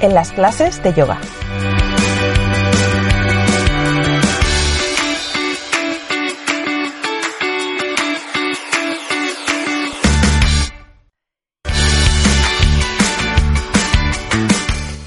en 0.00 0.14
las 0.14 0.32
clases 0.32 0.82
de 0.82 0.94
yoga. 0.94 1.18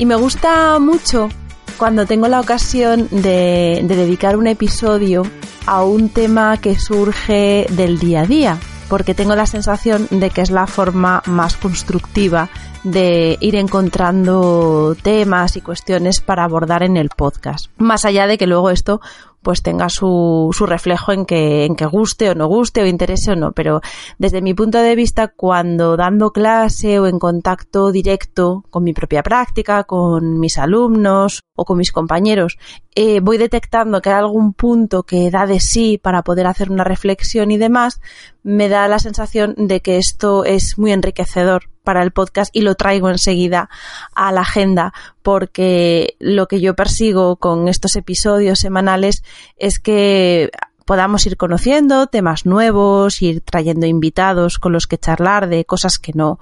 Y 0.03 0.05
me 0.05 0.15
gusta 0.15 0.79
mucho 0.79 1.29
cuando 1.77 2.05
tengo 2.05 2.27
la 2.27 2.41
ocasión 2.41 3.07
de, 3.09 3.81
dedicar 3.87 4.35
un 4.35 4.47
episodio 4.47 5.23
a 5.65 5.83
un 5.83 6.09
tema 6.09 6.57
que 6.57 6.77
surge 6.77 7.65
del 7.69 7.99
día 7.99 8.23
a 8.23 8.25
día, 8.25 8.57
porque 8.89 9.13
tengo 9.13 9.35
la 9.35 9.45
sensación 9.45 10.07
de 10.09 10.29
que 10.29 10.41
es 10.41 10.51
la 10.51 10.67
forma 10.67 11.21
más 11.25 11.55
constructiva 11.57 12.49
de 12.83 13.37
ir 13.39 13.55
encontrando 13.55 14.95
temas 15.01 15.55
y 15.55 15.61
cuestiones 15.61 16.21
para 16.21 16.43
abordar 16.43 16.83
en 16.83 16.97
el 16.97 17.09
podcast. 17.09 17.67
Más 17.77 18.05
allá 18.05 18.27
de 18.27 18.37
que 18.37 18.47
luego 18.47 18.69
esto 18.69 19.01
pues 19.43 19.61
tenga 19.61 19.89
su, 19.89 20.49
su 20.51 20.65
reflejo 20.65 21.11
en 21.11 21.25
que, 21.25 21.65
en 21.65 21.75
que 21.75 21.85
guste 21.85 22.29
o 22.29 22.35
no 22.35 22.47
guste 22.47 22.81
o 22.81 22.85
interese 22.85 23.31
o 23.31 23.35
no. 23.35 23.51
Pero 23.51 23.81
desde 24.17 24.41
mi 24.41 24.53
punto 24.53 24.79
de 24.79 24.95
vista, 24.95 25.27
cuando 25.27 25.97
dando 25.97 26.31
clase 26.31 26.99
o 26.99 27.07
en 27.07 27.19
contacto 27.19 27.91
directo 27.91 28.63
con 28.69 28.83
mi 28.83 28.93
propia 28.93 29.21
práctica, 29.21 29.83
con 29.83 30.39
mis 30.39 30.57
alumnos 30.57 31.41
o 31.55 31.65
con 31.65 31.77
mis 31.77 31.91
compañeros, 31.91 32.57
eh, 32.95 33.19
voy 33.19 33.37
detectando 33.37 34.01
que 34.01 34.09
hay 34.09 34.15
algún 34.15 34.53
punto 34.53 35.03
que 35.03 35.29
da 35.29 35.45
de 35.45 35.59
sí 35.59 35.99
para 36.01 36.23
poder 36.23 36.47
hacer 36.47 36.71
una 36.71 36.83
reflexión 36.83 37.51
y 37.51 37.57
demás, 37.57 37.99
me 38.41 38.69
da 38.69 38.87
la 38.87 38.99
sensación 38.99 39.55
de 39.57 39.81
que 39.81 39.97
esto 39.97 40.45
es 40.45 40.75
muy 40.77 40.91
enriquecedor 40.91 41.72
para 41.83 42.03
el 42.03 42.11
podcast 42.11 42.55
y 42.55 42.61
lo 42.61 42.75
traigo 42.75 43.09
enseguida 43.09 43.69
a 44.15 44.31
la 44.31 44.41
agenda 44.41 44.93
porque 45.21 46.15
lo 46.19 46.47
que 46.47 46.61
yo 46.61 46.75
persigo 46.75 47.35
con 47.35 47.67
estos 47.67 47.95
episodios 47.95 48.59
semanales 48.59 49.23
es 49.57 49.79
que 49.79 50.49
podamos 50.85 51.25
ir 51.25 51.37
conociendo 51.37 52.07
temas 52.07 52.45
nuevos, 52.45 53.21
ir 53.21 53.41
trayendo 53.41 53.85
invitados 53.85 54.59
con 54.59 54.73
los 54.73 54.87
que 54.87 54.97
charlar 54.97 55.47
de 55.47 55.65
cosas 55.65 55.97
que 55.97 56.11
no, 56.13 56.39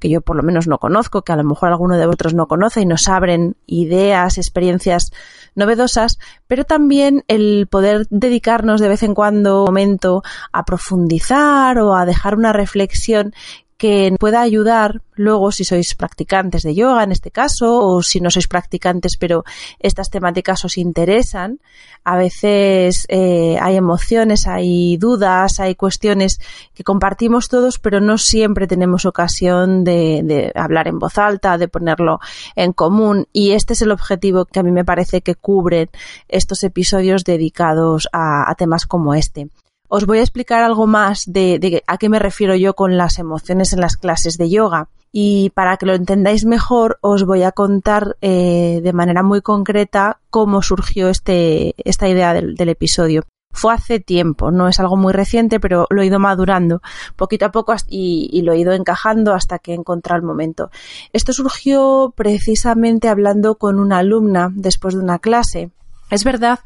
que 0.00 0.08
yo 0.08 0.20
por 0.20 0.36
lo 0.36 0.42
menos 0.42 0.66
no 0.66 0.78
conozco, 0.78 1.22
que 1.22 1.32
a 1.32 1.36
lo 1.36 1.44
mejor 1.44 1.68
alguno 1.68 1.96
de 1.96 2.06
vosotros 2.06 2.34
no 2.34 2.46
conoce 2.46 2.80
y 2.80 2.86
nos 2.86 3.08
abren 3.08 3.56
ideas, 3.66 4.38
experiencias 4.38 5.12
novedosas, 5.54 6.18
pero 6.46 6.64
también 6.64 7.24
el 7.28 7.68
poder 7.70 8.06
dedicarnos 8.10 8.80
de 8.80 8.88
vez 8.88 9.02
en 9.02 9.14
cuando 9.14 9.60
un 9.60 9.66
momento 9.66 10.22
a 10.52 10.64
profundizar 10.64 11.78
o 11.78 11.94
a 11.94 12.04
dejar 12.04 12.34
una 12.34 12.52
reflexión 12.52 13.32
que 13.76 14.14
pueda 14.18 14.40
ayudar 14.40 15.02
luego 15.14 15.52
si 15.52 15.64
sois 15.64 15.94
practicantes 15.94 16.62
de 16.62 16.74
yoga 16.74 17.02
en 17.04 17.12
este 17.12 17.30
caso 17.30 17.78
o 17.78 18.02
si 18.02 18.20
no 18.20 18.30
sois 18.30 18.48
practicantes 18.48 19.16
pero 19.18 19.44
estas 19.78 20.10
temáticas 20.10 20.64
os 20.64 20.78
interesan. 20.78 21.60
A 22.04 22.16
veces 22.16 23.06
eh, 23.08 23.56
hay 23.60 23.76
emociones, 23.76 24.46
hay 24.46 24.96
dudas, 24.96 25.60
hay 25.60 25.74
cuestiones 25.74 26.38
que 26.74 26.84
compartimos 26.84 27.48
todos 27.48 27.78
pero 27.78 28.00
no 28.00 28.18
siempre 28.18 28.66
tenemos 28.66 29.06
ocasión 29.06 29.84
de, 29.84 30.52
hablar 30.54 30.88
en 30.88 30.98
voz 30.98 31.18
alta, 31.18 31.58
de 31.58 31.68
ponerlo 31.68 32.20
en 32.54 32.72
común 32.72 33.26
y 33.32 33.52
este 33.52 33.72
es 33.72 33.82
el 33.82 33.90
objetivo 33.90 34.44
que 34.44 34.60
a 34.60 34.62
mí 34.62 34.72
me 34.72 34.84
parece 34.84 35.20
que 35.20 35.34
cubren 35.34 35.88
estos 36.28 36.62
episodios 36.62 37.24
dedicados 37.24 38.08
a 38.12 38.54
temas 38.56 38.86
como 38.86 39.14
este 39.14 39.48
os 39.88 40.06
voy 40.06 40.18
a 40.18 40.22
explicar 40.22 40.62
algo 40.62 40.86
más 40.86 41.24
de, 41.26 41.82
a 41.86 41.98
qué 41.98 42.08
me 42.08 42.18
refiero 42.18 42.54
yo 42.56 42.74
con 42.74 42.96
las 42.96 43.18
emociones 43.18 43.72
en 43.72 43.80
las 43.80 43.96
clases 43.96 44.38
de 44.38 44.50
yoga. 44.50 44.88
Y 45.12 45.50
para 45.50 45.76
que 45.76 45.86
lo 45.86 45.94
entendáis 45.94 46.44
mejor, 46.44 46.98
os 47.00 47.24
voy 47.24 47.44
a 47.44 47.52
contar 47.52 48.16
eh, 48.20 48.80
de 48.82 48.92
manera 48.92 49.22
muy 49.22 49.42
concreta 49.42 50.18
cómo 50.30 50.60
surgió 50.62 51.08
este, 51.08 51.74
esta 51.88 52.08
idea 52.08 52.34
del, 52.34 52.68
episodio 52.68 53.22
fue 53.52 53.72
hace 53.72 54.00
tiempo, 54.00 54.50
no 54.50 54.66
es 54.66 54.80
algo 54.80 54.96
muy 54.96 55.12
reciente, 55.12 55.60
pero 55.60 55.86
lo 55.90 56.02
he 56.02 56.06
ido 56.06 56.18
madurando 56.18 56.82
poquito 57.14 57.46
a 57.46 57.52
poco 57.52 57.72
y, 57.86 58.28
y, 58.32 58.42
lo 58.42 58.52
he 58.52 58.58
ido 58.58 58.72
encajando 58.72 59.32
hasta 59.32 59.60
que 59.60 59.70
he 59.70 59.74
encontrado 59.76 60.18
el 60.18 60.26
momento. 60.26 60.72
Esto 61.12 61.32
surgió 61.32 62.12
precisamente 62.16 63.08
hablando 63.08 63.54
con 63.54 63.78
una 63.78 63.98
alumna 63.98 64.50
después 64.52 64.94
de 64.94 65.00
una 65.02 65.20
clase 65.20 65.70
es 66.14 66.24
verdad 66.24 66.60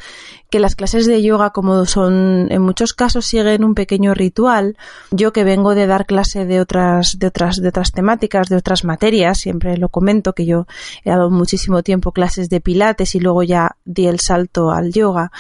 que 0.51 0.61
las 0.61 0.77
clases 0.77 1.07
de 1.07 1.23
yoga, 1.23 1.51
como 1.51 1.85
son 1.87 2.49
en 2.51 2.63
muchos 2.63 2.93
casos, 2.93 3.27
siguen 3.27 3.65
un 3.65 3.75
pequeño 3.75 4.15
ritual. 4.15 4.77
Yo 5.11 5.33
que 5.33 5.45
vengo 5.45 5.75
de 5.75 5.87
dar 5.87 6.07
clase 6.07 6.45
de 6.45 6.61
otras, 6.61 7.19
de 7.19 7.27
otras, 7.27 7.57
de 7.57 7.69
otras 7.69 7.93
temáticas, 7.93 8.49
de 8.49 8.57
otras 8.57 8.85
materias, 8.85 9.39
siempre 9.39 9.77
lo 9.77 9.89
comento 9.89 10.35
que 10.35 10.47
yo 10.47 10.67
he 11.05 11.11
dado 11.11 11.31
muchísimo 11.31 11.83
tiempo 11.83 12.13
clases 12.13 12.49
de 12.49 12.61
pilates 12.61 13.15
y 13.15 13.21
luego 13.21 13.43
ya 13.43 13.77
di 13.85 14.07
el 14.07 14.21
salto 14.21 14.71
al 14.71 14.93
yoga. 14.93 15.33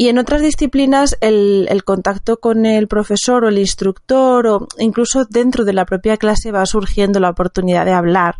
Y 0.00 0.08
en 0.08 0.18
otras 0.18 0.42
disciplinas 0.42 1.16
el, 1.20 1.66
el, 1.70 1.82
contacto 1.82 2.38
con 2.38 2.66
el 2.66 2.86
profesor 2.86 3.42
o 3.42 3.48
el 3.48 3.58
instructor 3.58 4.46
o 4.46 4.68
incluso 4.78 5.24
dentro 5.24 5.64
de 5.64 5.72
la 5.72 5.86
propia 5.86 6.16
clase 6.16 6.52
va 6.52 6.64
surgiendo 6.66 7.18
la 7.18 7.30
oportunidad 7.30 7.84
de 7.84 7.94
hablar 7.94 8.36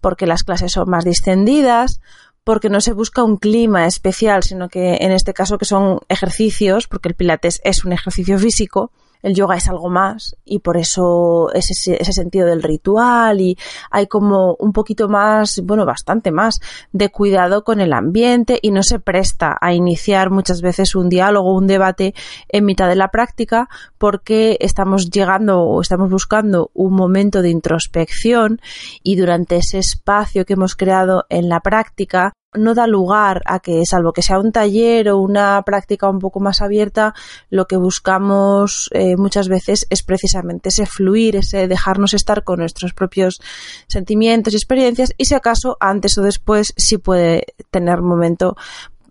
porque 0.00 0.26
las 0.26 0.42
clases 0.42 0.72
son 0.72 0.90
más 0.90 1.04
distendidas, 1.04 2.00
porque 2.46 2.68
no 2.68 2.80
se 2.80 2.92
busca 2.92 3.24
un 3.24 3.38
clima 3.38 3.86
especial, 3.86 4.44
sino 4.44 4.68
que 4.68 4.98
en 5.00 5.10
este 5.10 5.34
caso 5.34 5.58
que 5.58 5.64
son 5.64 5.98
ejercicios, 6.08 6.86
porque 6.86 7.08
el 7.08 7.16
pilates 7.16 7.60
es 7.64 7.84
un 7.84 7.92
ejercicio 7.92 8.38
físico, 8.38 8.92
el 9.22 9.34
yoga 9.34 9.56
es 9.56 9.68
algo 9.68 9.90
más 9.90 10.36
y 10.44 10.60
por 10.60 10.76
eso 10.76 11.50
ese, 11.52 11.96
ese 12.00 12.12
sentido 12.12 12.46
del 12.46 12.62
ritual 12.62 13.40
y 13.40 13.56
hay 13.90 14.06
como 14.06 14.54
un 14.58 14.72
poquito 14.72 15.08
más, 15.08 15.60
bueno, 15.64 15.84
bastante 15.84 16.30
más 16.30 16.60
de 16.92 17.10
cuidado 17.10 17.64
con 17.64 17.80
el 17.80 17.92
ambiente 17.92 18.58
y 18.62 18.70
no 18.70 18.82
se 18.82 18.98
presta 18.98 19.56
a 19.60 19.74
iniciar 19.74 20.30
muchas 20.30 20.60
veces 20.60 20.94
un 20.94 21.08
diálogo, 21.08 21.54
un 21.54 21.66
debate 21.66 22.14
en 22.48 22.64
mitad 22.64 22.88
de 22.88 22.96
la 22.96 23.08
práctica 23.08 23.68
porque 23.98 24.56
estamos 24.60 25.10
llegando 25.10 25.60
o 25.60 25.80
estamos 25.80 26.10
buscando 26.10 26.70
un 26.74 26.94
momento 26.94 27.42
de 27.42 27.50
introspección 27.50 28.60
y 29.02 29.16
durante 29.16 29.56
ese 29.56 29.78
espacio 29.78 30.44
que 30.44 30.54
hemos 30.54 30.76
creado 30.76 31.24
en 31.28 31.48
la 31.48 31.60
práctica 31.60 32.32
no 32.56 32.74
da 32.74 32.86
lugar 32.86 33.42
a 33.46 33.60
que, 33.60 33.84
salvo 33.86 34.12
que 34.12 34.22
sea 34.22 34.38
un 34.38 34.52
taller 34.52 35.08
o 35.08 35.18
una 35.18 35.62
práctica 35.62 36.08
un 36.08 36.18
poco 36.18 36.40
más 36.40 36.62
abierta, 36.62 37.14
lo 37.50 37.66
que 37.66 37.76
buscamos 37.76 38.88
eh, 38.92 39.16
muchas 39.16 39.48
veces 39.48 39.86
es 39.90 40.02
precisamente 40.02 40.68
ese 40.68 40.86
fluir, 40.86 41.36
ese 41.36 41.68
dejarnos 41.68 42.14
estar 42.14 42.44
con 42.44 42.60
nuestros 42.60 42.94
propios 42.94 43.40
sentimientos 43.86 44.52
y 44.52 44.56
experiencias 44.56 45.12
y 45.16 45.26
si 45.26 45.34
acaso 45.34 45.76
antes 45.80 46.16
o 46.18 46.22
después 46.22 46.72
sí 46.76 46.98
puede 46.98 47.46
tener 47.70 48.02
momento 48.02 48.56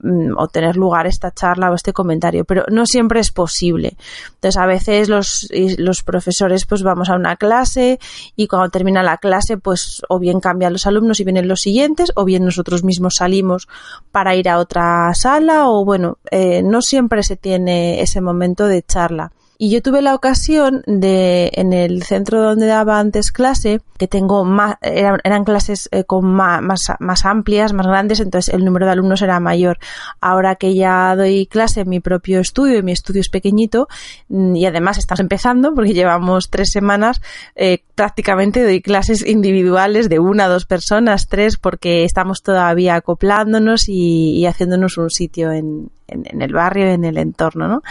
Mm, 0.01 0.37
o 0.37 0.47
tener 0.49 0.75
lugar 0.75 1.07
esta 1.07 1.31
charla 1.31 1.71
o 1.71 1.73
este 1.73 1.93
comentario, 1.93 2.43
pero 2.43 2.65
no 2.69 2.85
siempre 2.85 3.21
es 3.21 3.31
posible. 3.31 3.95
Entonces, 4.35 4.57
a 4.57 4.65
veces 4.65 5.07
los, 5.07 5.47
los 5.77 6.03
profesores 6.03 6.65
pues 6.65 6.83
vamos 6.83 7.09
a 7.09 7.15
una 7.15 7.37
clase 7.37 7.97
y 8.35 8.47
cuando 8.47 8.69
termina 8.69 9.03
la 9.03 9.17
clase 9.17 9.57
pues 9.57 10.01
o 10.09 10.19
bien 10.19 10.41
cambian 10.41 10.73
los 10.73 10.85
alumnos 10.85 11.19
y 11.21 11.23
vienen 11.23 11.47
los 11.47 11.61
siguientes 11.61 12.11
o 12.15 12.25
bien 12.25 12.43
nosotros 12.43 12.83
mismos 12.83 13.15
salimos 13.17 13.69
para 14.11 14.35
ir 14.35 14.49
a 14.49 14.59
otra 14.59 15.13
sala 15.13 15.69
o 15.69 15.85
bueno, 15.85 16.17
eh, 16.29 16.61
no 16.61 16.81
siempre 16.81 17.23
se 17.23 17.37
tiene 17.37 18.01
ese 18.01 18.19
momento 18.19 18.67
de 18.67 18.83
charla. 18.83 19.31
Y 19.57 19.69
yo 19.69 19.81
tuve 19.81 20.01
la 20.01 20.15
ocasión 20.15 20.83
de, 20.85 21.49
en 21.53 21.71
el 21.71 22.03
centro 22.03 22.41
donde 22.41 22.65
daba 22.65 22.99
antes 22.99 23.31
clase, 23.31 23.79
que 23.97 24.07
tengo 24.07 24.43
más, 24.43 24.75
eran, 24.81 25.19
eran 25.23 25.45
clases 25.45 25.87
eh, 25.91 26.03
con 26.03 26.25
más, 26.25 26.61
más, 26.99 27.25
amplias, 27.25 27.71
más 27.71 27.87
grandes, 27.87 28.19
entonces 28.19 28.53
el 28.53 28.65
número 28.65 28.85
de 28.85 28.91
alumnos 28.91 29.21
era 29.21 29.39
mayor. 29.39 29.77
Ahora 30.19 30.55
que 30.55 30.75
ya 30.75 31.15
doy 31.15 31.47
clase 31.47 31.81
en 31.81 31.89
mi 31.89 32.01
propio 32.01 32.41
estudio, 32.41 32.79
y 32.79 32.83
mi 32.83 32.91
estudio 32.91 33.21
es 33.21 33.29
pequeñito, 33.29 33.87
mm, 34.27 34.57
y 34.57 34.65
además 34.65 34.97
estamos 34.97 35.21
empezando, 35.21 35.73
porque 35.73 35.93
llevamos 35.93 36.49
tres 36.49 36.71
semanas, 36.71 37.21
eh, 37.55 37.81
prácticamente 37.95 38.61
doy 38.61 38.81
clases 38.81 39.25
individuales 39.25 40.09
de 40.09 40.19
una, 40.19 40.49
dos 40.49 40.65
personas, 40.65 41.27
tres, 41.29 41.55
porque 41.55 42.03
estamos 42.03 42.41
todavía 42.43 42.95
acoplándonos 42.95 43.87
y, 43.87 44.31
y 44.31 44.45
haciéndonos 44.47 44.97
un 44.97 45.09
sitio 45.09 45.53
en, 45.53 45.89
en, 46.07 46.41
el 46.41 46.53
barrio, 46.53 46.87
en 46.87 47.03
el 47.05 47.17
entorno, 47.17 47.67
¿no? 47.67 47.81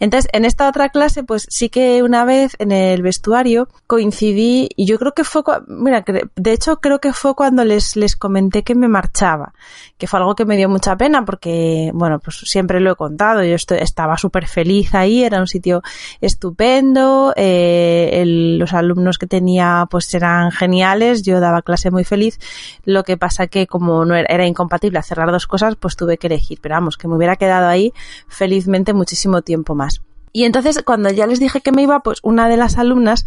Entonces, 0.00 0.30
en 0.32 0.44
esta 0.44 0.68
otra 0.68 0.88
clase, 0.88 1.24
pues 1.24 1.46
sí 1.48 1.68
que 1.68 2.02
una 2.02 2.24
vez 2.24 2.56
en 2.58 2.72
el 2.72 3.02
vestuario 3.02 3.68
coincidí, 3.86 4.68
y 4.76 4.86
yo 4.86 4.98
creo 4.98 5.12
que 5.12 5.24
fue, 5.24 5.42
mira, 5.68 6.04
de 6.34 6.52
hecho 6.52 6.76
creo 6.76 7.00
que 7.00 7.12
fue 7.12 7.34
cuando 7.34 7.64
les, 7.64 7.96
les 7.96 8.16
comenté 8.16 8.62
que 8.62 8.74
me 8.74 8.88
marchaba, 8.88 9.52
que 9.98 10.06
fue 10.06 10.18
algo 10.18 10.34
que 10.34 10.44
me 10.44 10.56
dio 10.56 10.68
mucha 10.68 10.96
pena 10.96 11.24
porque, 11.24 11.90
bueno, 11.94 12.18
pues 12.18 12.42
siempre 12.44 12.80
lo 12.80 12.92
he 12.92 12.96
contado, 12.96 13.42
yo 13.44 13.54
estaba 13.54 14.16
súper 14.16 14.46
feliz 14.46 14.94
ahí, 14.94 15.22
era 15.22 15.40
un 15.40 15.46
sitio 15.46 15.82
estupendo, 16.20 17.32
eh, 17.36 18.24
los 18.58 18.72
alumnos 18.72 19.18
que 19.18 19.26
tenía 19.26 19.86
pues 19.90 20.12
eran 20.14 20.50
geniales, 20.50 21.22
yo 21.22 21.40
daba 21.40 21.62
clase 21.62 21.90
muy 21.90 22.04
feliz, 22.04 22.38
lo 22.84 23.04
que 23.04 23.16
pasa 23.16 23.46
que 23.46 23.66
como 23.66 24.04
no 24.04 24.14
era, 24.14 24.26
era 24.28 24.46
incompatible 24.46 24.98
hacer 24.98 25.18
las 25.18 25.30
dos 25.30 25.46
cosas, 25.46 25.76
pues 25.76 25.96
tuve 25.96 26.18
que 26.18 26.26
elegir, 26.26 26.58
pero 26.60 26.74
vamos, 26.74 26.96
que 26.96 27.08
me 27.08 27.16
hubiera 27.16 27.36
quedado 27.36 27.51
ahí 27.52 27.92
felizmente 28.28 28.92
muchísimo 28.92 29.42
tiempo 29.42 29.74
más. 29.74 30.00
Y 30.32 30.44
entonces 30.44 30.82
cuando 30.84 31.10
ya 31.10 31.26
les 31.26 31.40
dije 31.40 31.60
que 31.60 31.72
me 31.72 31.82
iba, 31.82 32.00
pues 32.00 32.18
una 32.22 32.48
de 32.48 32.56
las 32.56 32.78
alumnas 32.78 33.24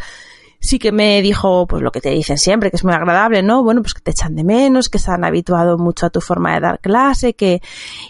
sí 0.60 0.80
que 0.80 0.92
me 0.92 1.22
dijo, 1.22 1.68
pues 1.68 1.84
lo 1.84 1.92
que 1.92 2.02
te 2.02 2.10
dicen 2.10 2.38
siempre, 2.38 2.72
que 2.72 2.78
es 2.78 2.84
muy 2.84 2.94
agradable, 2.94 3.44
¿no? 3.44 3.64
Bueno, 3.64 3.82
pues 3.82 3.94
que 3.94 4.02
te 4.02 4.12
echan 4.12 4.36
de 4.36 4.44
menos, 4.44 4.90
que 4.90 5.00
se 5.00 5.12
han 5.12 5.24
habituado 5.24 5.78
mucho 5.78 6.08
a 6.08 6.10
tu 6.10 6.22
forma 6.22 6.56
de 6.56 6.62
dar 6.62 6.80
clase, 6.80 7.34
que... 7.34 7.62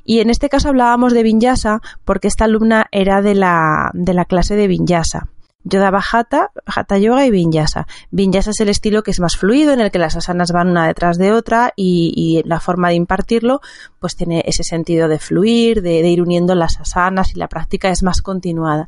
Y 0.06 0.20
en 0.20 0.30
este 0.30 0.48
caso 0.50 0.70
hablábamos 0.70 1.14
de 1.14 1.24
Vinyasa 1.24 1.82
porque 2.06 2.28
esta 2.28 2.46
alumna 2.46 2.88
era 2.92 3.22
de 3.22 3.36
la, 3.36 3.92
de 3.94 4.14
la 4.14 4.26
clase 4.26 4.56
de 4.56 4.68
Vinyasa. 4.68 5.28
Yo 5.68 5.80
daba 5.80 6.00
Hatha, 6.00 6.52
Hatha 6.68 7.00
Yoga 7.00 7.26
y 7.26 7.32
Vinyasa. 7.32 7.88
Vinyasa 8.12 8.52
es 8.52 8.60
el 8.60 8.70
estilo 8.70 9.02
que 9.02 9.10
es 9.10 9.20
más 9.20 9.36
fluido, 9.36 9.74
en 9.74 9.80
el 9.80 9.90
que 9.90 9.98
las 9.98 10.16
asanas 10.16 10.52
van 10.52 10.70
una 10.70 10.86
detrás 10.86 11.18
de 11.18 11.32
otra 11.32 11.74
y, 11.76 12.44
la 12.46 12.60
forma 12.60 12.90
de 12.90 12.96
impartirlo 12.96 13.62
pues 14.00 14.16
tiene 14.16 14.44
ese 14.46 14.64
sentido 14.64 15.08
de 15.08 15.18
fluir, 15.18 15.82
de, 15.82 16.08
ir 16.08 16.22
uniendo 16.22 16.54
las 16.54 16.80
asanas 16.80 17.32
y 17.36 17.40
la 17.40 17.48
práctica 17.48 17.90
es 17.90 18.04
más 18.04 18.22
continuada. 18.22 18.88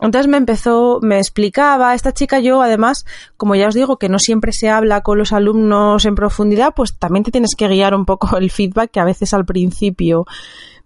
Entonces 0.00 0.28
me 0.28 0.36
empezó, 0.36 0.98
me 1.00 1.16
explicaba, 1.16 1.94
esta 1.94 2.12
chica 2.12 2.40
yo 2.40 2.60
además, 2.60 3.06
como 3.38 3.54
ya 3.54 3.68
os 3.68 3.74
digo, 3.74 3.96
que 3.98 4.10
no 4.10 4.18
siempre 4.18 4.52
se 4.52 4.68
habla 4.68 5.00
con 5.00 5.16
los 5.16 5.32
alumnos 5.32 6.04
en 6.04 6.14
profundidad, 6.14 6.74
pues 6.74 6.98
también 6.98 7.24
te 7.24 7.30
tienes 7.30 7.54
que 7.56 7.68
guiar 7.68 7.94
un 7.94 8.04
poco 8.04 8.36
el 8.36 8.50
feedback 8.50 8.90
que 8.90 9.00
a 9.00 9.04
veces 9.04 9.32
al 9.32 9.46
principio 9.46 10.26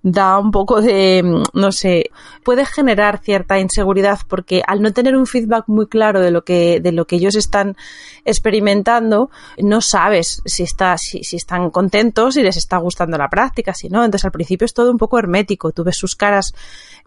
da 0.09 0.39
un 0.39 0.53
poco 0.53 0.81
de, 0.81 1.21
mm, 1.25 1.59
no 1.59 1.73
sé, 1.73 2.11
puede 2.45 2.65
generar 2.65 3.19
cierta 3.19 3.59
inseguridad 3.59 4.21
porque 4.29 4.63
al 4.65 4.81
no 4.81 4.93
tener 4.93 5.17
un 5.17 5.27
feedback 5.27 5.65
muy 5.67 5.89
claro 5.89 6.21
de 6.21 6.31
lo 6.31 6.45
que, 6.45 6.79
de 6.81 6.93
lo 6.93 7.09
que 7.09 7.17
ellos 7.17 7.35
están 7.35 7.77
experimentando, 8.25 9.31
no 9.59 9.81
sabes 9.81 10.43
si, 10.45 10.63
está, 10.63 10.97
si, 10.97 11.25
si 11.25 11.35
están 11.35 11.71
contentos, 11.71 12.35
si 12.35 12.43
les 12.43 12.57
está 12.57 12.77
gustando 12.77 13.19
la 13.19 13.29
práctica, 13.29 13.75
si 13.75 13.89
no. 13.89 14.05
Entonces 14.05 14.25
al 14.25 14.31
principio 14.31 14.65
es 14.65 14.75
todo 14.75 14.93
un 14.93 14.99
poco 14.99 15.19
hermético. 15.19 15.73
Tú 15.73 15.83
ves 15.83 15.97
sus 15.97 16.15
caras 16.15 16.55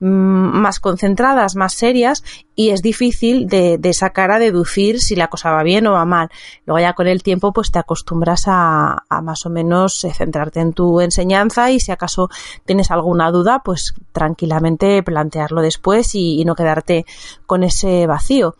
mm, 0.01 0.05
más 0.05 0.81
concentradas, 0.81 1.55
más 1.55 1.73
serias 1.75 2.25
y 2.53 2.71
es 2.71 2.81
difícil 2.81 3.47
de, 3.47 3.77
de 3.77 3.89
esa 3.89 4.09
cara 4.09 4.39
deducir 4.39 4.99
si 4.99 5.15
la 5.15 5.29
cosa 5.29 5.51
va 5.51 5.63
bien 5.63 5.87
o 5.87 5.93
va 5.93 6.03
mal. 6.03 6.29
Luego 6.65 6.81
ya 6.81 6.91
con 6.91 7.07
el 7.07 7.23
tiempo 7.23 7.53
pues 7.53 7.71
te 7.71 7.79
acostumbras 7.79 8.43
a, 8.47 9.05
a 9.07 9.21
más 9.21 9.45
o 9.45 9.49
menos 9.49 10.03
eh, 10.03 10.11
centrarte 10.13 10.59
en 10.59 10.73
tu 10.73 10.99
enseñanza 10.99 11.71
y 11.71 11.79
si 11.79 11.93
acaso 11.93 12.29
tienes 12.65 12.88
alguna 12.91 13.31
duda, 13.31 13.61
pues 13.63 13.93
tranquilamente 14.11 15.01
plantearlo 15.03 15.61
después 15.61 16.15
y, 16.15 16.43
no 16.45 16.55
quedarte 16.55 17.05
con 17.45 17.63
ese 17.63 18.07
vacío. 18.07 18.55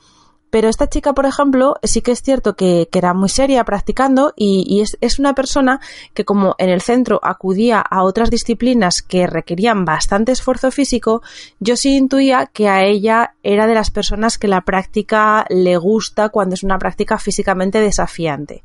Pero 0.50 0.68
esta 0.68 0.90
chica, 0.90 1.14
por 1.14 1.28
ejemplo, 1.28 1.76
sí 1.84 2.02
que 2.02 2.12
es 2.12 2.24
cierto 2.24 2.56
que, 2.56 2.90
era 2.92 3.14
muy 3.14 3.30
seria 3.30 3.64
practicando 3.64 4.34
y, 4.36 4.82
es, 4.82 4.98
es, 5.00 5.20
una 5.20 5.36
persona 5.36 5.80
que 6.14 6.26
como 6.26 6.56
en 6.58 6.70
el 6.70 6.82
centro 6.82 7.20
acudía 7.22 7.80
a 7.80 8.04
otras 8.04 8.32
disciplinas 8.32 9.04
que 9.04 9.28
requerían 9.28 9.86
bastante 9.86 10.32
esfuerzo 10.32 10.72
físico, 10.72 11.22
yo 11.60 11.78
sí 11.78 11.96
intuía 11.96 12.48
que 12.48 12.68
a 12.68 12.84
ella 12.84 13.36
era 13.44 13.68
de 13.68 13.76
las 13.76 13.92
personas 13.92 14.38
que 14.38 14.48
la 14.48 14.62
práctica 14.62 15.46
le 15.50 15.78
gusta 15.78 16.30
cuando 16.30 16.56
es 16.56 16.64
una 16.64 16.80
práctica 16.80 17.20
físicamente 17.20 17.80
desafiante. 17.80 18.64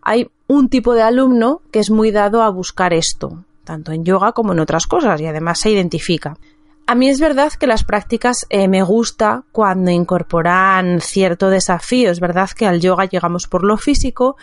Hay 0.00 0.30
un 0.46 0.68
tipo 0.68 0.94
de 0.94 1.02
alumno 1.02 1.60
que 1.70 1.80
es 1.80 1.90
muy 1.90 2.12
dado 2.12 2.42
a 2.42 2.50
buscar 2.50 2.94
esto, 2.94 3.44
tanto 3.66 3.92
en 3.92 4.06
yoga 4.06 4.32
como 4.32 4.54
en 4.54 4.60
otras 4.60 4.86
cosas, 4.86 5.20
y 5.20 5.26
además 5.26 5.58
se 5.58 5.70
identifica. 5.70 6.38
A 6.88 6.94
mí 6.94 7.08
es 7.08 7.18
verdad 7.18 7.52
que 7.52 7.66
las 7.66 7.82
prácticas 7.82 8.46
eh, 8.48 8.68
me 8.68 8.84
gusta 8.84 9.42
cuando 9.50 9.90
incorporan 9.90 11.00
cierto 11.00 11.50
desafío. 11.50 12.12
Es 12.12 12.20
verdad 12.20 12.48
que 12.56 12.64
al 12.64 12.80
yoga 12.80 13.06
llegamos 13.06 13.48
por 13.48 13.64
lo 13.64 13.76
físico 13.76 14.36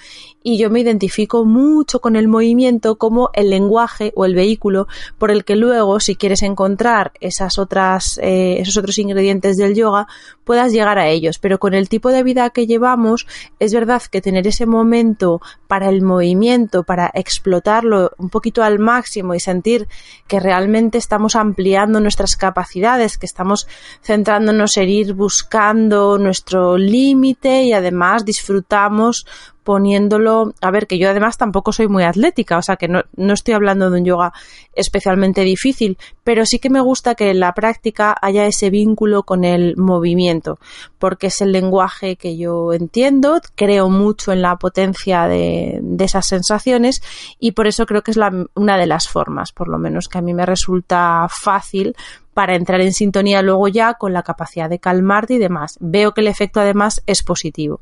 y 0.44 0.58
yo 0.58 0.70
me 0.70 0.82
identifico 0.82 1.46
mucho 1.46 2.02
con 2.02 2.18
el 2.18 2.28
movimiento 2.28 2.98
como 2.98 3.30
el 3.32 3.50
lenguaje 3.50 4.12
o 4.18 4.26
el 4.26 4.36
vehículo 4.36 4.88
por 5.18 5.32
el 5.32 5.46
que 5.46 5.56
luego, 5.56 6.02
si 6.02 6.18
quieres 6.18 6.44
encontrar 6.44 7.14
esas 7.22 7.58
otras, 7.58 8.20
eh, 8.22 8.58
esos 8.60 8.76
otros 8.76 8.98
ingredientes 8.98 9.56
del 9.56 9.74
yoga, 9.74 10.08
puedas 10.44 10.74
llegar 10.74 11.00
a 11.00 11.08
ellos. 11.08 11.40
Pero 11.40 11.60
con 11.60 11.74
el 11.74 11.88
tipo 11.88 12.10
de 12.10 12.24
vida 12.24 12.50
que 12.50 12.68
llevamos, 12.68 13.26
es 13.60 13.74
verdad 13.74 14.02
que 14.12 14.20
tener 14.20 14.46
ese 14.48 14.66
momento 14.66 15.40
para 15.70 15.88
el 15.88 16.02
movimiento, 16.02 16.84
para 16.84 17.10
explotarlo 17.14 18.12
un 18.18 18.30
poquito 18.30 18.64
al 18.64 18.80
máximo 18.80 19.34
y 19.34 19.40
sentir 19.40 19.88
que 20.28 20.42
realmente 20.42 20.98
estamos 20.98 21.38
ampliando 21.38 22.02
nuestras 22.02 22.33
capacidades, 22.38 23.18
que 23.18 23.26
estamos 23.26 23.68
centrándonos 24.02 24.78
en 24.78 24.90
ir 24.90 25.14
buscando 25.14 26.18
nuestro 26.18 26.78
límite 26.78 27.64
y 27.64 27.74
además 27.74 28.26
disfrutamos 28.26 29.26
poniéndolo, 29.64 30.54
a 30.62 30.72
ver, 30.72 30.88
que 30.88 30.98
yo 30.98 31.10
además 31.10 31.38
tampoco 31.38 31.72
soy 31.72 31.88
muy 31.88 32.04
atlética, 32.04 32.58
o 32.58 32.62
sea 32.62 32.76
que 32.76 32.88
no, 32.88 33.04
no, 33.16 33.34
estoy 33.34 33.54
hablando 33.54 33.90
de 33.90 34.00
un 34.00 34.06
yoga 34.06 34.34
especialmente 34.74 35.42
difícil, 35.42 35.98
pero 36.24 36.46
sí 36.46 36.60
que 36.60 36.70
me 36.70 36.82
gusta 36.82 37.16
que 37.16 37.32
en 37.32 37.40
la 37.40 37.54
práctica 37.54 38.16
haya 38.22 38.46
ese 38.46 38.70
vínculo 38.70 39.24
con 39.24 39.44
el 39.44 39.76
movimiento, 39.78 40.60
porque 41.00 41.28
es 41.28 41.42
el 41.42 41.52
lenguaje 41.52 42.16
que 42.16 42.38
yo 42.38 42.74
entiendo, 42.74 43.40
creo 43.56 43.90
mucho 43.90 44.32
en 44.32 44.42
la 44.42 44.58
potencia 44.58 45.28
de, 45.28 45.80
de 45.82 46.06
esas 46.06 46.28
sensaciones 46.28 47.02
y 47.40 47.52
por 47.52 47.68
eso 47.68 47.86
creo 47.86 48.02
que 48.02 48.12
es 48.12 48.20
una 48.56 48.78
de 48.78 48.88
las 48.88 49.08
formas, 49.08 49.52
por 49.52 49.70
lo 49.70 49.78
menos 49.78 50.08
que 50.08 50.18
a 50.18 50.22
mí 50.22 50.34
me 50.34 50.46
resulta 50.46 51.28
fácil 51.30 51.96
para 52.34 52.56
entrar 52.56 52.82
en 52.82 52.94
sintonía 52.94 53.42
luego 53.42 53.68
ya 53.68 53.94
con 53.94 54.14
la 54.14 54.24
capacidad 54.24 54.70
de 54.70 54.80
calmarte 54.80 55.36
y 55.36 55.38
demás. 55.38 55.78
Veo 55.80 56.14
que 56.14 56.22
el 56.22 56.28
efecto 56.28 56.60
además 56.60 57.02
es 57.06 57.24
positivo. 57.24 57.80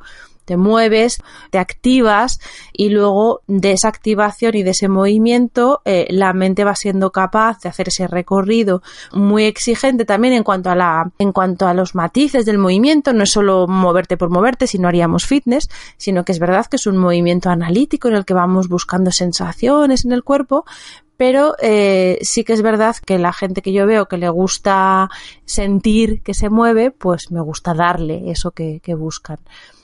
Te 0.52 0.58
mueves, 0.58 1.24
te 1.50 1.60
activas 1.60 2.42
y 2.74 2.90
luego 2.90 3.40
de 3.48 3.72
esa 3.72 3.88
activación 3.88 4.54
y 4.56 4.64
de 4.64 4.72
ese 4.72 4.90
movimiento 4.90 5.82
eh, 5.86 6.08
la 6.10 6.34
mente 6.34 6.66
va 6.66 6.76
siendo 6.76 7.14
capaz 7.14 7.62
de 7.62 7.70
hacer 7.70 7.88
ese 7.88 8.06
recorrido 8.06 8.82
muy 9.14 9.46
exigente 9.46 10.04
también 10.04 10.34
en 10.34 10.44
cuanto 10.44 10.70
a 10.70 10.76
la 10.76 11.10
en 11.20 11.32
cuanto 11.32 11.70
a 11.70 11.74
los 11.74 11.96
matices 11.96 12.46
del 12.46 12.58
movimiento 12.58 13.14
no 13.14 13.24
es 13.24 13.32
solo 13.32 13.66
moverte 13.66 14.18
por 14.18 14.30
moverte 14.30 14.68
si 14.68 14.78
no 14.78 14.90
haríamos 14.90 15.26
fitness 15.26 15.70
sino 15.96 16.26
que 16.26 16.34
es 16.34 16.40
verdad 16.40 16.66
que 16.66 16.76
es 16.76 16.86
un 16.86 16.98
movimiento 16.98 17.50
analítico 17.50 18.10
en 18.10 18.16
el 18.16 18.26
que 18.26 18.34
vamos 18.34 18.68
buscando 18.68 19.10
sensaciones 19.12 20.04
en 20.04 20.12
el 20.12 20.26
cuerpo 20.26 20.66
pero 21.22 21.54
eh, 21.62 22.18
sí 22.24 22.44
que 22.44 22.54
es 22.54 22.64
verdad 22.64 22.96
que 23.06 23.20
la 23.20 23.32
gente 23.32 23.62
que 23.62 23.72
yo 23.72 23.86
veo 23.86 24.08
que 24.08 24.18
le 24.18 24.28
gusta 24.28 25.08
sentir 25.46 26.24
que 26.24 26.34
se 26.34 26.50
mueve, 26.50 26.90
pues 26.90 27.30
me 27.30 27.42
gusta 27.42 27.76
darle 27.76 28.32
eso 28.32 28.50
que, 28.50 28.80
que 28.80 28.96
buscan. 28.96 29.38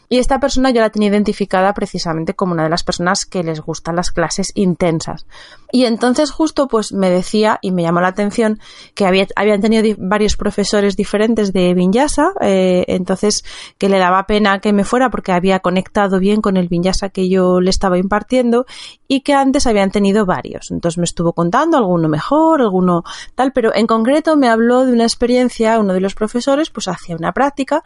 Y 0.10 0.20
esta 0.20 0.40
persona 0.40 0.72
yo 0.72 0.82
la 0.82 0.90
tenía 0.90 1.10
identificada 1.10 1.74
precisamente 1.74 2.34
como 2.34 2.54
una 2.54 2.64
de 2.64 2.70
las 2.70 2.84
personas 2.84 3.26
que 3.26 3.44
les 3.44 3.60
gustan 3.60 3.96
las 3.96 4.12
clases 4.12 4.52
intensas. 4.56 5.26
Y 5.72 5.84
entonces 5.84 6.32
justo 6.32 6.68
pues 6.68 6.94
me 6.94 7.10
decía 7.10 7.60
y 7.62 7.72
me 7.72 7.84
llamó 7.84 8.00
la 8.00 8.08
atención 8.08 8.60
que 8.96 9.06
había, 9.06 9.28
habían 9.36 9.60
tenido 9.60 9.84
varios 9.98 10.38
profesores 10.38 10.96
diferentes 10.96 11.52
de 11.52 11.74
Vinyasa, 11.74 12.32
eh, 12.40 12.86
entonces 12.88 13.44
que 13.78 13.90
le 13.90 14.00
daba 14.00 14.26
pena 14.28 14.60
que 14.60 14.72
me 14.72 14.86
fuera 14.86 15.10
porque 15.10 15.34
había 15.34 15.60
conectado 15.60 16.20
bien 16.20 16.40
con 16.40 16.56
el 16.56 16.70
Vinyasa 16.70 17.10
que 17.10 17.28
yo 17.28 17.60
le 17.60 17.70
estaba 17.70 17.98
impartiendo 17.98 18.66
y 19.10 19.22
que 19.22 19.34
antes 19.34 19.68
habían 19.68 19.92
tenido 19.92 20.26
varios. 20.26 20.72
Entonces 20.72 20.98
me 20.98 21.06
estuvo 21.06 21.34
contando 21.34 21.78
alguno 21.78 22.08
mejor, 22.08 22.62
alguno 22.62 23.04
tal, 23.36 23.52
pero 23.52 23.76
en 23.76 23.88
concreto 23.88 24.38
me 24.38 24.48
habló 24.48 24.86
de 24.86 24.94
una 24.94 25.04
experiencia, 25.04 25.80
uno 25.80 25.94
de 25.94 26.00
los 26.00 26.16
profesores 26.16 26.70
pues 26.70 26.88
hacía 26.88 27.18
una 27.18 27.34
práctica 27.34 27.84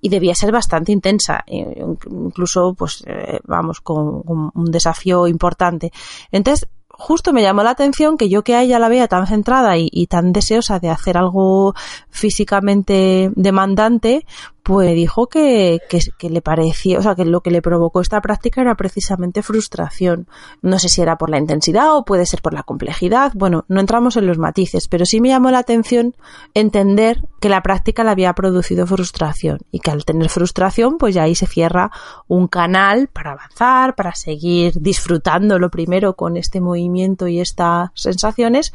y 0.00 0.08
debía 0.08 0.36
ser 0.36 0.52
bastante 0.52 0.92
intensa 0.92 1.44
incluso 2.10 2.74
pues 2.74 3.04
eh, 3.06 3.40
vamos 3.44 3.80
con, 3.80 4.22
un 4.26 4.70
desafío 4.70 5.26
importante. 5.26 5.92
Entonces, 6.30 6.68
justo 6.96 7.32
me 7.32 7.42
llamó 7.42 7.62
la 7.62 7.70
atención 7.70 8.16
que 8.16 8.28
yo 8.28 8.44
que 8.44 8.54
a 8.54 8.62
ella 8.62 8.78
la 8.78 8.88
veía 8.88 9.08
tan 9.08 9.26
centrada 9.26 9.76
y, 9.76 10.06
tan 10.06 10.32
deseosa 10.32 10.78
de 10.78 10.90
hacer 10.90 11.16
algo 11.16 11.74
físicamente 12.08 13.30
demandante, 13.34 14.26
pues 14.64 14.94
dijo 14.94 15.26
que, 15.26 15.78
que, 15.90 16.30
le 16.30 16.40
parecía, 16.40 16.98
o 16.98 17.02
sea, 17.02 17.14
que 17.14 17.26
lo 17.26 17.42
que 17.42 17.50
le 17.50 17.60
provocó 17.60 18.00
esta 18.00 18.22
práctica 18.22 18.62
era 18.62 18.74
precisamente 18.76 19.42
frustración. 19.42 20.26
No 20.62 20.78
sé 20.78 20.88
si 20.88 21.02
era 21.02 21.18
por 21.18 21.28
la 21.28 21.36
intensidad 21.36 21.94
o 21.94 22.06
puede 22.06 22.24
ser 22.24 22.40
por 22.40 22.54
la 22.54 22.62
complejidad. 22.62 23.32
Bueno, 23.34 23.66
no 23.68 23.80
entramos 23.80 24.16
en 24.16 24.26
los 24.26 24.38
matices, 24.38 24.88
pero 24.88 25.04
sí 25.04 25.20
me 25.20 25.28
llamó 25.28 25.50
la 25.50 25.58
atención 25.58 26.16
entender 26.54 27.20
que 27.42 27.50
la 27.50 27.62
práctica 27.62 28.04
le 28.04 28.10
había 28.10 28.32
producido 28.32 28.86
frustración 28.86 29.58
y 29.70 29.80
que 29.80 29.90
al 29.90 30.06
tener 30.06 30.30
frustración, 30.30 30.96
pues 30.96 31.14
ya 31.14 31.24
ahí 31.24 31.34
se 31.34 31.46
cierra 31.46 31.90
un 32.26 32.48
canal 32.48 33.08
para 33.08 33.32
avanzar, 33.32 33.94
para 33.94 34.14
seguir 34.14 34.72
disfrutando 34.80 35.58
lo 35.58 35.68
primero 35.68 36.16
con 36.16 36.38
este 36.38 36.62
movimiento 36.62 37.28
y 37.28 37.38
estas 37.38 37.90
sensaciones 37.94 38.72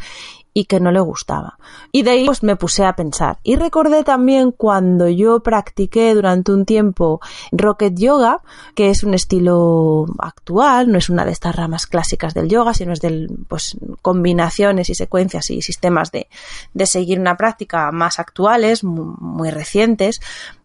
y 0.60 0.66
que 0.66 0.82
no 0.82 0.92
le 0.92 1.00
gustaba. 1.00 1.58
Y 1.94 2.04
de 2.04 2.12
ahí 2.12 2.26
pues 2.26 2.44
me 2.44 2.58
puse 2.58 2.84
a 2.84 2.94
pensar. 2.94 3.40
Y 3.44 3.56
recordé 3.56 4.04
también 4.04 4.52
cuando 4.52 5.08
yo 5.08 5.40
practiqué 5.40 6.14
durante 6.14 6.52
un 6.52 6.66
tiempo 6.66 7.22
Rocket 7.54 7.98
Yoga, 7.98 8.42
que 8.76 8.90
es 8.90 9.06
un 9.06 9.14
estilo 9.14 10.06
actual, 10.18 10.92
no 10.92 10.98
es 10.98 11.10
una 11.10 11.24
de 11.24 11.32
estas 11.32 11.56
ramas 11.56 11.88
clásicas 11.88 12.34
del 12.34 12.50
yoga, 12.50 12.74
sino 12.74 12.92
es 12.92 13.00
de 13.00 13.30
pues 13.48 13.78
combinaciones 14.02 14.90
y 14.90 14.96
secuencias 14.96 15.50
y 15.50 15.62
sistemas 15.62 16.12
de, 16.12 16.28
de 16.74 16.86
seguir 16.86 17.22
una 17.22 17.38
práctica 17.38 17.90
más 17.94 18.20
actuales, 18.20 18.84
muy 18.84 19.52
recientes, 19.52 20.20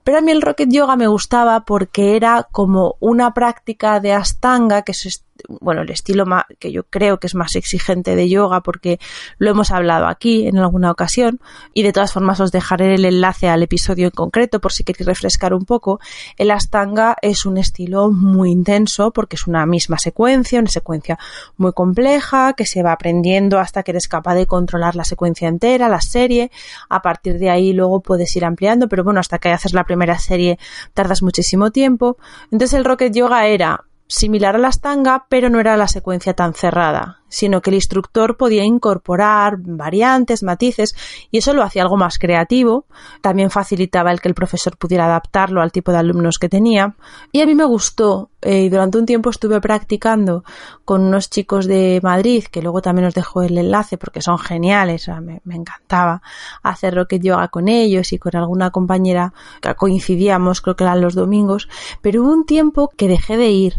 pero 0.04 0.18
a 0.18 0.20
mí 0.20 0.30
el 0.30 0.42
Rocket 0.42 0.70
Yoga 0.70 0.96
me 0.96 1.06
gustaba 1.06 1.64
porque 1.64 2.16
era 2.16 2.46
como 2.52 2.96
una 3.00 3.34
práctica 3.34 4.00
de 4.00 4.12
Astanga, 4.12 4.82
que 4.82 4.92
es 4.92 5.25
bueno, 5.61 5.82
el 5.82 5.90
estilo 5.90 6.25
que 6.58 6.73
yo 6.73 6.84
creo 6.84 7.18
que 7.18 7.26
es 7.26 7.34
más 7.34 7.54
exigente 7.56 8.14
de 8.14 8.28
yoga 8.28 8.61
porque 8.61 8.99
lo 9.38 9.50
hemos 9.50 9.70
hablado 9.70 10.06
aquí 10.06 10.46
en 10.46 10.58
alguna 10.58 10.90
ocasión 10.90 11.40
y 11.73 11.82
de 11.82 11.92
todas 11.92 12.12
formas 12.12 12.40
os 12.40 12.52
dejaré 12.52 12.94
el 12.94 13.04
enlace 13.04 13.49
al 13.49 13.62
episodio 13.62 14.06
en 14.06 14.12
concreto 14.12 14.61
por 14.61 14.73
si 14.73 14.84
queréis 14.84 15.06
refrescar 15.06 15.52
un 15.52 15.64
poco. 15.64 16.00
El 16.37 16.50
Astanga 16.50 17.16
es 17.20 17.46
un 17.46 17.58
estilo 17.58 18.11
muy 18.11 18.52
intenso 18.52 19.11
porque 19.11 19.37
es 19.37 19.46
una 19.46 19.66
misma 19.66 19.99
secuencia, 19.99 20.61
una 20.61 20.70
secuencia 20.70 21.18
muy 21.56 21.73
compleja 21.73 22.52
que 22.54 22.66
se 22.66 22.82
va 22.82 22.92
aprendiendo 22.92 23.58
hasta 23.58 23.82
que 23.82 23.90
eres 23.90 24.08
capaz 24.08 24.34
de 24.34 24.46
controlar 24.46 24.94
la 24.94 25.04
secuencia 25.04 25.49
entera, 25.49 25.88
la 25.88 26.00
serie. 26.00 26.50
A 26.88 27.02
partir 27.02 27.38
de 27.38 27.50
ahí 27.50 27.73
luego 27.73 28.00
puedes 28.00 28.34
ir 28.37 28.44
ampliando, 28.44 28.88
pero 28.88 29.04
bueno, 29.04 29.20
hasta 29.20 29.38
que 29.38 29.50
haces 29.50 29.75
la 29.75 29.84
primera 29.84 29.93
serie 30.18 30.58
tardas 30.92 31.22
muchísimo 31.22 31.70
tiempo. 31.70 32.16
Entonces 32.50 32.74
el 32.74 32.84
Rocket 32.84 33.14
Yoga 33.14 33.46
era 33.46 33.84
similar 34.06 34.56
a 34.56 34.58
la 34.58 34.72
stanga, 34.72 35.26
pero 35.28 35.50
no 35.50 35.60
era 35.60 35.76
la 35.76 35.88
secuencia 35.88 36.34
tan 36.34 36.54
cerrada 36.54 37.24
sino 37.34 37.60
que 37.60 37.70
el 37.70 37.74
instructor 37.74 38.36
podía 38.36 38.64
incorporar 38.64 39.56
variantes, 39.58 40.44
matices, 40.44 40.94
y 41.32 41.38
eso 41.38 41.52
lo 41.52 41.64
hacía 41.64 41.82
algo 41.82 41.96
más 41.96 42.18
creativo. 42.18 42.86
También 43.20 43.50
facilitaba 43.50 44.12
el 44.12 44.20
que 44.20 44.28
el 44.28 44.34
profesor 44.34 44.76
pudiera 44.76 45.06
adaptarlo 45.06 45.60
al 45.60 45.72
tipo 45.72 45.90
de 45.90 45.98
alumnos 45.98 46.38
que 46.38 46.48
tenía. 46.48 46.94
Y 47.32 47.40
a 47.40 47.46
mí 47.46 47.56
me 47.56 47.64
gustó, 47.64 48.30
eh, 48.40 48.62
y 48.62 48.68
durante 48.68 48.98
un 48.98 49.06
tiempo 49.06 49.30
estuve 49.30 49.60
practicando 49.60 50.44
con 50.84 51.02
unos 51.02 51.28
chicos 51.28 51.66
de 51.66 51.98
Madrid, 52.04 52.44
que 52.44 52.62
luego 52.62 52.80
también 52.80 53.08
os 53.08 53.14
dejo 53.14 53.42
el 53.42 53.58
enlace 53.58 53.98
porque 53.98 54.20
son 54.20 54.38
geniales, 54.38 55.08
me, 55.08 55.40
me, 55.44 55.56
encantaba 55.56 56.22
hacer 56.62 56.94
rocket 56.94 57.20
yoga 57.20 57.48
con 57.48 57.66
ellos 57.66 58.12
y 58.12 58.18
con 58.18 58.36
alguna 58.36 58.70
compañera 58.70 59.32
que 59.60 59.74
coincidíamos, 59.74 60.60
creo 60.60 60.76
que 60.76 60.84
eran 60.84 61.00
los 61.00 61.14
domingos, 61.14 61.68
pero 62.00 62.22
hubo 62.22 62.32
un 62.32 62.46
tiempo 62.46 62.90
que 62.96 63.08
dejé 63.08 63.36
de 63.36 63.50
ir 63.50 63.74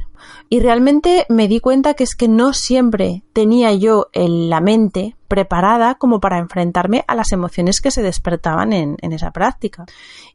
y 0.50 0.60
realmente 0.60 1.26
me 1.30 1.48
di 1.48 1.60
cuenta 1.60 1.94
que 1.94 2.04
es 2.04 2.16
que 2.16 2.28
no 2.28 2.54
siempre 2.54 3.24
tenía 3.46 3.72
yo 3.74 4.10
en 4.12 4.50
la 4.50 4.60
mente 4.60 5.16
preparada 5.28 5.94
como 6.00 6.20
para 6.20 6.40
enfrentarme 6.40 7.06
a 7.08 7.14
las 7.14 7.32
emociones 7.32 7.80
que 7.80 7.92
se 7.92 8.02
despertaban 8.02 8.74
en, 8.74 8.98
esa 9.02 9.30
práctica. 9.30 9.86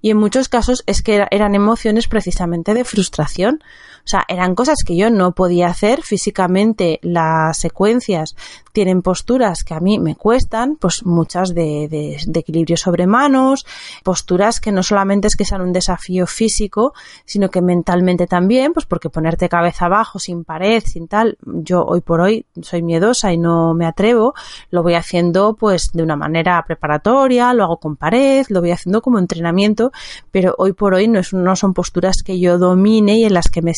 Y 0.00 0.10
en 0.10 0.16
muchos 0.16 0.48
casos 0.48 0.84
es 0.86 1.02
que 1.02 1.26
eran 1.32 1.56
emociones 1.56 2.06
precisamente 2.06 2.72
de 2.72 2.84
frustración. 2.84 3.64
O 4.10 4.16
sea, 4.18 4.24
eran 4.26 4.56
cosas 4.56 4.78
que 4.84 4.96
yo 4.96 5.08
no 5.08 5.30
podía 5.36 5.68
hacer 5.68 6.02
físicamente. 6.02 6.98
Las 7.00 7.58
secuencias 7.58 8.34
tienen 8.72 9.02
posturas 9.02 9.62
que 9.62 9.74
a 9.74 9.78
mí 9.78 10.00
me 10.00 10.16
cuestan, 10.16 10.74
pues 10.74 11.04
muchas 11.04 11.54
de, 11.54 11.86
de, 11.88 12.40
equilibrio 12.40 12.76
sobre 12.76 13.06
manos, 13.06 13.66
posturas 14.02 14.60
que 14.60 14.72
no 14.72 14.82
solamente 14.82 15.28
es 15.28 15.36
que 15.36 15.44
sean 15.44 15.60
un 15.60 15.72
desafío 15.72 16.26
físico, 16.26 16.92
sino 17.24 17.50
que 17.50 17.62
mentalmente 17.62 18.26
también, 18.26 18.72
pues 18.72 18.86
porque 18.86 19.10
ponerte 19.10 19.48
cabeza 19.48 19.86
abajo, 19.86 20.18
sin 20.18 20.44
pared, 20.44 20.82
sin 20.84 21.06
tal, 21.06 21.38
yo 21.44 21.84
hoy 21.84 22.00
por 22.00 22.20
hoy 22.20 22.46
soy 22.62 22.82
miedosa 22.82 23.32
y 23.32 23.38
no 23.38 23.74
me 23.74 23.86
atrevo, 23.86 24.34
lo 24.70 24.82
voy 24.82 24.94
haciendo 24.94 25.54
pues 25.54 25.90
de 25.92 26.02
una 26.02 26.16
manera 26.16 26.62
preparatoria, 26.66 27.54
lo 27.54 27.64
hago 27.64 27.76
con 27.78 27.96
pared, 27.96 28.44
lo 28.48 28.60
voy 28.60 28.72
haciendo 28.72 29.02
como 29.02 29.18
entrenamiento, 29.18 29.92
pero 30.30 30.54
hoy 30.58 30.72
por 30.72 30.94
hoy 30.94 31.06
no, 31.06 31.20
es, 31.20 31.32
no 31.32 31.54
son 31.54 31.74
posturas 31.74 32.22
que 32.24 32.40
yo 32.40 32.58
domine 32.58 33.18
y 33.18 33.24
en 33.24 33.34
las 33.34 33.48
que 33.48 33.62
me 33.62 33.74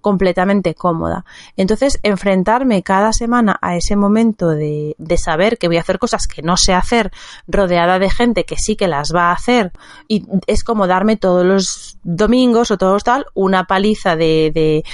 completamente 0.00 0.74
cómoda. 0.74 1.24
Entonces, 1.56 1.98
enfrentarme 2.02 2.82
cada 2.82 3.12
semana 3.12 3.58
a 3.60 3.76
ese 3.76 3.96
momento 3.96 4.50
de, 4.50 4.94
de, 4.98 5.18
saber 5.18 5.58
que 5.58 5.68
voy 5.68 5.76
a 5.76 5.80
hacer 5.80 5.98
cosas 5.98 6.26
que 6.26 6.42
no 6.42 6.56
sé 6.56 6.74
hacer, 6.74 7.12
rodeada 7.46 7.98
de 7.98 8.10
gente 8.10 8.44
que 8.44 8.56
sí 8.56 8.76
que 8.76 8.88
las 8.88 9.14
va 9.14 9.30
a 9.30 9.32
hacer, 9.32 9.72
y 10.08 10.26
es 10.46 10.64
como 10.64 10.86
darme 10.86 11.16
todos 11.16 11.44
los 11.44 11.98
domingos 12.02 12.70
o 12.70 12.78
todos 12.78 13.04
tal, 13.04 13.26
una 13.34 13.64
paliza 13.64 14.16
de, 14.16 14.50
de 14.52 14.84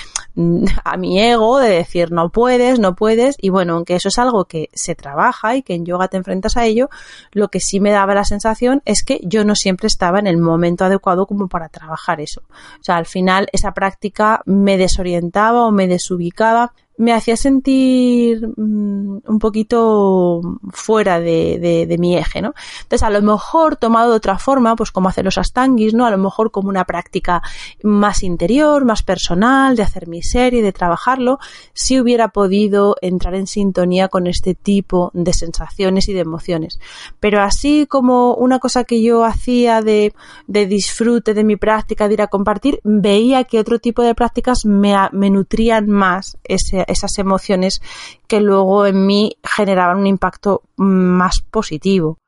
a 0.85 0.97
mi 0.97 1.21
ego, 1.21 1.59
de 1.59 1.71
decir 1.71 2.13
no 2.13 2.31
puedes, 2.31 2.79
no 2.79 2.95
puedes, 2.95 3.37
y 3.41 3.49
bueno, 3.49 3.75
aunque 3.75 3.97
eso 3.97 4.09
es 4.09 4.19
algo 4.19 4.45
que 4.45 4.71
se 4.73 4.95
trabaja 4.95 5.57
y 5.57 5.63
que 5.63 5.75
en 5.75 5.85
yoga 5.85 6.09
te 6.09 6.17
enfrentas 6.17 6.57
a 6.57 6.65
ello, 6.65 6.89
lo 7.33 7.49
que 7.49 7.61
sí 7.61 7.81
me 7.81 7.91
daba 7.91 8.15
la 8.15 8.25
sensación 8.25 8.83
es 8.85 9.03
que 9.03 9.21
yo 9.25 9.45
no 9.45 9.55
siempre 9.55 9.89
estaba 9.89 10.19
en 10.19 10.27
el 10.27 10.39
momento 10.39 10.85
adecuado 10.85 11.27
como 11.27 11.49
para 11.49 11.69
trabajar 11.69 12.21
eso. 12.21 12.43
O 12.49 12.83
sea, 12.83 12.97
al 12.97 13.07
final 13.07 13.49
esa 13.53 13.73
práctica 13.73 14.43
me 14.45 14.77
desorientaba 14.77 15.67
o 15.67 15.73
me 15.73 15.89
desubicaba 15.89 16.73
me 16.99 17.13
hacía 17.13 17.37
sentir 17.37 18.47
mm, 18.57 19.19
un 19.25 19.39
poquito 19.39 20.41
fuera 20.71 21.21
de, 21.21 21.97
mi 21.99 22.17
eje, 22.17 22.43
¿no? 22.43 22.55
Entonces, 22.83 23.03
a 23.05 23.11
lo 23.11 23.23
mejor 23.23 23.77
tomado 23.77 24.11
de 24.11 24.17
otra 24.17 24.39
forma, 24.39 24.77
pues 24.77 24.91
como 24.91 25.09
hacer 25.09 25.25
los 25.25 25.39
astanguis, 25.39 25.95
¿no? 25.95 26.07
A 26.07 26.11
lo 26.11 26.19
mejor 26.19 26.51
como 26.51 26.69
una 26.69 26.85
práctica 26.85 27.41
más 27.83 28.23
interior, 28.23 28.85
más 28.85 29.03
personal, 29.03 29.77
de 29.77 29.85
hacer 29.85 30.09
mi 30.09 30.23
serie, 30.23 30.61
de 30.61 30.73
trabajarlo, 30.73 31.39
si 31.73 32.01
hubiera 32.01 32.29
podido 32.29 32.97
entrar 33.01 33.35
en 33.37 33.47
sintonía 33.47 34.09
con 34.09 34.27
este 34.27 34.55
tipo 34.55 35.11
de 35.15 35.33
sensaciones 35.33 36.09
y 36.09 36.13
de 36.13 36.21
emociones. 36.21 36.81
Pero 37.21 37.41
así 37.43 37.87
como 37.87 38.35
una 38.35 38.59
cosa 38.59 38.83
que 38.85 39.03
yo 39.03 39.25
hacía 39.25 39.83
de, 39.83 40.15
de 40.49 40.67
disfrute 40.67 41.33
de 41.33 41.45
mi 41.45 41.57
práctica, 41.57 42.09
de 42.09 42.15
ir 42.15 42.23
a 42.23 42.27
compartir, 42.27 42.81
veía 42.83 43.45
que 43.45 43.61
otro 43.61 43.79
tipo 43.79 44.03
de 44.03 44.17
prácticas 44.17 44.65
me, 44.65 44.95
me 45.13 45.31
nutrían 45.31 45.89
más 45.89 46.39
ese, 46.43 46.85
esas 46.89 47.19
emociones 47.19 47.81
que 48.27 48.41
luego 48.41 48.87
en 48.87 49.07
mí 49.07 49.37
generaban 49.45 49.99
un 49.99 50.07
impacto 50.07 50.63
más 50.77 51.41
positivo 51.41 52.19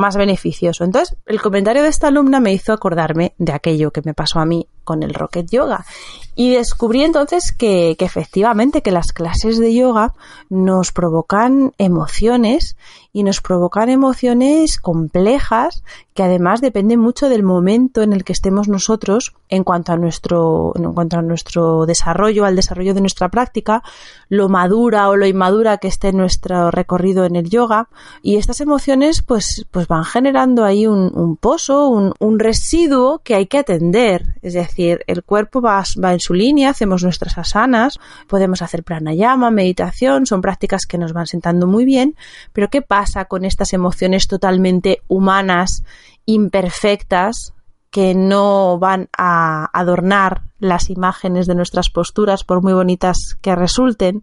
más 0.00 0.16
beneficioso. 0.16 0.82
Entonces, 0.82 1.16
el 1.26 1.40
comentario 1.40 1.82
de 1.82 1.90
esta 1.90 2.08
alumna 2.08 2.40
me 2.40 2.52
hizo 2.52 2.72
acordarme 2.72 3.34
de 3.38 3.52
aquello 3.52 3.92
que 3.92 4.02
me 4.04 4.14
pasó 4.14 4.40
a 4.40 4.46
mí 4.46 4.66
con 4.90 5.04
el 5.04 5.14
Rocket 5.14 5.48
Yoga. 5.48 5.86
Y 6.34 6.54
descubrí 6.54 7.04
entonces 7.04 7.52
que, 7.52 7.94
efectivamente 8.00 8.82
que 8.82 8.90
las 8.90 9.12
clases 9.12 9.58
de 9.60 9.72
yoga 9.72 10.14
nos 10.48 10.90
provocan 10.90 11.74
emociones 11.78 12.76
y 13.12 13.22
nos 13.22 13.40
provocan 13.40 13.88
emociones 13.88 14.78
complejas 14.78 15.84
que 16.14 16.22
además 16.24 16.60
dependen 16.60 16.98
mucho 16.98 17.28
del 17.28 17.42
momento 17.42 18.02
en 18.02 18.12
el 18.12 18.24
que 18.24 18.32
estemos 18.32 18.68
nosotros 18.68 19.34
en 19.48 19.64
cuanto 19.64 19.92
a 19.92 19.96
nuestro, 19.96 20.72
en 20.76 20.92
cuanto 20.92 21.18
a 21.18 21.22
nuestro 21.22 21.86
desarrollo, 21.86 22.44
al 22.44 22.56
desarrollo 22.56 22.94
de 22.94 23.00
nuestra 23.00 23.28
práctica, 23.28 23.82
lo 24.28 24.48
madura 24.48 25.08
o 25.08 25.16
lo 25.16 25.26
inmadura 25.26 25.78
que 25.78 25.88
esté 25.88 26.12
nuestro 26.12 26.70
recorrido 26.70 27.24
en 27.24 27.36
el 27.36 27.48
yoga. 27.50 27.88
Y 28.22 28.36
estas 28.36 28.60
emociones 28.60 29.22
pues, 29.22 29.66
pues 29.70 29.86
van 29.88 30.04
generando 30.04 30.64
ahí 30.64 30.86
un, 30.86 31.10
un 31.14 31.36
pozo, 31.36 31.88
un, 31.88 32.14
un 32.18 32.38
residuo 32.38 33.20
que 33.22 33.34
hay 33.34 33.46
que 33.46 33.58
atender. 33.58 34.24
Es 34.42 34.54
decir, 34.54 34.79
el 34.88 35.22
cuerpo 35.24 35.60
va, 35.60 35.82
va, 36.02 36.12
en 36.12 36.20
su 36.20 36.34
línea, 36.34 36.70
hacemos 36.70 37.02
nuestras 37.02 37.38
asanas, 37.38 37.98
podemos 38.26 38.62
hacer 38.62 38.82
pranayama, 38.82 39.50
meditación, 39.50 40.26
son 40.26 40.40
prácticas 40.40 40.86
que 40.86 40.98
nos 40.98 41.12
van 41.12 41.26
sentando 41.26 41.66
muy 41.66 41.84
bien, 41.84 42.16
pero 42.52 42.68
¿qué 42.68 42.82
pasa 42.82 43.26
con 43.26 43.44
estas 43.44 43.72
emociones 43.72 44.26
totalmente 44.26 45.02
humanas, 45.08 45.84
imperfectas, 46.24 47.54
que 47.90 48.14
no 48.14 48.78
van 48.78 49.08
a 49.16 49.68
adornar 49.72 50.42
las 50.58 50.90
imágenes 50.90 51.46
de 51.46 51.54
nuestras 51.54 51.90
posturas, 51.90 52.44
por 52.44 52.62
muy 52.62 52.72
bonitas 52.72 53.36
que 53.40 53.54
resulten? 53.56 54.22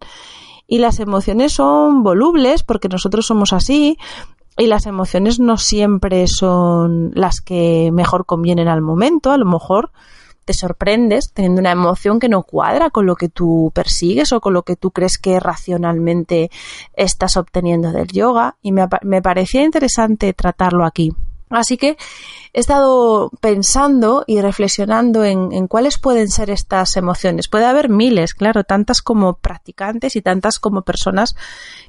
Y 0.68 0.80
las 0.80 1.00
emociones 1.00 1.54
son 1.54 2.04
volubles 2.04 2.64
porque 2.64 2.90
nosotros 2.90 3.26
somos 3.26 3.54
así, 3.54 3.98
y 4.58 4.66
las 4.66 4.88
emociones 4.88 5.40
no 5.40 5.58
siempre 5.58 6.26
son 6.28 7.12
las 7.14 7.42
que 7.42 7.92
mejor 7.94 8.26
convienen 8.26 8.68
al 8.68 8.82
momento, 8.82 9.32
a 9.32 9.38
lo 9.38 9.46
mejor 9.46 9.92
te 10.48 10.54
sorprendes 10.54 11.34
teniendo 11.34 11.60
una 11.60 11.72
emoción 11.72 12.22
que 12.22 12.30
no 12.30 12.42
cuadra 12.42 12.89
con 12.89 13.06
lo 13.06 13.18
que 13.18 13.27
tú 13.27 13.70
persigues 13.75 14.32
o 14.32 14.39
con 14.39 14.54
lo 14.54 14.63
que 14.63 14.77
tú 14.77 14.92
crees 14.92 15.18
que 15.18 15.42
racionalmente 15.42 16.50
estás 16.94 17.36
obteniendo 17.36 17.92
del 17.92 18.08
yoga 18.08 18.56
y 18.62 18.72
me, 18.72 18.88
me 19.01 19.22
parecía 19.22 19.63
interesante 19.63 20.32
tratarlo 20.32 20.86
aquí. 20.86 21.12
Así 21.50 21.77
que 21.77 21.98
he 22.54 22.60
estado 22.60 23.30
pensando 23.39 24.24
y 24.27 24.42
reflexionando 24.42 25.24
en, 25.24 25.68
cuáles 25.68 25.98
pueden 25.98 26.27
ser 26.27 26.50
estas 26.50 26.98
emociones. 26.98 27.48
Puede 27.48 27.66
haber 27.66 27.88
miles, 27.88 28.34
claro, 28.34 28.63
tantas 28.63 29.01
como 29.01 29.38
practicantes 29.38 30.16
y 30.16 30.22
tantas 30.22 30.60
como 30.60 30.82
personas 30.82 31.36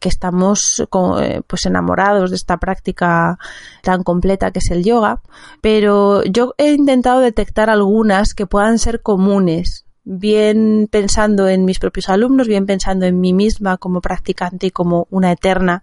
que 0.01 0.09
estamos 0.09 0.87
eh, 1.21 1.43
pues 1.47 1.67
enamorados 1.67 2.31
de 2.31 2.37
esta 2.37 2.59
práctica 2.59 3.39
tan 3.83 4.05
completa 4.05 4.53
que 4.53 4.61
es 4.61 4.71
el 4.71 4.85
yoga, 4.85 5.23
pero 5.61 6.23
yo 6.25 6.55
he 6.59 6.73
intentado 6.73 7.21
detectar 7.21 7.69
algunas 7.69 8.35
que 8.35 8.47
puedan 8.47 8.79
ser 8.79 9.03
comunes 9.03 9.87
bien 10.05 10.89
pensando 10.91 11.49
en 11.49 11.67
mis 11.67 11.79
propios 11.79 12.09
alumnos, 12.09 12.49
bien 12.49 12.65
pensando 12.65 13.05
en 13.05 13.21
mí 13.21 13.35
misma 13.35 13.77
como 13.77 14.01
practicante 14.01 14.69
y 14.69 14.71
como 14.71 15.07
una 15.11 15.33
eterna 15.33 15.83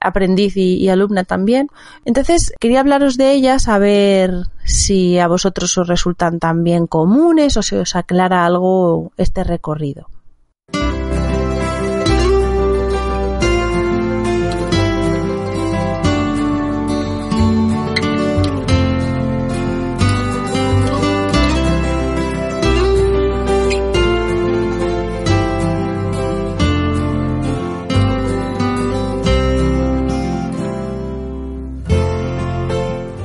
aprendiz 0.00 0.56
y, 0.56 0.88
alumna 0.88 1.24
también. 1.24 1.68
Entonces, 2.04 2.52
quería 2.60 2.80
hablaros 2.80 3.16
de 3.16 3.32
ellas, 3.32 3.68
a 3.68 3.78
ver 3.78 4.32
si 4.64 5.18
a 5.18 5.28
vosotros 5.28 5.76
os 5.78 5.88
resultan 5.88 6.38
también 6.38 6.86
comunes 6.86 7.56
o 7.56 7.62
si 7.62 7.76
os 7.76 7.96
aclara 7.96 8.44
algo 8.44 9.12
este 9.16 9.44
recorrido. 9.44 10.13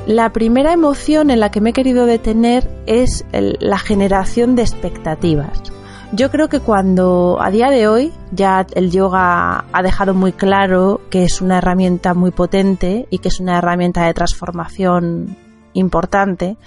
La 0.09 0.33
primera 0.33 0.73
emoción 0.73 1.29
en 1.29 1.39
la 1.39 1.51
que 1.51 1.61
me 1.61 1.69
he 1.69 1.73
querido 1.73 2.07
detener 2.07 2.67
es 2.87 3.23
la 3.31 3.77
generación 3.77 4.55
de 4.55 4.63
expectativas. 4.63 5.61
Yo 6.13 6.31
creo 6.31 6.49
que 6.49 6.61
cuando 6.61 7.37
a 7.39 7.51
día 7.51 7.69
de 7.69 7.87
hoy 7.87 8.11
ya 8.31 8.65
el 8.73 8.89
yoga 8.89 9.65
ha 9.71 9.83
dejado 9.83 10.15
muy 10.15 10.31
claro 10.31 10.99
que 11.11 11.25
es 11.25 11.41
una 11.41 11.59
herramienta 11.59 12.15
muy 12.15 12.31
potente 12.31 13.05
y 13.11 13.19
que 13.19 13.27
es 13.27 13.39
una 13.39 13.59
herramienta 13.59 14.07
de 14.07 14.15
transformación 14.15 15.37
importante 15.73 16.57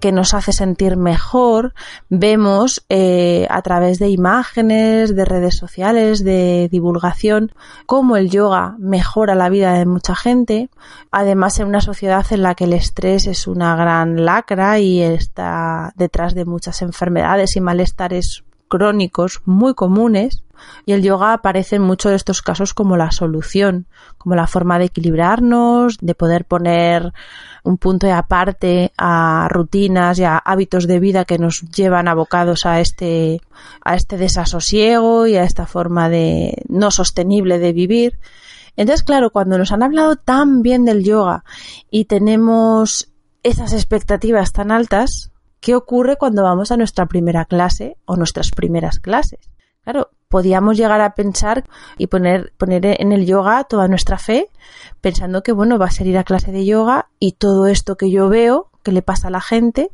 que 0.00 0.12
nos 0.12 0.34
hace 0.34 0.52
sentir 0.52 0.96
mejor. 0.96 1.74
Vemos 2.08 2.84
eh, 2.88 3.46
a 3.50 3.62
través 3.62 3.98
de 3.98 4.08
imágenes, 4.08 5.14
de 5.14 5.24
redes 5.24 5.56
sociales, 5.56 6.24
de 6.24 6.68
divulgación, 6.70 7.52
cómo 7.86 8.16
el 8.16 8.30
yoga 8.30 8.76
mejora 8.78 9.34
la 9.34 9.48
vida 9.48 9.74
de 9.74 9.86
mucha 9.86 10.14
gente. 10.14 10.70
Además, 11.10 11.58
en 11.58 11.68
una 11.68 11.80
sociedad 11.80 12.26
en 12.30 12.42
la 12.42 12.54
que 12.54 12.64
el 12.64 12.72
estrés 12.72 13.26
es 13.26 13.46
una 13.46 13.76
gran 13.76 14.24
lacra 14.24 14.78
y 14.78 15.02
está 15.02 15.92
detrás 15.96 16.34
de 16.34 16.44
muchas 16.44 16.82
enfermedades 16.82 17.56
y 17.56 17.60
malestares 17.60 18.44
crónicos 18.72 19.42
muy 19.44 19.74
comunes 19.74 20.44
y 20.86 20.92
el 20.92 21.02
yoga 21.02 21.34
aparece 21.34 21.76
en 21.76 21.82
muchos 21.82 22.08
de 22.08 22.16
estos 22.16 22.40
casos 22.40 22.72
como 22.72 22.96
la 22.96 23.10
solución, 23.10 23.86
como 24.16 24.34
la 24.34 24.46
forma 24.46 24.78
de 24.78 24.86
equilibrarnos, 24.86 25.98
de 26.00 26.14
poder 26.14 26.46
poner 26.46 27.12
un 27.64 27.76
punto 27.76 28.06
de 28.06 28.14
aparte 28.14 28.90
a 28.96 29.46
rutinas 29.50 30.18
y 30.18 30.24
a 30.24 30.38
hábitos 30.38 30.86
de 30.86 31.00
vida 31.00 31.26
que 31.26 31.38
nos 31.38 31.60
llevan 31.60 32.08
abocados 32.08 32.64
a 32.64 32.80
este, 32.80 33.42
a 33.84 33.94
este 33.94 34.16
desasosiego 34.16 35.26
y 35.26 35.36
a 35.36 35.44
esta 35.44 35.66
forma 35.66 36.08
de 36.08 36.62
no 36.68 36.90
sostenible 36.90 37.58
de 37.58 37.74
vivir. 37.74 38.18
Entonces, 38.74 39.02
claro, 39.04 39.28
cuando 39.28 39.58
nos 39.58 39.70
han 39.70 39.82
hablado 39.82 40.16
tan 40.16 40.62
bien 40.62 40.86
del 40.86 41.04
yoga 41.04 41.44
y 41.90 42.06
tenemos 42.06 43.12
esas 43.42 43.74
expectativas 43.74 44.52
tan 44.52 44.70
altas, 44.70 45.31
¿qué 45.62 45.74
ocurre 45.74 46.18
cuando 46.18 46.42
vamos 46.42 46.70
a 46.72 46.76
nuestra 46.76 47.06
primera 47.06 47.46
clase 47.46 47.96
o 48.04 48.16
nuestras 48.16 48.50
primeras 48.50 48.98
clases? 48.98 49.48
Claro, 49.84 50.10
podíamos 50.28 50.76
llegar 50.76 51.00
a 51.00 51.14
pensar 51.14 51.64
y 51.96 52.08
poner, 52.08 52.52
poner 52.58 52.84
en 52.84 53.12
el 53.12 53.24
yoga 53.24 53.64
toda 53.64 53.88
nuestra 53.88 54.18
fe, 54.18 54.50
pensando 55.00 55.42
que, 55.42 55.52
bueno, 55.52 55.78
va 55.78 55.86
a 55.86 55.90
ser 55.90 56.06
ir 56.06 56.18
a 56.18 56.24
clase 56.24 56.52
de 56.52 56.66
yoga 56.66 57.08
y 57.18 57.32
todo 57.32 57.66
esto 57.66 57.96
que 57.96 58.10
yo 58.10 58.28
veo 58.28 58.68
que 58.82 58.92
le 58.92 59.02
pasa 59.02 59.28
a 59.28 59.30
la 59.30 59.40
gente, 59.40 59.90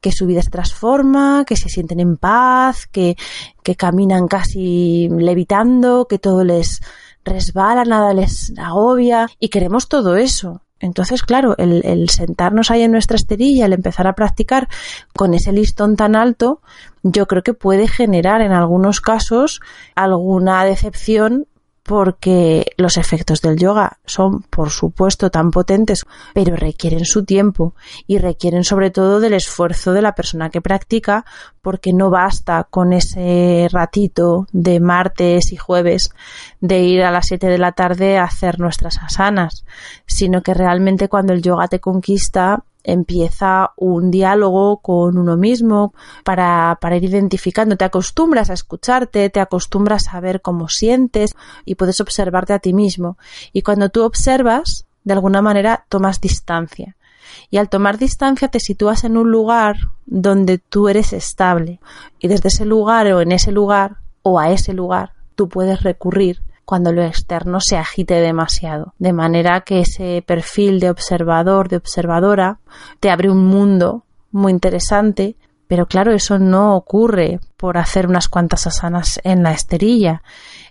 que 0.00 0.12
su 0.12 0.26
vida 0.26 0.42
se 0.42 0.50
transforma, 0.50 1.44
que 1.46 1.56
se 1.56 1.68
sienten 1.68 2.00
en 2.00 2.16
paz, 2.16 2.86
que, 2.86 3.16
que 3.62 3.76
caminan 3.76 4.28
casi 4.28 5.08
levitando, 5.10 6.06
que 6.06 6.18
todo 6.18 6.42
les 6.42 6.80
resbala, 7.24 7.84
nada 7.84 8.14
les 8.14 8.54
agobia 8.56 9.28
y 9.38 9.50
queremos 9.50 9.88
todo 9.88 10.16
eso. 10.16 10.62
Entonces, 10.80 11.22
claro, 11.22 11.54
el, 11.58 12.08
sentarnos 12.08 12.70
ahí 12.70 12.82
en 12.82 12.92
nuestra 12.92 13.16
esterilla, 13.16 13.66
el 13.66 13.74
empezar 13.74 14.06
a 14.06 14.14
practicar 14.14 14.68
con 15.14 15.34
ese 15.34 15.52
listón 15.52 15.94
tan 15.94 16.16
alto, 16.16 16.62
yo 17.02 17.26
creo 17.26 17.42
que 17.42 17.54
puede 17.54 17.86
generar 17.86 18.40
en 18.40 18.52
algunos 18.52 19.00
casos 19.00 19.60
alguna 19.94 20.64
decepción 20.64 21.46
porque 21.90 22.66
los 22.76 22.96
efectos 22.98 23.42
del 23.42 23.58
yoga 23.58 23.98
son, 24.06 24.42
por 24.42 24.70
supuesto, 24.70 25.28
tan 25.28 25.50
potentes, 25.50 26.06
pero 26.34 26.54
requieren 26.54 27.04
su 27.04 27.24
tiempo 27.24 27.74
y 28.06 28.18
requieren 28.18 28.62
sobre 28.62 28.92
todo 28.92 29.18
del 29.18 29.32
esfuerzo 29.32 29.92
de 29.92 30.00
la 30.00 30.14
persona 30.14 30.50
que 30.50 30.60
practica, 30.60 31.24
porque 31.60 31.92
no 31.92 32.08
basta 32.08 32.64
con 32.70 32.92
ese 32.92 33.66
ratito 33.72 34.46
de 34.52 34.78
martes 34.78 35.50
y 35.50 35.56
jueves 35.56 36.10
de 36.60 36.78
ir 36.78 37.02
a 37.02 37.10
las 37.10 37.26
7 37.26 37.48
de 37.48 37.58
la 37.58 37.72
tarde 37.72 38.18
a 38.18 38.22
hacer 38.22 38.60
nuestras 38.60 38.98
asanas, 38.98 39.64
sino 40.06 40.42
que 40.42 40.54
realmente 40.54 41.08
cuando 41.08 41.32
el 41.32 41.42
yoga 41.42 41.66
te 41.66 41.80
conquista, 41.80 42.62
empieza 42.84 43.72
un 43.76 44.10
diálogo 44.10 44.78
con 44.78 45.18
uno 45.18 45.36
mismo 45.36 45.94
para, 46.24 46.78
para, 46.80 46.96
ir 46.96 47.04
identificando, 47.04 47.76
te 47.76 47.84
acostumbras 47.84 48.50
a 48.50 48.54
escucharte, 48.54 49.30
te 49.30 49.40
acostumbras 49.40 50.08
a 50.12 50.20
ver 50.20 50.40
cómo 50.40 50.68
sientes 50.68 51.34
y 51.64 51.74
puedes 51.74 52.00
observarte 52.00 52.52
a 52.52 52.58
ti 52.58 52.72
mismo. 52.72 53.18
Y 53.52 53.62
cuando 53.62 53.88
tú 53.88 54.02
observas, 54.04 54.86
de 55.04 55.12
alguna 55.12 55.42
manera 55.42 55.84
tomas 55.88 56.20
distancia. 56.20 56.96
Y 57.50 57.58
al 57.58 57.68
tomar 57.68 57.98
distancia 57.98 58.48
te 58.48 58.60
sitúas 58.60 59.04
en 59.04 59.16
un 59.16 59.30
lugar 59.30 59.76
donde 60.06 60.58
tú 60.58 60.88
eres 60.88 61.12
estable. 61.12 61.80
Y 62.18 62.28
desde 62.28 62.48
ese 62.48 62.64
lugar 62.64 63.06
o 63.12 63.20
en 63.20 63.32
ese 63.32 63.52
lugar 63.52 63.96
o 64.22 64.38
a 64.38 64.50
ese 64.50 64.72
lugar 64.72 65.12
tú 65.34 65.48
puedes 65.48 65.82
recurrir 65.82 66.42
cuando 66.70 66.92
lo 66.92 67.02
externo 67.02 67.58
se 67.58 67.76
agite 67.76 68.14
demasiado. 68.20 68.94
De 69.00 69.12
manera 69.12 69.62
que 69.62 69.80
ese 69.80 70.22
perfil 70.24 70.78
de 70.78 70.88
observador, 70.88 71.68
de 71.68 71.78
observadora, 71.78 72.60
te 73.00 73.10
abre 73.10 73.28
un 73.28 73.44
mundo 73.44 74.04
muy 74.30 74.52
interesante, 74.52 75.34
pero 75.66 75.86
claro, 75.86 76.12
eso 76.12 76.38
no 76.38 76.76
ocurre 76.76 77.40
por 77.56 77.76
hacer 77.76 78.06
unas 78.06 78.28
cuantas 78.28 78.68
asanas 78.68 79.18
en 79.24 79.42
la 79.42 79.50
esterilla. 79.50 80.22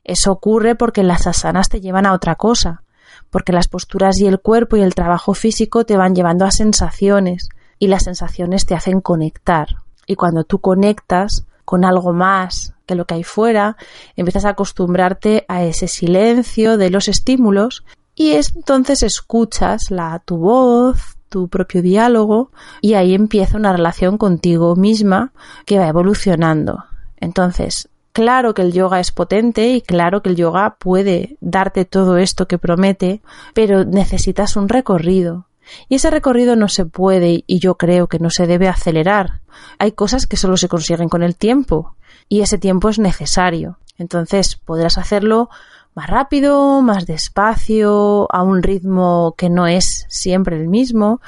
Eso 0.06 0.32
ocurre 0.32 0.76
porque 0.76 1.04
las 1.04 1.28
asanas 1.28 1.68
te 1.68 1.82
llevan 1.82 2.06
a 2.06 2.14
otra 2.14 2.36
cosa, 2.36 2.84
porque 3.30 3.52
las 3.52 3.68
posturas 3.68 4.22
y 4.22 4.26
el 4.26 4.40
cuerpo 4.40 4.78
y 4.78 4.82
el 4.82 4.96
trabajo 4.96 5.34
físico 5.34 5.84
te 5.84 5.98
van 5.98 6.16
llevando 6.16 6.46
a 6.46 6.52
sensaciones 6.52 7.50
y 7.78 7.88
las 7.88 8.04
sensaciones 8.04 8.66
te 8.66 8.74
hacen 8.74 9.02
conectar. 9.02 9.68
Y 10.08 10.16
cuando 10.16 10.46
tú 10.46 10.60
conectas 10.60 11.44
con 11.70 11.86
algo 11.86 12.14
más 12.14 12.74
que 12.88 12.96
lo 12.96 13.06
que 13.06 13.14
hay 13.14 13.24
fuera, 13.24 13.78
empiezas 14.16 14.46
a 14.46 14.50
acostumbrarte 14.50 15.46
a 15.48 15.64
ese 15.64 15.88
silencio 15.88 16.78
de 16.78 16.90
los 16.90 17.08
estímulos 17.08 17.84
y 18.16 18.32
entonces 18.32 19.04
escuchas 19.04 19.92
la, 19.92 20.18
tu 20.26 20.38
voz, 20.38 20.98
tu 21.30 21.48
propio 21.48 21.84
diálogo 21.84 22.50
y 22.82 22.96
ahí 22.96 23.14
empieza 23.14 23.56
una 23.56 23.72
relación 23.72 24.18
contigo 24.18 24.76
misma 24.76 25.32
que 25.68 25.78
va 25.78 25.88
evolucionando. 25.88 26.86
Entonces, 27.18 27.88
claro 28.14 28.56
que 28.56 28.64
el 28.64 28.74
yoga 28.74 29.00
es 29.00 29.12
potente 29.12 29.70
y 29.70 29.82
claro 29.82 30.24
que 30.24 30.30
el 30.30 30.38
yoga 30.38 30.76
puede 30.80 31.38
darte 31.40 31.86
todo 31.86 32.18
esto 32.18 32.48
que 32.48 32.58
promete, 32.58 33.22
pero 33.54 33.86
necesitas 33.86 34.56
un 34.56 34.70
recorrido. 34.70 35.46
Y 35.88 35.96
ese 35.96 36.10
recorrido 36.12 36.56
no 36.56 36.68
se 36.68 36.86
puede 36.86 37.44
y 37.48 37.60
yo 37.60 37.76
creo 37.76 38.08
que 38.08 38.20
no 38.20 38.30
se 38.30 38.48
debe 38.48 38.68
acelerar. 38.68 39.42
Hay 39.78 39.92
cosas 39.92 40.28
que 40.28 40.38
solo 40.38 40.58
se 40.58 40.70
consiguen 40.70 41.10
con 41.10 41.24
el 41.24 41.36
tiempo 41.36 41.96
y 42.28 42.42
ese 42.42 42.58
tiempo 42.58 42.90
es 42.90 43.00
necesario. 43.00 43.78
Entonces 43.98 44.56
podrás 44.56 44.98
hacerlo 44.98 45.50
más 45.96 46.08
rápido, 46.08 46.82
más 46.82 47.06
despacio, 47.06 48.28
a 48.32 48.44
un 48.44 48.64
ritmo 48.64 49.34
que 49.38 49.50
no 49.50 49.68
es 49.68 50.06
siempre 50.08 50.56
el 50.56 50.70
mismo. 50.70 51.20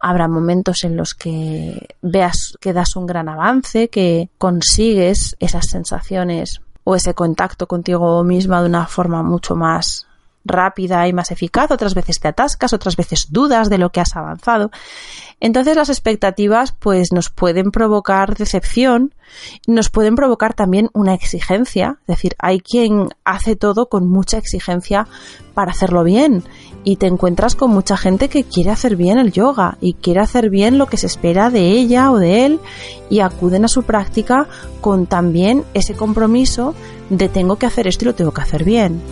Habrá 0.00 0.26
momentos 0.26 0.84
en 0.84 0.96
los 0.96 1.14
que 1.14 1.94
veas 2.02 2.56
que 2.60 2.72
das 2.72 2.96
un 2.96 3.06
gran 3.06 3.28
avance, 3.28 3.88
que 3.88 4.30
consigues 4.38 5.36
esas 5.38 5.66
sensaciones 5.68 6.60
o 6.82 6.96
ese 6.96 7.14
contacto 7.14 7.66
contigo 7.66 8.24
misma 8.24 8.62
de 8.62 8.68
una 8.68 8.86
forma 8.86 9.22
mucho 9.22 9.54
más 9.54 10.06
rápida 10.46 11.06
y 11.08 11.12
más 11.12 11.30
eficaz, 11.30 11.70
otras 11.70 11.94
veces 11.94 12.20
te 12.20 12.28
atascas, 12.28 12.72
otras 12.72 12.96
veces 12.96 13.28
dudas 13.30 13.68
de 13.68 13.78
lo 13.78 13.90
que 13.90 14.00
has 14.00 14.16
avanzado. 14.16 14.70
Entonces 15.40 15.76
las 15.76 15.90
expectativas 15.90 16.72
pues 16.72 17.12
nos 17.12 17.28
pueden 17.28 17.70
provocar 17.70 18.36
decepción, 18.36 19.14
nos 19.66 19.90
pueden 19.90 20.14
provocar 20.14 20.54
también 20.54 20.88
una 20.94 21.12
exigencia, 21.14 21.98
es 22.02 22.06
decir, 22.06 22.34
hay 22.38 22.60
quien 22.60 23.08
hace 23.24 23.54
todo 23.54 23.88
con 23.88 24.08
mucha 24.08 24.38
exigencia 24.38 25.06
para 25.52 25.72
hacerlo 25.72 26.04
bien 26.04 26.42
y 26.84 26.96
te 26.96 27.06
encuentras 27.06 27.54
con 27.54 27.70
mucha 27.70 27.96
gente 27.96 28.28
que 28.28 28.44
quiere 28.44 28.70
hacer 28.70 28.96
bien 28.96 29.18
el 29.18 29.32
yoga 29.32 29.76
y 29.80 29.94
quiere 29.94 30.20
hacer 30.20 30.48
bien 30.50 30.78
lo 30.78 30.86
que 30.86 30.96
se 30.96 31.06
espera 31.06 31.50
de 31.50 31.70
ella 31.70 32.10
o 32.12 32.18
de 32.18 32.46
él 32.46 32.60
y 33.10 33.20
acuden 33.20 33.64
a 33.64 33.68
su 33.68 33.82
práctica 33.82 34.46
con 34.80 35.06
también 35.06 35.64
ese 35.74 35.94
compromiso 35.94 36.74
de 37.10 37.28
tengo 37.28 37.56
que 37.56 37.66
hacer 37.66 37.86
esto 37.86 38.04
y 38.04 38.06
lo 38.06 38.14
tengo 38.14 38.32
que 38.32 38.42
hacer 38.42 38.64
bien. 38.64 39.02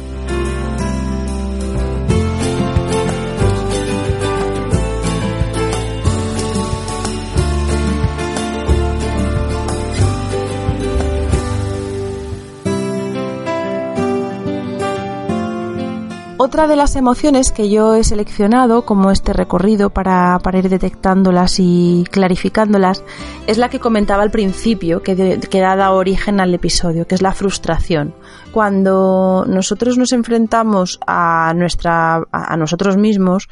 Otra 16.55 16.69
de 16.69 16.77
las 16.77 16.95
emociones 16.95 17.51
que 17.51 17.69
yo 17.69 17.97
he 17.97 18.05
seleccionado 18.05 18.87
como 18.87 19.11
este 19.11 19.33
recorrido 19.33 19.91
para, 19.91 20.39
ir 20.53 20.69
detectándolas 20.69 21.57
y 21.59 22.05
clarificándolas 22.13 23.03
es 23.49 23.59
la 23.59 23.71
que 23.71 23.81
comentaba 23.81 24.23
al 24.23 24.31
principio, 24.31 25.03
que, 25.03 25.41
que 25.51 25.61
da 25.61 25.91
origen 25.91 26.39
al 26.39 26.55
episodio, 26.55 27.09
que 27.09 27.17
es 27.17 27.23
la 27.23 27.33
frustración. 27.33 28.15
Cuando 28.53 29.45
nosotros 29.49 29.99
nos 29.99 30.13
enfrentamos 30.13 31.01
a, 31.05 31.53
nuestra, 31.57 32.23
a 32.31 32.57
nosotros 32.57 32.97
mismos, 32.97 33.49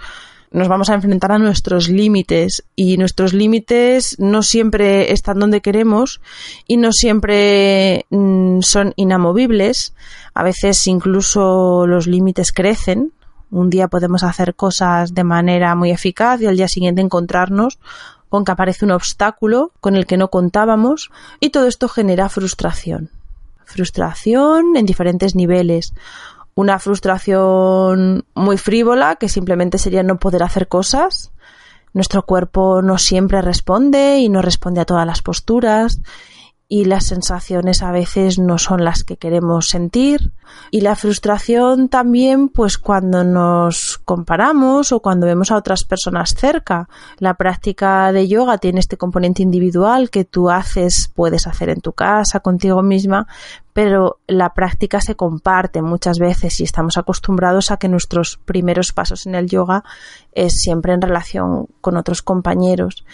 nos 0.52 0.68
vamos 0.68 0.90
a 0.90 0.94
enfrentar 0.94 1.32
a 1.32 1.38
nuestros 1.38 1.88
límites 1.88 2.64
y 2.76 2.98
nuestros 2.98 3.32
límites 3.32 4.16
no 4.18 4.42
siempre 4.42 5.12
están 5.12 5.38
donde 5.38 5.62
queremos 5.62 6.20
y 6.66 6.76
no 6.76 6.92
siempre 6.92 8.06
mm, 8.10 8.60
son 8.60 8.92
inamovibles. 8.96 9.94
A 10.34 10.42
veces 10.42 10.86
incluso 10.86 11.86
los 11.86 12.06
límites 12.06 12.52
crecen. 12.52 13.12
Un 13.50 13.70
día 13.70 13.88
podemos 13.88 14.22
hacer 14.22 14.54
cosas 14.54 15.14
de 15.14 15.24
manera 15.24 15.74
muy 15.74 15.90
eficaz 15.90 16.40
y 16.40 16.46
al 16.46 16.56
día 16.56 16.68
siguiente 16.68 17.00
encontrarnos 17.00 17.78
con 18.28 18.44
que 18.44 18.52
aparece 18.52 18.84
un 18.84 18.92
obstáculo 18.92 19.72
con 19.80 19.96
el 19.96 20.06
que 20.06 20.16
no 20.16 20.28
contábamos 20.28 21.10
y 21.40 21.50
todo 21.50 21.66
esto 21.66 21.88
genera 21.88 22.28
frustración. 22.28 23.10
Frustración 23.64 24.76
en 24.76 24.84
diferentes 24.84 25.34
niveles 25.34 25.94
una 26.54 26.78
frustración 26.78 28.24
muy 28.34 28.58
frívola 28.58 29.16
que 29.16 29.28
simplemente 29.28 29.78
sería 29.78 30.02
no 30.02 30.18
poder 30.18 30.42
hacer 30.42 30.68
cosas. 30.68 31.32
Nuestro 31.94 32.24
cuerpo 32.24 32.82
no 32.82 32.98
siempre 32.98 33.42
responde 33.42 34.18
y 34.18 34.28
no 34.28 34.42
responde 34.42 34.80
a 34.80 34.84
todas 34.84 35.06
las 35.06 35.22
posturas 35.22 36.00
y 36.72 36.86
las 36.86 37.04
sensaciones 37.04 37.82
a 37.82 37.92
veces 37.92 38.38
no 38.38 38.56
son 38.56 38.82
las 38.82 39.04
que 39.04 39.18
queremos 39.18 39.68
sentir 39.68 40.32
y 40.70 40.80
la 40.80 40.96
frustración 40.96 41.90
también 41.90 42.48
pues 42.48 42.78
cuando 42.78 43.24
nos 43.24 43.98
comparamos 44.06 44.90
o 44.90 45.00
cuando 45.00 45.26
vemos 45.26 45.50
a 45.50 45.56
otras 45.56 45.84
personas 45.84 46.34
cerca. 46.34 46.88
La 47.18 47.34
práctica 47.34 48.10
de 48.10 48.26
yoga 48.26 48.56
tiene 48.56 48.80
este 48.80 48.96
componente 48.96 49.42
individual 49.42 50.08
que 50.08 50.24
tú 50.24 50.48
haces, 50.48 51.12
puedes 51.14 51.46
hacer 51.46 51.68
en 51.68 51.82
tu 51.82 51.92
casa 51.92 52.40
contigo 52.40 52.82
misma, 52.82 53.26
pero 53.74 54.20
la 54.26 54.54
práctica 54.54 55.02
se 55.02 55.14
comparte 55.14 55.82
muchas 55.82 56.18
veces 56.18 56.58
y 56.60 56.64
estamos 56.64 56.96
acostumbrados 56.96 57.70
a 57.70 57.76
que 57.76 57.90
nuestros 57.90 58.38
primeros 58.46 58.92
pasos 58.92 59.26
en 59.26 59.34
el 59.34 59.46
yoga 59.46 59.84
es 60.32 60.54
siempre 60.54 60.94
en 60.94 61.02
relación 61.02 61.66
con 61.82 61.98
otros 61.98 62.22
compañeros 62.22 63.04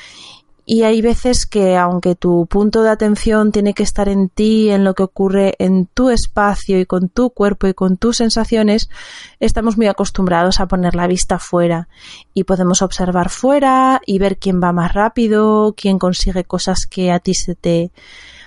y 0.70 0.82
hay 0.82 1.00
veces 1.00 1.46
que 1.46 1.78
aunque 1.78 2.14
tu 2.14 2.44
punto 2.44 2.82
de 2.82 2.90
atención 2.90 3.52
tiene 3.52 3.72
que 3.72 3.82
estar 3.82 4.06
en 4.06 4.28
ti, 4.28 4.68
en 4.68 4.84
lo 4.84 4.92
que 4.92 5.02
ocurre 5.02 5.54
en 5.58 5.86
tu 5.86 6.10
espacio 6.10 6.78
y 6.78 6.84
con 6.84 7.08
tu 7.08 7.30
cuerpo 7.30 7.68
y 7.68 7.72
con 7.72 7.96
tus 7.96 8.18
sensaciones, 8.18 8.90
estamos 9.40 9.78
muy 9.78 9.86
acostumbrados 9.86 10.60
a 10.60 10.66
poner 10.66 10.94
la 10.94 11.06
vista 11.06 11.38
fuera 11.38 11.88
y 12.34 12.44
podemos 12.44 12.82
observar 12.82 13.30
fuera 13.30 14.02
y 14.04 14.18
ver 14.18 14.36
quién 14.36 14.62
va 14.62 14.74
más 14.74 14.92
rápido, 14.92 15.72
quién 15.74 15.98
consigue 15.98 16.44
cosas 16.44 16.84
que 16.84 17.12
a 17.12 17.18
ti 17.18 17.32
se 17.32 17.54
te 17.54 17.90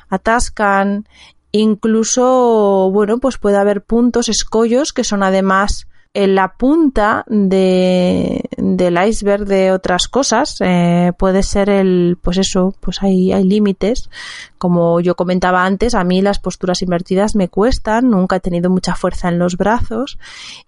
atascan. 0.08 1.08
Incluso, 1.52 2.92
bueno, 2.94 3.18
pues 3.18 3.40
puede 3.40 3.58
haber 3.58 3.84
puntos, 3.84 4.30
escollos 4.30 4.94
que 4.94 5.04
son 5.04 5.24
además 5.24 5.88
en 6.14 6.36
la 6.36 6.50
punta 6.58 7.24
de, 7.28 8.44
del 8.58 9.08
iceberg 9.08 9.46
de 9.46 9.72
otras 9.72 10.10
cosas 10.10 10.58
eh, 10.60 11.14
puede 11.18 11.42
ser 11.42 11.70
el 11.70 12.18
pues 12.22 12.38
eso 12.38 12.76
pues 12.82 13.02
hay, 13.02 13.32
hay 13.32 13.46
límites. 13.46 14.10
Como 14.58 15.00
yo 15.00 15.16
comentaba 15.16 15.66
antes 15.66 15.96
a 15.96 16.04
mí 16.04 16.22
las 16.22 16.40
posturas 16.40 16.82
invertidas 16.82 17.36
me 17.36 17.48
cuestan 17.48 18.10
nunca 18.10 18.36
he 18.36 18.40
tenido 18.42 18.70
mucha 18.70 18.94
fuerza 18.94 19.30
en 19.30 19.40
los 19.40 19.56
brazos 19.56 20.20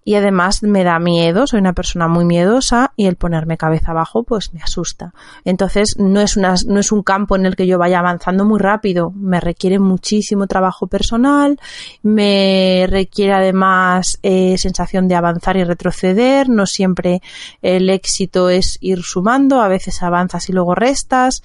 y 0.02 0.14
además 0.14 0.62
me 0.62 0.82
da 0.82 0.98
miedo 0.98 1.46
soy 1.46 1.60
una 1.60 1.74
persona 1.74 2.08
muy 2.08 2.24
miedosa 2.24 2.92
y 2.96 3.06
el 3.06 3.16
ponerme 3.16 3.58
cabeza 3.58 3.90
abajo 3.90 4.22
pues 4.22 4.54
me 4.54 4.62
asusta. 4.62 5.12
Entonces 5.44 5.96
no 5.98 6.20
es 6.22 6.38
una, 6.38 6.54
no 6.66 6.80
es 6.80 6.90
un 6.90 7.02
campo 7.02 7.36
en 7.36 7.44
el 7.44 7.54
que 7.54 7.66
yo 7.66 7.78
vaya 7.78 7.98
avanzando 7.98 8.46
muy 8.46 8.58
rápido 8.58 9.10
me 9.14 9.40
requiere 9.40 9.78
muchísimo 9.78 10.46
trabajo 10.46 10.86
personal 10.86 11.58
me 12.02 12.86
requiere 12.88 13.34
además 13.34 14.18
eh, 14.22 14.56
sensación 14.56 15.06
de 15.06 15.14
avanzar 15.16 15.33
avanzar 15.34 15.56
y 15.56 15.64
retroceder, 15.64 16.48
no 16.48 16.66
siempre 16.66 17.20
el 17.60 17.90
éxito 17.90 18.48
es 18.48 18.78
ir 18.80 19.02
sumando, 19.02 19.60
a 19.60 19.68
veces 19.68 20.02
avanzas 20.02 20.48
y 20.48 20.52
luego 20.52 20.74
restas. 20.74 21.42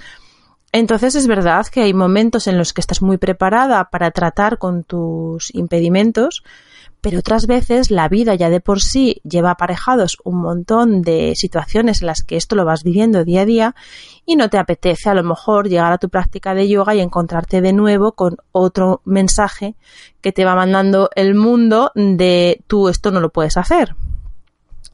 Entonces 0.71 1.15
es 1.15 1.25
verdad 1.25 1.65
que 1.67 1.81
hay 1.81 1.93
momentos 1.93 2.45
en 2.47 2.57
los 2.57 2.73
que 2.73 2.81
estás 2.81 3.01
muy 3.01 3.17
preparada 3.17 3.89
para 3.89 4.11
tratar 4.11 4.59
con 4.59 4.83
tus 4.83 5.53
impedimentos, 5.55 6.43
pero 7.01 7.19
otras 7.19 7.47
veces 7.47 7.89
la 7.89 8.07
vida 8.07 8.35
ya 8.35 8.49
de 8.49 8.59
por 8.59 8.81
sí 8.81 9.21
lleva 9.23 9.51
aparejados 9.51 10.17
un 10.23 10.41
montón 10.41 11.01
de 11.01 11.33
situaciones 11.35 12.01
en 12.01 12.07
las 12.07 12.23
que 12.23 12.35
esto 12.35 12.55
lo 12.55 12.65
vas 12.65 12.83
viviendo 12.83 13.23
día 13.23 13.41
a 13.41 13.45
día 13.45 13.75
y 14.25 14.35
no 14.35 14.49
te 14.49 14.57
apetece 14.57 15.09
a 15.09 15.15
lo 15.15 15.23
mejor 15.23 15.69
llegar 15.69 15.91
a 15.91 15.97
tu 15.97 16.09
práctica 16.09 16.53
de 16.53 16.67
yoga 16.67 16.93
y 16.93 16.99
encontrarte 16.99 17.61
de 17.61 17.73
nuevo 17.73 18.11
con 18.11 18.37
otro 18.51 19.01
mensaje 19.05 19.75
que 20.21 20.33
te 20.33 20.45
va 20.45 20.55
mandando 20.55 21.09
el 21.15 21.35
mundo 21.35 21.91
de 21.95 22.61
tú 22.67 22.89
esto 22.89 23.11
no 23.11 23.21
lo 23.21 23.29
puedes 23.29 23.57
hacer. 23.57 23.95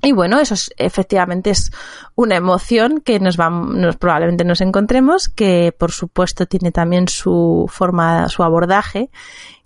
Y 0.02 0.12
bueno, 0.12 0.40
eso 0.40 0.54
es, 0.54 0.72
efectivamente 0.78 1.50
es 1.50 1.72
una 2.14 2.36
emoción 2.36 3.02
que 3.02 3.20
nos, 3.20 3.40
va, 3.40 3.50
nos 3.50 3.98
probablemente 3.98 4.44
nos 4.44 4.62
encontremos, 4.62 5.30
que 5.30 5.74
por 5.76 5.92
supuesto 5.92 6.46
tiene 6.46 6.72
también 6.72 7.08
su 7.08 7.66
forma, 7.68 8.30
su 8.30 8.44
abordaje 8.44 9.10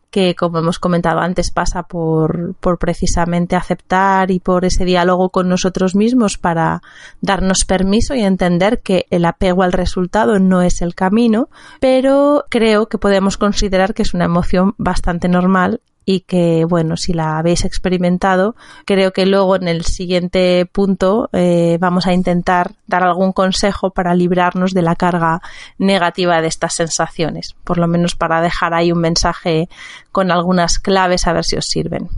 que 0.09 0.35
como 0.35 0.59
hemos 0.59 0.79
comentado 0.79 1.19
antes 1.19 1.51
pasa 1.51 1.83
por, 1.83 2.55
por 2.55 2.79
precisamente 2.79 3.55
aceptar 3.55 4.31
y 4.31 4.39
por 4.39 4.65
ese 4.65 4.85
diálogo 4.85 5.29
con 5.29 5.47
nosotros 5.47 5.95
mismos 5.95 6.37
para 6.37 6.81
darnos 7.21 7.65
permiso 7.65 8.15
y 8.15 8.21
entender 8.21 8.81
que 8.81 9.05
el 9.11 9.25
apego 9.25 9.63
al 9.63 9.73
resultado 9.73 10.39
no 10.39 10.61
es 10.61 10.81
el 10.81 10.95
camino, 10.95 11.49
pero 11.79 12.45
creo 12.49 12.87
que 12.87 12.97
podemos 12.97 13.37
considerar 13.37 13.93
que 13.93 14.01
es 14.01 14.13
una 14.13 14.25
emoción 14.25 14.73
bastante 14.77 15.27
normal 15.27 15.81
y 16.11 16.21
que, 16.21 16.65
bueno, 16.65 16.97
si 16.97 17.13
la 17.13 17.37
habéis 17.37 17.65
experimentado, 17.65 18.55
creo 18.85 19.13
que 19.13 19.27
luego 19.27 19.55
en 19.55 19.67
el 19.67 19.85
siguiente 19.85 20.65
punto 20.65 21.29
eh, 21.33 21.77
vamos 21.79 22.07
a 22.07 22.13
intentar 22.13 22.71
dar 22.87 23.03
algún 23.03 23.31
consejo 23.31 23.91
para 23.91 24.15
librarnos 24.15 24.71
de 24.73 24.81
la 24.81 24.95
carga 24.95 25.39
negativa 25.77 26.41
de 26.41 26.47
estas 26.47 26.73
sensaciones, 26.73 27.53
por 27.63 27.77
lo 27.77 27.87
menos 27.87 28.15
para 28.15 28.41
dejar 28.41 28.73
ahí 28.73 28.91
un 28.91 29.01
mensaje 29.01 29.69
con 30.11 30.31
algunas 30.31 30.79
claves 30.79 31.27
a 31.27 31.33
ver 31.33 31.45
si 31.45 31.57
os 31.57 31.65
sirven. 31.65 32.09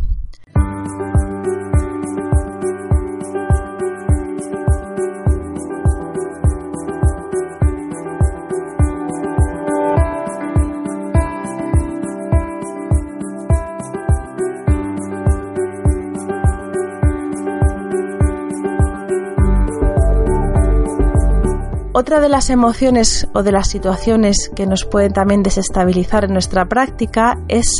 Otra 22.02 22.20
de 22.20 22.30
las 22.30 22.50
emociones 22.50 23.28
o 23.32 23.44
de 23.44 23.52
las 23.52 23.70
situaciones 23.70 24.50
que 24.56 24.66
nos 24.66 24.86
pueden 24.86 25.14
también 25.14 25.44
desestabilizar 25.44 26.26
en 26.26 26.34
nuestra 26.34 26.66
práctica 26.66 27.38
es 27.48 27.80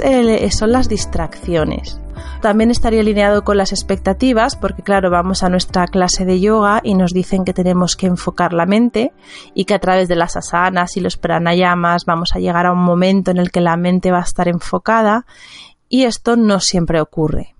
son 0.56 0.72
las 0.72 0.88
distracciones. 0.88 2.00
También 2.40 2.70
estaría 2.70 3.00
alineado 3.00 3.44
con 3.44 3.58
las 3.58 3.72
expectativas, 3.72 4.56
porque 4.56 4.84
claro, 4.84 5.10
vamos 5.10 5.42
a 5.42 5.50
nuestra 5.50 5.88
clase 5.88 6.24
de 6.24 6.40
yoga 6.40 6.82
y 6.84 6.94
nos 6.94 7.14
dicen 7.14 7.46
que 7.46 7.54
tenemos 7.56 7.96
que 7.96 8.06
enfocar 8.06 8.54
la 8.54 8.68
mente 8.68 9.12
y 9.56 9.66
que 9.66 9.74
a 9.74 9.80
través 9.80 10.08
de 10.08 10.18
las 10.18 10.38
asanas 10.38 10.98
y 10.98 11.00
los 11.00 11.18
pranayamas 11.18 12.06
vamos 12.06 12.36
a 12.36 12.40
llegar 12.40 12.68
a 12.68 12.74
un 12.74 12.84
momento 12.84 13.32
en 13.32 13.40
el 13.40 13.50
que 13.50 13.60
la 13.60 13.76
mente 13.76 14.12
va 14.12 14.20
a 14.20 14.26
estar 14.26 14.48
enfocada 14.48 15.26
y 15.90 16.04
esto 16.04 16.36
no 16.36 16.60
siempre 16.60 17.02
ocurre 17.02 17.56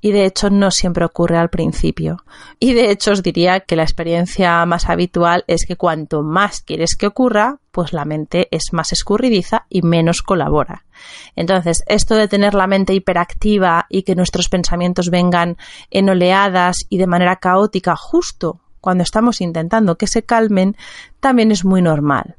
y 0.00 0.12
de 0.12 0.24
hecho 0.24 0.50
no 0.50 0.70
siempre 0.70 1.04
ocurre 1.04 1.38
al 1.38 1.50
principio. 1.50 2.24
Y 2.58 2.72
de 2.72 2.90
hecho 2.90 3.12
os 3.12 3.22
diría 3.22 3.60
que 3.60 3.76
la 3.76 3.82
experiencia 3.82 4.64
más 4.66 4.88
habitual 4.88 5.44
es 5.46 5.66
que 5.66 5.76
cuanto 5.76 6.22
más 6.22 6.60
quieres 6.60 6.96
que 6.96 7.06
ocurra, 7.06 7.58
pues 7.72 7.92
la 7.92 8.04
mente 8.04 8.48
es 8.50 8.72
más 8.72 8.92
escurridiza 8.92 9.66
y 9.68 9.82
menos 9.82 10.22
colabora. 10.22 10.84
Entonces, 11.36 11.84
esto 11.86 12.14
de 12.14 12.28
tener 12.28 12.54
la 12.54 12.66
mente 12.66 12.94
hiperactiva 12.94 13.86
y 13.88 14.02
que 14.02 14.14
nuestros 14.14 14.48
pensamientos 14.48 15.10
vengan 15.10 15.56
en 15.90 16.08
oleadas 16.08 16.78
y 16.88 16.98
de 16.98 17.06
manera 17.06 17.36
caótica 17.36 17.96
justo 17.96 18.60
cuando 18.80 19.02
estamos 19.02 19.40
intentando 19.40 19.98
que 19.98 20.06
se 20.06 20.22
calmen, 20.22 20.76
también 21.20 21.50
es 21.50 21.64
muy 21.64 21.82
normal 21.82 22.36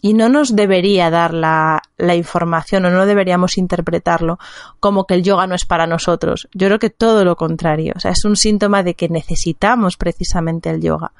y 0.00 0.14
no 0.14 0.28
nos 0.28 0.54
debería 0.54 1.10
dar 1.10 1.34
la, 1.34 1.82
información 2.14 2.84
o 2.84 2.90
no 2.90 3.06
deberíamos 3.06 3.58
interpretarlo 3.58 4.38
como 4.78 5.06
que 5.06 5.14
el 5.14 5.22
yoga 5.22 5.46
no 5.46 5.54
es 5.54 5.64
para 5.64 5.86
nosotros. 5.86 6.48
Yo 6.52 6.68
creo 6.68 6.78
que 6.78 6.90
todo 6.90 7.24
lo 7.24 7.36
contrario. 7.36 7.94
O 7.96 8.00
sea, 8.00 8.12
es 8.12 8.24
un 8.24 8.36
síntoma 8.36 8.82
de 8.82 8.94
que 8.94 9.08
necesitamos 9.08 9.96
precisamente 9.96 10.70
el 10.70 10.80
yoga. 10.80 11.12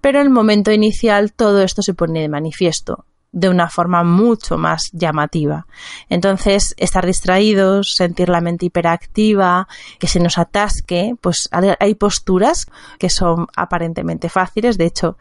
Pero 0.00 0.20
en 0.20 0.26
el 0.26 0.32
momento 0.32 0.70
inicial 0.70 1.32
todo 1.32 1.62
esto 1.62 1.82
se 1.82 1.94
pone 1.94 2.20
de 2.20 2.28
manifiesto. 2.28 3.04
de 3.32 3.48
una 3.48 3.70
forma 3.70 4.02
mucho 4.02 4.58
más 4.58 4.90
llamativa. 4.92 5.64
Entonces, 6.08 6.74
estar 6.76 7.06
distraídos, 7.06 7.94
sentir 7.94 8.28
la 8.28 8.40
mente 8.40 8.66
hiperactiva, 8.66 9.68
que 10.00 10.08
se 10.08 10.18
nos 10.18 10.36
atasque, 10.36 11.14
pues 11.20 11.48
hay 11.52 11.94
posturas 11.94 12.66
que 12.98 13.08
son 13.08 13.46
aparentemente 13.54 14.28
fáciles. 14.28 14.78
De 14.78 14.86
hecho, 14.86 15.16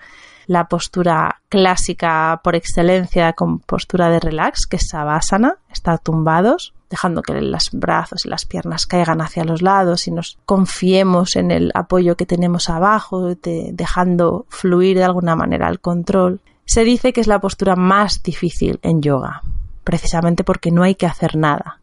la 0.50 0.68
postura 0.68 1.42
clásica 1.48 2.42
por 2.44 2.56
excelencia 2.56 3.34
con 3.34 3.60
postura 3.60 4.10
de 4.10 4.20
relax, 4.20 4.66
que 4.66 4.78
es 4.78 4.88
Savasana, 4.90 5.58
estar 5.72 6.00
tumbados, 6.00 6.74
dejando 6.90 7.22
que 7.22 7.40
los 7.40 7.70
brazos 7.72 8.26
y 8.26 8.30
las 8.30 8.48
piernas 8.48 8.88
caigan 8.88 9.22
hacia 9.22 9.44
los 9.44 9.62
lados 9.62 10.08
y 10.08 10.12
nos 10.12 10.40
confiemos 10.48 11.36
en 11.36 11.52
el 11.52 11.72
apoyo 11.76 12.18
que 12.18 12.26
tenemos 12.26 12.68
abajo, 12.72 13.36
dejando 13.36 14.48
fluir 14.50 14.98
de 14.98 15.04
alguna 15.04 15.36
manera 15.36 15.70
el 15.70 15.80
control. 15.80 16.42
Se 16.66 16.84
dice 16.84 17.14
que 17.14 17.22
es 17.22 17.28
la 17.28 17.40
postura 17.40 17.76
más 17.76 18.24
difícil 18.24 18.80
en 18.82 19.04
yoga, 19.04 19.44
precisamente 19.84 20.44
porque 20.44 20.72
no 20.72 20.82
hay 20.82 20.96
que 20.96 21.06
hacer 21.06 21.36
nada. 21.36 21.79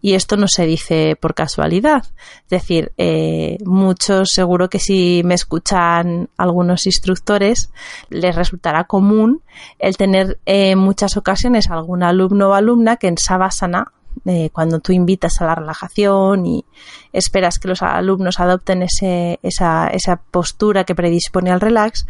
Y 0.00 0.14
esto 0.14 0.36
no 0.36 0.46
se 0.46 0.64
dice 0.64 1.16
por 1.20 1.34
casualidad. 1.34 2.04
Es 2.44 2.50
decir, 2.50 2.92
eh, 2.98 3.58
muchos 3.64 4.28
seguro 4.32 4.70
que 4.70 4.78
si 4.78 5.22
me 5.24 5.34
escuchan 5.34 6.28
algunos 6.36 6.86
instructores, 6.86 7.70
les 8.08 8.34
resultará 8.34 8.84
común 8.84 9.42
el 9.78 9.96
tener 9.96 10.38
en 10.46 10.78
muchas 10.78 11.16
ocasiones 11.16 11.68
algún 11.68 12.02
alumno 12.02 12.50
o 12.50 12.54
alumna 12.54 12.96
que 12.96 13.08
en 13.08 13.18
Savasana 13.18 13.92
eh, 14.24 14.50
cuando 14.52 14.80
tú 14.80 14.92
invitas 14.92 15.40
a 15.40 15.46
la 15.46 15.54
relajación 15.54 16.44
y 16.46 16.64
esperas 17.12 17.58
que 17.58 17.68
los 17.68 17.82
alumnos 17.82 18.40
adopten 18.40 18.82
ese, 18.82 19.38
esa, 19.42 19.88
esa 19.88 20.16
postura 20.16 20.84
que 20.84 20.94
predispone 20.94 21.50
al 21.50 21.60
relax, 21.60 22.06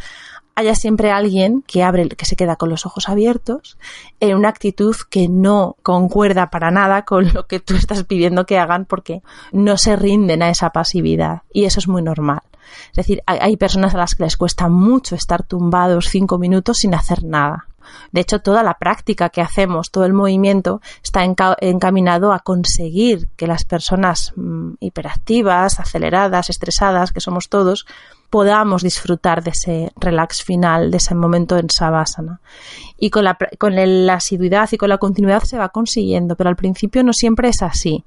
haya 0.58 0.74
siempre 0.74 1.12
alguien 1.12 1.62
que 1.68 1.84
abre, 1.84 2.08
que 2.08 2.24
se 2.24 2.34
queda 2.34 2.56
con 2.56 2.68
los 2.68 2.84
ojos 2.84 3.08
abiertos, 3.08 3.78
en 4.18 4.36
una 4.36 4.48
actitud 4.48 4.96
que 5.08 5.28
no 5.28 5.76
concuerda 5.84 6.50
para 6.50 6.72
nada 6.72 7.04
con 7.04 7.32
lo 7.32 7.46
que 7.46 7.60
tú 7.60 7.76
estás 7.76 8.02
pidiendo 8.02 8.44
que 8.44 8.58
hagan 8.58 8.84
porque 8.84 9.22
no 9.52 9.76
se 9.76 9.94
rinden 9.94 10.42
a 10.42 10.50
esa 10.50 10.70
pasividad. 10.70 11.42
Y 11.52 11.64
eso 11.64 11.78
es 11.78 11.86
muy 11.86 12.02
normal. 12.02 12.40
Es 12.90 12.96
decir, 12.96 13.22
hay, 13.26 13.56
personas 13.56 13.94
a 13.94 13.98
las 13.98 14.16
que 14.16 14.24
les 14.24 14.36
cuesta 14.36 14.68
mucho 14.68 15.14
estar 15.14 15.44
tumbados 15.44 16.08
cinco 16.08 16.38
minutos 16.38 16.78
sin 16.78 16.92
hacer 16.92 17.22
nada. 17.22 17.68
De 18.10 18.20
hecho, 18.20 18.40
toda 18.40 18.64
la 18.64 18.74
práctica 18.74 19.28
que 19.28 19.40
hacemos, 19.40 19.92
todo 19.92 20.06
el 20.06 20.12
movimiento, 20.12 20.80
está 21.04 21.22
encaminado 21.60 22.32
a 22.32 22.40
conseguir 22.40 23.28
que 23.36 23.46
las 23.46 23.64
personas 23.64 24.32
mm, 24.34 24.72
hiperactivas, 24.80 25.78
aceleradas, 25.78 26.50
estresadas, 26.50 27.12
que 27.12 27.20
somos 27.20 27.48
todos, 27.48 27.86
podamos 28.30 28.82
disfrutar 28.82 29.42
de 29.42 29.50
ese 29.50 29.92
relax 29.96 30.42
final, 30.42 30.90
de 30.90 30.98
ese 30.98 31.14
momento 31.14 31.56
en 31.56 31.70
Savasana. 31.70 32.40
Y 32.98 33.10
con 33.10 33.24
la, 33.24 33.38
con 33.58 33.74
la 33.74 34.14
asiduidad 34.14 34.68
y 34.72 34.76
con 34.76 34.88
la 34.88 34.98
continuidad 34.98 35.42
se 35.44 35.58
va 35.58 35.70
consiguiendo, 35.70 36.36
pero 36.36 36.50
al 36.50 36.56
principio 36.56 37.02
no 37.02 37.12
siempre 37.12 37.48
es 37.48 37.62
así. 37.62 38.04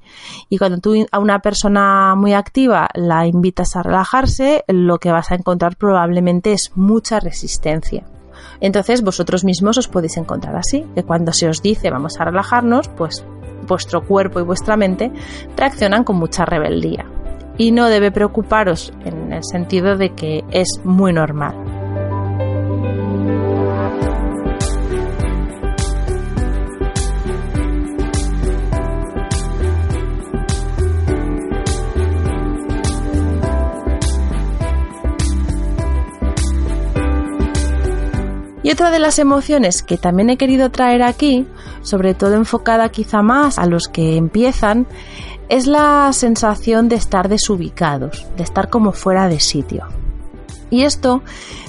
Y 0.49 0.57
cuando 0.57 0.79
tú 0.79 1.05
a 1.11 1.19
una 1.19 1.39
persona 1.39 2.15
muy 2.15 2.33
activa 2.33 2.89
la 2.93 3.25
invitas 3.25 3.75
a 3.75 3.83
relajarse, 3.83 4.63
lo 4.67 4.99
que 4.99 5.11
vas 5.11 5.31
a 5.31 5.35
encontrar 5.35 5.75
probablemente 5.75 6.53
es 6.53 6.71
mucha 6.75 7.19
resistencia. 7.19 8.03
Entonces 8.59 9.01
vosotros 9.01 9.43
mismos 9.43 9.77
os 9.77 9.87
podéis 9.87 10.17
encontrar 10.17 10.55
así, 10.55 10.85
que 10.95 11.03
cuando 11.03 11.33
se 11.33 11.47
os 11.47 11.61
dice 11.61 11.89
vamos 11.89 12.19
a 12.19 12.25
relajarnos, 12.25 12.89
pues 12.89 13.25
vuestro 13.67 14.05
cuerpo 14.05 14.39
y 14.39 14.43
vuestra 14.43 14.77
mente 14.77 15.11
reaccionan 15.55 16.03
con 16.03 16.17
mucha 16.17 16.45
rebeldía 16.45 17.05
y 17.57 17.71
no 17.71 17.87
debe 17.89 18.11
preocuparos 18.11 18.93
en 19.05 19.33
el 19.33 19.43
sentido 19.43 19.97
de 19.97 20.13
que 20.13 20.43
es 20.51 20.81
muy 20.83 21.13
normal. 21.13 21.71
Y 38.63 38.69
otra 38.69 38.91
de 38.91 38.99
las 38.99 39.17
emociones 39.17 39.81
que 39.81 39.97
también 39.97 40.29
he 40.29 40.37
querido 40.37 40.69
traer 40.69 41.01
aquí, 41.01 41.47
sobre 41.81 42.13
todo 42.13 42.35
enfocada 42.35 42.89
quizá 42.89 43.21
más 43.23 43.57
a 43.57 43.65
los 43.65 43.87
que 43.87 44.17
empiezan, 44.17 44.85
es 45.51 45.67
la 45.67 46.13
sensación 46.13 46.87
de 46.87 46.95
estar 46.95 47.27
desubicados, 47.27 48.25
de 48.37 48.43
estar 48.43 48.69
como 48.69 48.93
fuera 48.93 49.27
de 49.27 49.41
sitio. 49.41 49.85
Y 50.69 50.83
esto 50.83 51.23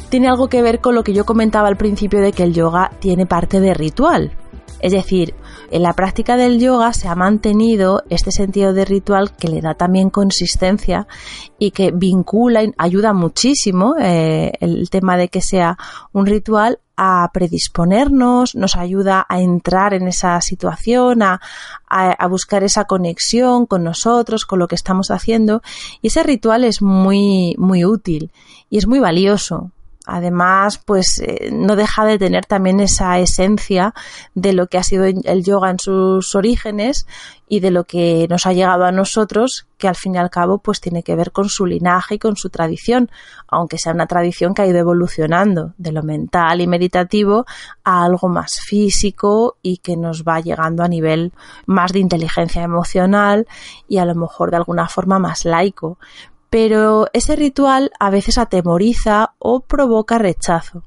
tiene 0.09 0.29
algo 0.29 0.47
que 0.47 0.62
ver 0.62 0.81
con 0.81 0.95
lo 0.95 1.03
que 1.03 1.12
yo 1.12 1.25
comentaba 1.25 1.66
al 1.66 1.77
principio 1.77 2.21
de 2.21 2.31
que 2.31 2.45
el 2.45 2.55
yoga 2.55 2.92
tiene 3.01 3.27
parte 3.27 3.59
de 3.59 3.75
ritual. 3.75 4.37
Es 4.79 4.92
decir, 4.92 5.35
en 5.73 5.83
la 5.83 5.95
práctica 5.95 6.37
del 6.37 6.61
yoga 6.61 6.93
se 6.93 7.09
ha 7.09 7.15
mantenido 7.15 8.03
este 8.11 8.31
sentido 8.31 8.75
de 8.75 8.85
ritual 8.85 9.35
que 9.35 9.49
le 9.49 9.61
da 9.61 9.75
también 9.75 10.11
consistencia 10.11 11.07
y 11.59 11.71
que 11.71 11.91
vincula, 11.91 12.63
ayuda 12.77 13.15
muchísimo 13.15 13.95
eh, 13.99 14.53
el 14.61 14.91
tema 14.91 15.17
de 15.17 15.29
que 15.29 15.41
sea 15.41 15.79
un 16.13 16.27
ritual 16.27 16.79
a 16.97 17.31
predisponernos, 17.33 18.55
nos 18.55 18.77
ayuda 18.77 19.25
a 19.29 19.41
entrar 19.41 19.95
en 19.95 20.07
esa 20.09 20.41
situación, 20.43 21.23
a, 21.23 21.41
a, 21.89 22.27
buscar 22.29 22.63
esa 22.65 22.85
conexión 22.85 23.65
con 23.65 23.83
nosotros, 23.83 24.45
con 24.45 24.59
lo 24.59 24.69
que 24.69 24.75
estamos 24.75 25.11
haciendo. 25.11 25.63
Y 26.03 26.09
ese 26.09 26.23
ritual 26.23 26.65
es 26.65 26.83
muy, 26.83 27.55
muy 27.57 27.85
útil 27.87 28.31
y 28.69 28.79
es 28.79 28.87
muy 28.87 29.01
valioso 29.01 29.73
Además, 30.07 30.79
pues 30.85 31.21
eh, 31.21 31.51
no 31.53 31.77
deja 31.77 32.05
de 32.05 32.19
tener 32.19 32.45
también 32.45 32.81
esa 32.81 33.19
esencia 33.21 33.95
de 34.35 34.53
lo 34.53 34.67
que 34.67 34.79
ha 34.79 34.83
sido 34.83 35.05
el 35.05 35.45
yoga 35.45 35.71
en 35.71 35.79
sus 35.79 36.35
orígenes 36.35 37.07
y 37.49 37.61
de 37.61 37.71
lo 37.71 37.85
que 37.85 38.27
nos 38.31 38.47
ha 38.47 38.53
llegado 38.53 38.85
a 38.85 38.93
nosotros, 38.93 39.67
que 39.77 39.87
al 39.87 39.95
fin 39.95 40.15
y 40.15 40.19
al 40.19 40.31
cabo 40.31 40.59
pues 40.59 40.81
tiene 40.81 41.03
que 41.03 41.15
ver 41.15 41.33
con 41.33 41.49
su 41.49 41.67
linaje 41.67 42.15
y 42.15 42.19
con 42.19 42.35
su 42.35 42.49
tradición, 42.49 43.11
aunque 43.47 43.79
sea 43.79 43.93
una 43.93 44.07
tradición 44.07 44.55
que 44.55 44.62
ha 44.62 44.67
ido 44.67 44.79
evolucionando 44.79 45.75
de 45.77 45.93
lo 45.93 46.03
mental 46.03 46.62
y 46.62 46.67
meditativo 46.67 47.45
a 47.85 48.05
algo 48.05 48.29
más 48.29 48.61
físico 48.61 49.59
y 49.61 49.77
que 49.79 49.97
nos 49.97 50.25
va 50.25 50.41
llegando 50.41 50.83
a 50.83 50.88
nivel 50.88 51.33
más 51.67 51.93
de 51.93 51.99
inteligencia 51.99 52.62
emocional 52.62 53.47
y 53.87 53.99
a 53.99 54.07
lo 54.07 54.15
mejor 54.15 54.51
de 54.51 54.57
alguna 54.57 54.88
forma 54.88 55.19
más 55.19 55.45
laico 55.45 55.99
pero 56.53 57.07
ese 57.15 57.35
ritual 57.35 57.93
a 57.99 58.11
veces 58.11 58.37
atemoriza 58.37 59.33
o 59.38 59.61
provoca 59.61 60.19
rechazo. 60.19 60.83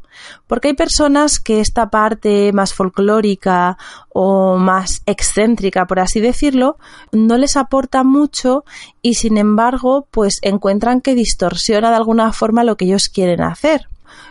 Porque 0.45 0.67
hay 0.67 0.73
personas 0.75 1.39
que 1.39 1.59
esta 1.59 1.89
parte 1.89 2.53
más 2.53 2.75
folclórica 2.75 3.75
o 4.13 4.57
más 4.57 5.01
excéntrica, 5.07 5.87
por 5.87 5.99
así 5.99 6.19
decirlo, 6.19 6.77
no 7.11 7.39
les 7.39 7.57
aporta 7.57 8.03
mucho 8.03 8.63
y 9.01 9.15
sin 9.15 9.39
embargo, 9.39 10.07
pues 10.11 10.37
encuentran 10.43 11.01
que 11.01 11.15
distorsiona 11.15 11.89
de 11.89 11.95
alguna 11.95 12.31
forma 12.31 12.63
lo 12.63 12.77
que 12.77 12.85
ellos 12.85 13.09
quieren 13.09 13.41
hacer. 13.41 13.87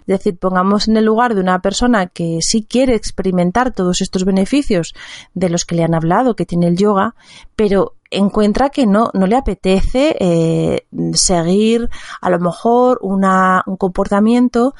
Es 0.07 0.19
decir, 0.19 0.39
pongamos 0.39 0.87
en 0.87 0.99
el 0.99 1.05
lugar 1.05 1.35
de 1.35 1.41
una 1.41 1.61
persona 1.61 2.07
que 2.07 2.39
sí 2.43 2.65
quiere 2.65 2.95
experimentar 2.95 3.73
todos 3.73 4.03
estos 4.03 4.25
beneficios 4.25 4.95
de 5.35 5.49
los 5.49 5.65
que 5.65 5.75
le 5.75 5.83
han 5.83 5.95
hablado, 5.95 6.37
que 6.37 6.47
tiene 6.47 6.69
el 6.69 6.77
yoga, 6.77 7.17
pero 7.57 7.95
encuentra 8.17 8.71
que 8.71 8.87
no, 8.87 9.11
no 9.15 9.27
le 9.27 9.37
apetece 9.37 10.17
eh, 10.19 10.87
seguir 11.13 11.89
a 12.21 12.31
lo 12.31 12.39
mejor 12.41 12.99
una, 13.03 13.63
un 13.67 13.77
comportamiento 13.77 14.75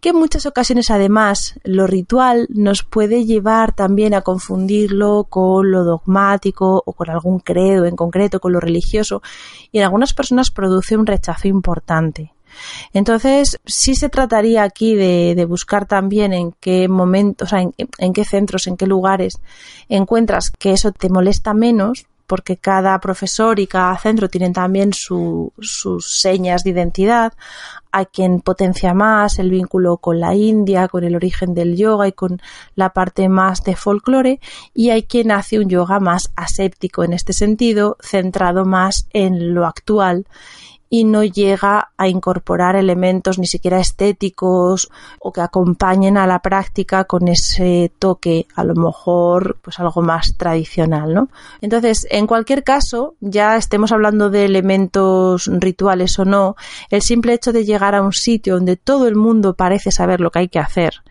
que 0.00 0.10
en 0.10 0.16
muchas 0.16 0.46
ocasiones 0.46 0.90
además 0.90 1.58
lo 1.64 1.86
ritual 1.86 2.46
nos 2.50 2.82
puede 2.82 3.24
llevar 3.24 3.74
también 3.74 4.14
a 4.14 4.22
confundirlo 4.22 5.24
con 5.28 5.70
lo 5.70 5.84
dogmático 5.84 6.82
o 6.84 6.92
con 6.92 7.10
algún 7.10 7.40
credo 7.40 7.86
en 7.86 7.96
concreto, 7.96 8.38
con 8.38 8.52
lo 8.52 8.60
religioso 8.60 9.22
y 9.72 9.78
en 9.78 9.84
algunas 9.84 10.14
personas 10.14 10.50
produce 10.50 10.96
un 10.96 11.06
rechazo 11.06 11.48
importante. 11.48 12.32
Entonces, 12.92 13.60
sí 13.66 13.94
se 13.94 14.08
trataría 14.08 14.62
aquí 14.62 14.94
de, 14.94 15.44
buscar 15.46 15.86
también 15.86 16.32
en 16.32 16.52
qué 16.52 16.88
momentos, 16.88 17.48
o 17.48 17.50
sea, 17.50 17.60
en, 17.62 18.12
qué 18.12 18.24
centros, 18.24 18.66
en 18.66 18.76
qué 18.76 18.86
lugares 18.86 19.40
encuentras 19.88 20.50
que 20.50 20.72
eso 20.72 20.92
te 20.92 21.08
molesta 21.08 21.54
menos, 21.54 22.06
porque 22.26 22.56
cada 22.56 22.98
profesor 23.00 23.60
y 23.60 23.66
cada 23.66 23.96
centro 23.98 24.28
tienen 24.28 24.52
también 24.52 24.92
sus 24.92 25.52
señas 26.00 26.64
de 26.64 26.70
identidad. 26.70 27.32
Hay 27.92 28.06
quien 28.06 28.40
potencia 28.40 28.92
más 28.94 29.38
el 29.38 29.50
vínculo 29.50 29.96
con 29.96 30.20
la 30.20 30.34
India, 30.34 30.88
con 30.88 31.04
el 31.04 31.16
origen 31.16 31.54
del 31.54 31.76
yoga 31.76 32.08
y 32.08 32.12
con 32.12 32.40
la 32.74 32.90
parte 32.90 33.28
más 33.28 33.64
de 33.64 33.74
folclore, 33.74 34.40
y 34.74 34.90
hay 34.90 35.04
quien 35.04 35.30
hace 35.30 35.58
un 35.58 35.68
yoga 35.68 35.98
más 36.00 36.32
aséptico 36.36 37.04
en 37.04 37.12
este 37.14 37.32
sentido, 37.32 37.96
centrado 38.00 38.64
más 38.64 39.08
en 39.12 39.54
lo 39.54 39.66
actual 39.66 40.26
y 40.88 41.04
no 41.04 41.24
llega 41.24 41.90
a 41.96 42.08
incorporar 42.08 42.76
elementos 42.76 43.38
ni 43.38 43.46
siquiera 43.46 43.80
estéticos 43.80 44.88
o 45.18 45.32
que 45.32 45.40
acompañen 45.40 46.16
a 46.16 46.26
la 46.26 46.40
práctica 46.40 47.04
con 47.04 47.28
ese 47.28 47.92
toque 47.98 48.46
a 48.54 48.64
lo 48.64 48.74
mejor 48.74 49.58
pues 49.62 49.78
algo 49.80 50.02
más 50.02 50.36
tradicional, 50.36 51.12
¿no? 51.12 51.28
Entonces, 51.60 52.06
en 52.10 52.26
cualquier 52.26 52.62
caso, 52.62 53.14
ya 53.20 53.56
estemos 53.56 53.92
hablando 53.92 54.30
de 54.30 54.44
elementos 54.44 55.50
rituales 55.52 56.18
o 56.18 56.24
no, 56.24 56.56
el 56.90 57.02
simple 57.02 57.34
hecho 57.34 57.52
de 57.52 57.64
llegar 57.64 57.94
a 57.94 58.02
un 58.02 58.12
sitio 58.12 58.54
donde 58.54 58.76
todo 58.76 59.08
el 59.08 59.16
mundo 59.16 59.54
parece 59.54 59.90
saber 59.90 60.20
lo 60.20 60.30
que 60.30 60.40
hay 60.40 60.48
que 60.48 60.58
hacer 60.58 61.02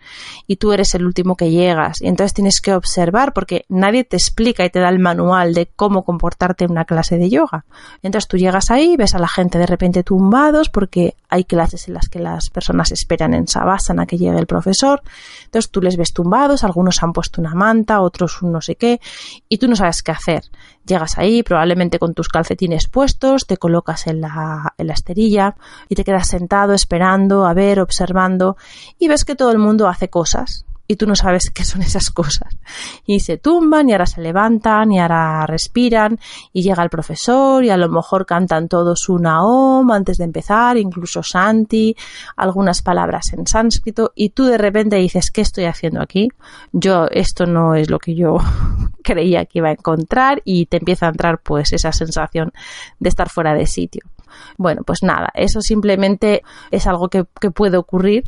y 0.46 0.56
tú 0.56 0.72
eres 0.72 0.94
el 0.94 1.04
último 1.04 1.36
que 1.36 1.50
llegas 1.50 2.00
y 2.00 2.08
entonces 2.08 2.34
tienes 2.34 2.60
que 2.60 2.74
observar 2.74 3.32
porque 3.32 3.64
nadie 3.68 4.04
te 4.04 4.16
explica 4.16 4.64
y 4.64 4.70
te 4.70 4.80
da 4.80 4.88
el 4.88 4.98
manual 4.98 5.54
de 5.54 5.66
cómo 5.74 6.04
comportarte 6.04 6.64
en 6.64 6.70
una 6.70 6.84
clase 6.84 7.18
de 7.18 7.28
yoga. 7.28 7.64
Entonces 8.02 8.28
tú 8.28 8.36
llegas 8.36 8.70
ahí, 8.70 8.96
ves 8.96 9.14
a 9.14 9.18
la 9.18 9.28
gente 9.28 9.58
de 9.58 9.66
repente 9.76 10.02
tumbados 10.02 10.68
porque 10.68 11.14
hay 11.28 11.44
clases 11.44 11.86
en 11.88 11.94
las 11.94 12.08
que 12.08 12.18
las 12.18 12.50
personas 12.50 12.92
esperan 12.92 13.34
en 13.34 13.46
Savasana 13.46 14.06
que 14.06 14.16
llegue 14.16 14.38
el 14.38 14.46
profesor. 14.46 15.02
Entonces 15.44 15.70
tú 15.70 15.80
les 15.80 15.96
ves 15.96 16.12
tumbados, 16.12 16.64
algunos 16.64 17.02
han 17.02 17.12
puesto 17.12 17.40
una 17.40 17.54
manta, 17.54 18.00
otros 18.00 18.42
un 18.42 18.52
no 18.52 18.60
sé 18.60 18.76
qué, 18.76 19.00
y 19.48 19.58
tú 19.58 19.68
no 19.68 19.76
sabes 19.76 20.02
qué 20.02 20.12
hacer. 20.12 20.44
Llegas 20.84 21.18
ahí, 21.18 21.42
probablemente 21.42 21.98
con 21.98 22.14
tus 22.14 22.28
calcetines 22.28 22.88
puestos, 22.88 23.46
te 23.46 23.56
colocas 23.56 24.06
en 24.06 24.20
la, 24.22 24.74
en 24.78 24.86
la 24.86 24.94
esterilla 24.94 25.56
y 25.88 25.94
te 25.94 26.04
quedas 26.04 26.28
sentado 26.28 26.72
esperando, 26.72 27.46
a 27.46 27.54
ver, 27.54 27.80
observando, 27.80 28.56
y 28.98 29.08
ves 29.08 29.24
que 29.24 29.36
todo 29.36 29.52
el 29.52 29.58
mundo 29.58 29.88
hace 29.88 30.08
cosas 30.08 30.66
y 30.86 30.96
tú 30.96 31.06
no 31.06 31.14
sabes 31.16 31.50
qué 31.54 31.64
son 31.64 31.82
esas 31.82 32.10
cosas. 32.10 32.56
Y 33.04 33.20
se 33.20 33.38
tumban 33.38 33.88
y 33.88 33.92
ahora 33.92 34.06
se 34.06 34.20
levantan 34.20 34.92
y 34.92 35.00
ahora 35.00 35.46
respiran 35.46 36.18
y 36.52 36.62
llega 36.62 36.82
el 36.82 36.90
profesor 36.90 37.64
y 37.64 37.70
a 37.70 37.76
lo 37.76 37.88
mejor 37.88 38.26
cantan 38.26 38.68
todos 38.68 39.08
una 39.08 39.44
om 39.44 39.90
antes 39.90 40.18
de 40.18 40.24
empezar, 40.24 40.76
incluso 40.76 41.22
Santi, 41.22 41.96
algunas 42.36 42.82
palabras 42.82 43.32
en 43.32 43.46
sánscrito 43.46 44.12
y 44.14 44.30
tú 44.30 44.44
de 44.44 44.58
repente 44.58 44.96
dices, 44.96 45.30
¿qué 45.30 45.40
estoy 45.40 45.64
haciendo 45.64 46.00
aquí? 46.00 46.28
Yo, 46.72 47.06
esto 47.10 47.46
no 47.46 47.74
es 47.74 47.90
lo 47.90 47.98
que 47.98 48.14
yo 48.14 48.38
creía 49.02 49.44
que 49.46 49.58
iba 49.58 49.68
a 49.68 49.72
encontrar 49.72 50.42
y 50.44 50.66
te 50.66 50.78
empieza 50.78 51.06
a 51.06 51.10
entrar 51.10 51.40
pues 51.42 51.72
esa 51.72 51.92
sensación 51.92 52.52
de 52.98 53.08
estar 53.08 53.28
fuera 53.28 53.54
de 53.54 53.66
sitio. 53.66 54.02
Bueno, 54.56 54.82
pues 54.84 55.02
nada, 55.02 55.30
eso 55.34 55.60
simplemente 55.60 56.42
es 56.70 56.86
algo 56.86 57.08
que, 57.08 57.24
puede 57.24 57.76
ocurrir, 57.76 58.24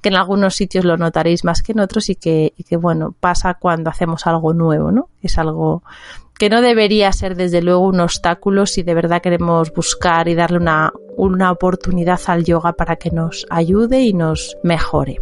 que 0.00 0.08
en 0.08 0.16
algunos 0.16 0.54
sitios 0.54 0.84
lo 0.84 0.96
notaréis 0.96 1.44
más 1.44 1.62
que 1.62 1.72
en 1.72 1.80
otros 1.80 2.08
y 2.10 2.16
que, 2.16 2.54
que, 2.68 2.76
bueno, 2.76 3.14
pasa 3.18 3.54
cuando 3.54 3.90
hacemos 3.90 4.26
algo 4.26 4.54
nuevo, 4.54 4.90
¿no? 4.90 5.08
Es 5.22 5.38
algo 5.38 5.82
que 6.38 6.50
no 6.50 6.60
debería 6.60 7.12
ser 7.12 7.36
desde 7.36 7.62
luego 7.62 7.86
un 7.86 8.00
obstáculo 8.00 8.66
si 8.66 8.82
de 8.82 8.94
verdad 8.94 9.22
queremos 9.22 9.72
buscar 9.72 10.28
y 10.28 10.34
darle 10.34 10.58
una, 10.58 10.92
una 11.16 11.52
oportunidad 11.52 12.20
al 12.26 12.44
yoga 12.44 12.72
para 12.72 12.96
que 12.96 13.10
nos 13.10 13.46
ayude 13.50 14.00
y 14.02 14.12
nos 14.12 14.56
mejore. 14.62 15.20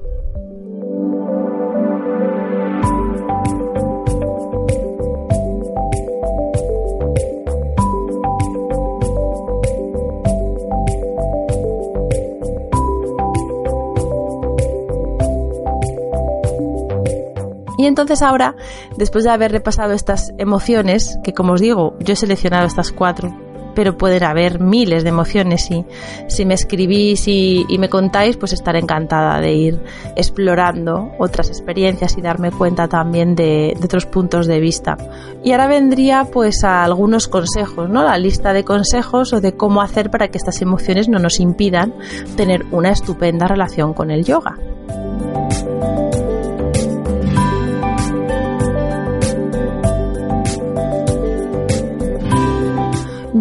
Y 17.81 17.87
entonces 17.87 18.21
ahora, 18.21 18.57
después 18.99 19.25
de 19.25 19.31
haber 19.31 19.53
repasado 19.53 19.95
estas 19.95 20.35
emociones, 20.37 21.19
que 21.25 21.33
como 21.33 21.55
os 21.55 21.63
digo, 21.63 21.97
yo 22.01 22.13
he 22.13 22.17
seleccionado 22.17 22.67
estas 22.67 22.93
cuatro, 22.93 23.35
pero 23.75 23.97
pueden 23.97 24.23
haber 24.23 24.61
miles 24.61 25.03
de 25.03 25.09
emociones 25.09 25.71
y 25.71 25.87
si 26.29 26.45
me 26.45 26.53
escribís 26.53 27.27
y, 27.27 27.65
me 27.79 27.89
contáis, 27.89 28.37
pues 28.37 28.53
estaré 28.53 28.81
encantada 28.81 29.41
de 29.41 29.55
ir 29.55 29.83
explorando 30.15 31.13
otras 31.19 31.49
experiencias 31.49 32.19
y 32.19 32.21
darme 32.21 32.51
cuenta 32.51 32.87
también 32.87 33.35
de, 33.35 33.75
de, 33.81 33.85
otros 33.87 34.05
puntos 34.05 34.47
de 34.47 34.61
vista. 34.61 34.99
Y 35.43 35.53
ahora 35.53 35.67
vendría 35.67 36.27
pues 36.31 36.63
a 36.65 36.85
algunos 36.85 37.29
consejos, 37.29 37.89
¿no? 37.89 38.03
La 38.03 38.19
lista 38.19 38.53
de 38.53 38.63
consejos 38.63 39.33
o 39.33 39.41
de 39.41 39.57
cómo 39.57 39.81
hacer 39.81 40.11
para 40.11 40.29
que 40.29 40.37
estas 40.37 40.61
emociones 40.61 41.09
no 41.09 41.19
nos 41.19 41.41
impidan 41.41 41.95
tener 42.37 42.67
una 42.73 42.91
estupenda 42.91 43.47
relación 43.47 43.95
con 43.95 44.11
el 44.11 44.23
yoga. 44.23 44.59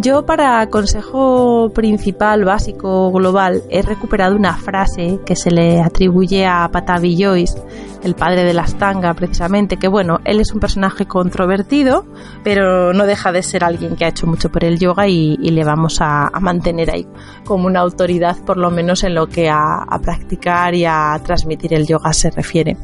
Yo 0.02 0.26
para 0.26 0.66
consejo 0.70 1.72
principal, 1.74 2.46
básico, 2.46 3.12
global, 3.12 3.64
he 3.70 3.82
recuperado 3.82 4.34
una 4.34 4.56
frase 4.56 5.20
que 5.26 5.36
se 5.36 5.52
le 5.52 5.82
atribuye 5.82 6.46
a 6.46 6.70
Patavi 6.72 7.22
Joyce, 7.22 7.62
el 8.04 8.16
padre 8.16 8.46
de 8.46 8.54
la 8.54 8.62
Astanga, 8.62 9.14
precisamente, 9.14 9.76
que 9.76 9.90
bueno, 9.90 10.20
él 10.24 10.40
es 10.40 10.54
un 10.54 10.62
personaje 10.62 11.06
controvertido, 11.06 12.06
pero 12.46 12.94
no 12.94 13.06
deja 13.06 13.34
de 13.34 13.44
ser 13.44 13.66
alguien 13.66 13.98
que 13.98 14.06
ha 14.06 14.10
hecho 14.10 14.26
mucho 14.26 14.50
por 14.50 14.64
el 14.64 14.80
yoga 14.80 15.06
y, 15.10 15.36
le 15.36 15.66
vamos 15.66 15.98
a, 16.00 16.32
mantener 16.40 16.92
ahí 16.92 17.06
como 17.44 17.68
una 17.68 17.82
autoridad, 17.82 18.38
por 18.46 18.56
lo 18.56 18.72
menos 18.72 19.04
en 19.04 19.16
lo 19.16 19.28
que 19.28 19.50
a 19.50 20.00
practicar 20.02 20.76
y 20.76 20.86
a 20.86 21.20
transmitir 21.26 21.74
el 21.74 21.86
yoga 21.86 22.14
se 22.14 22.32
refiere. 22.32 22.78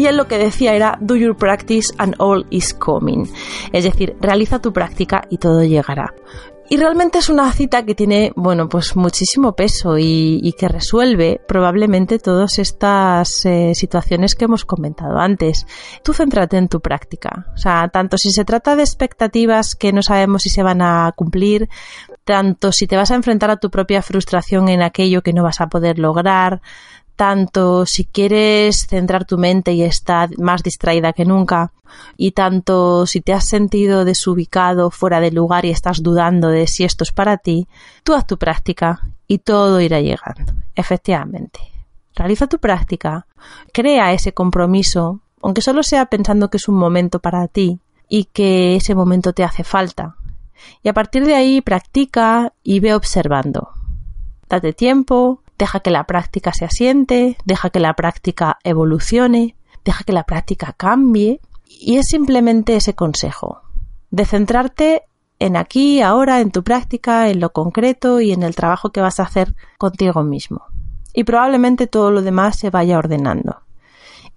Y 0.00 0.06
él 0.06 0.16
lo 0.16 0.26
que 0.28 0.38
decía 0.38 0.72
era, 0.72 0.96
do 0.98 1.14
your 1.14 1.36
practice 1.36 1.92
and 1.98 2.14
all 2.16 2.46
is 2.48 2.72
coming. 2.72 3.28
Es 3.70 3.84
decir, 3.84 4.16
realiza 4.18 4.58
tu 4.58 4.72
práctica 4.72 5.24
y 5.28 5.36
todo 5.36 5.62
llegará. 5.62 6.14
Y 6.70 6.78
realmente 6.78 7.18
es 7.18 7.28
una 7.28 7.52
cita 7.52 7.84
que 7.84 7.94
tiene, 7.94 8.32
bueno, 8.34 8.66
pues 8.66 8.96
muchísimo 8.96 9.54
peso 9.54 9.98
y, 9.98 10.54
que 10.58 10.68
resuelve 10.68 11.38
probablemente 11.46 12.18
todas 12.18 12.58
estas 12.58 13.44
eh, 13.44 13.74
situaciones 13.74 14.34
que 14.34 14.46
hemos 14.46 14.64
comentado 14.64 15.18
antes. 15.18 15.66
Tú 16.02 16.14
céntrate 16.14 16.56
en 16.56 16.68
tu 16.68 16.80
práctica. 16.80 17.48
O 17.54 17.58
sea, 17.58 17.88
tanto 17.88 18.16
si 18.16 18.30
se 18.30 18.46
trata 18.46 18.76
de 18.76 18.82
expectativas 18.82 19.74
que 19.74 19.92
no 19.92 20.00
sabemos 20.00 20.44
si 20.44 20.48
se 20.48 20.62
van 20.62 20.80
a 20.80 21.12
cumplir, 21.14 21.68
tanto 22.24 22.72
si 22.72 22.86
te 22.86 22.96
vas 22.96 23.10
a 23.10 23.16
enfrentar 23.16 23.50
a 23.50 23.58
tu 23.58 23.68
propia 23.68 24.00
frustración 24.00 24.70
en 24.70 24.80
aquello 24.80 25.20
que 25.20 25.34
no 25.34 25.42
vas 25.42 25.60
a 25.60 25.66
poder 25.66 25.98
lograr, 25.98 26.62
tanto 27.20 27.84
si 27.84 28.06
quieres 28.06 28.86
centrar 28.86 29.26
tu 29.26 29.36
mente 29.36 29.74
y 29.74 29.82
estar 29.82 30.30
más 30.38 30.62
distraída 30.62 31.12
que 31.12 31.26
nunca, 31.26 31.70
y 32.16 32.30
tanto 32.30 33.04
si 33.04 33.20
te 33.20 33.34
has 33.34 33.44
sentido 33.46 34.06
desubicado, 34.06 34.90
fuera 34.90 35.20
de 35.20 35.30
lugar 35.30 35.66
y 35.66 35.70
estás 35.70 36.02
dudando 36.02 36.48
de 36.48 36.66
si 36.66 36.84
esto 36.84 37.04
es 37.04 37.12
para 37.12 37.36
ti, 37.36 37.68
tú 38.04 38.14
haz 38.14 38.26
tu 38.26 38.38
práctica 38.38 39.06
y 39.26 39.36
todo 39.36 39.82
irá 39.82 40.00
llegando. 40.00 40.54
Efectivamente. 40.74 41.60
Realiza 42.14 42.46
tu 42.46 42.58
práctica, 42.58 43.26
crea 43.70 44.14
ese 44.14 44.32
compromiso, 44.32 45.20
aunque 45.42 45.60
solo 45.60 45.82
sea 45.82 46.06
pensando 46.06 46.48
que 46.48 46.56
es 46.56 46.68
un 46.68 46.76
momento 46.76 47.18
para 47.18 47.46
ti 47.48 47.80
y 48.08 48.24
que 48.32 48.76
ese 48.76 48.94
momento 48.94 49.34
te 49.34 49.44
hace 49.44 49.62
falta. 49.62 50.16
Y 50.82 50.88
a 50.88 50.94
partir 50.94 51.26
de 51.26 51.34
ahí 51.34 51.60
practica 51.60 52.54
y 52.62 52.80
ve 52.80 52.94
observando. 52.94 53.68
Date 54.48 54.72
tiempo, 54.72 55.42
deja 55.60 55.80
que 55.80 55.90
la 55.90 56.04
práctica 56.04 56.52
se 56.54 56.64
asiente, 56.64 57.36
deja 57.44 57.68
que 57.68 57.80
la 57.80 57.92
práctica 57.92 58.58
evolucione, 58.64 59.56
deja 59.84 60.04
que 60.04 60.14
la 60.14 60.24
práctica 60.24 60.72
cambie. 60.72 61.40
Y 61.68 61.98
es 61.98 62.06
simplemente 62.06 62.76
ese 62.76 62.94
consejo, 62.94 63.60
de 64.10 64.24
centrarte 64.24 65.02
en 65.38 65.56
aquí, 65.56 66.00
ahora, 66.00 66.40
en 66.40 66.50
tu 66.50 66.62
práctica, 66.62 67.28
en 67.28 67.40
lo 67.40 67.50
concreto 67.52 68.20
y 68.20 68.32
en 68.32 68.42
el 68.42 68.54
trabajo 68.54 68.90
que 68.90 69.00
vas 69.00 69.20
a 69.20 69.24
hacer 69.24 69.54
contigo 69.78 70.22
mismo. 70.22 70.64
Y 71.12 71.24
probablemente 71.24 71.86
todo 71.86 72.10
lo 72.10 72.22
demás 72.22 72.58
se 72.58 72.70
vaya 72.70 72.98
ordenando. 72.98 73.60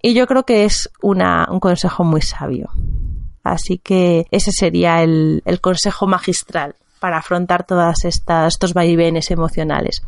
Y 0.02 0.12
yo 0.12 0.26
creo 0.26 0.44
que 0.44 0.64
es 0.64 0.90
una, 1.00 1.48
un 1.50 1.60
consejo 1.60 2.04
muy 2.04 2.20
sabio. 2.20 2.68
Así 3.42 3.78
que 3.78 4.26
ese 4.30 4.52
sería 4.52 5.02
el, 5.02 5.42
el 5.46 5.60
consejo 5.60 6.06
magistral 6.06 6.74
para 7.04 7.18
afrontar 7.18 7.66
todas 7.66 8.06
estas 8.06 8.54
estos 8.54 8.72
vaivenes 8.72 9.30
emocionales. 9.30 10.02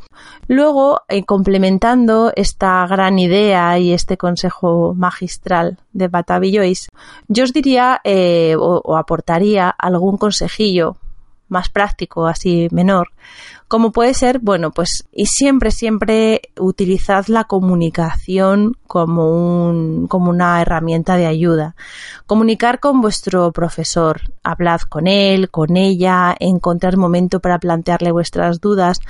Luego, 0.48 1.02
eh, 1.08 1.24
complementando 1.24 2.32
esta 2.34 2.86
gran 2.86 3.18
idea 3.18 3.78
y 3.78 3.92
este 3.92 4.16
consejo 4.16 4.94
magistral 4.94 5.76
de 5.92 6.08
Batavi 6.08 6.56
Joyce, 6.56 6.88
yo 7.28 7.44
os 7.44 7.52
diría 7.52 8.00
eh, 8.02 8.56
o 8.58 8.96
aportaría 8.96 9.68
algún 9.68 10.16
consejillo 10.16 10.96
más 11.48 11.68
práctico, 11.68 12.26
así 12.26 12.68
menor, 12.70 13.10
como 13.68 13.90
puede 13.90 14.14
ser, 14.14 14.38
bueno, 14.38 14.70
pues 14.70 15.08
y 15.10 15.26
siempre, 15.26 15.72
siempre 15.72 16.42
utilizad 16.56 17.26
la 17.26 17.44
comunicación 17.44 18.76
como, 18.86 19.30
un, 19.30 20.06
como 20.06 20.30
una 20.30 20.62
herramienta 20.62 21.16
de 21.16 21.26
ayuda. 21.26 21.74
Comunicar 22.26 22.78
con 22.78 23.00
vuestro 23.00 23.50
profesor, 23.50 24.20
hablad 24.44 24.82
con 24.82 25.08
él, 25.08 25.50
con 25.50 25.76
ella, 25.76 26.36
encontrar 26.38 26.96
momento 26.96 27.40
para 27.40 27.58
plantearle 27.58 28.12
vuestras 28.12 28.60
dudas, 28.60 29.00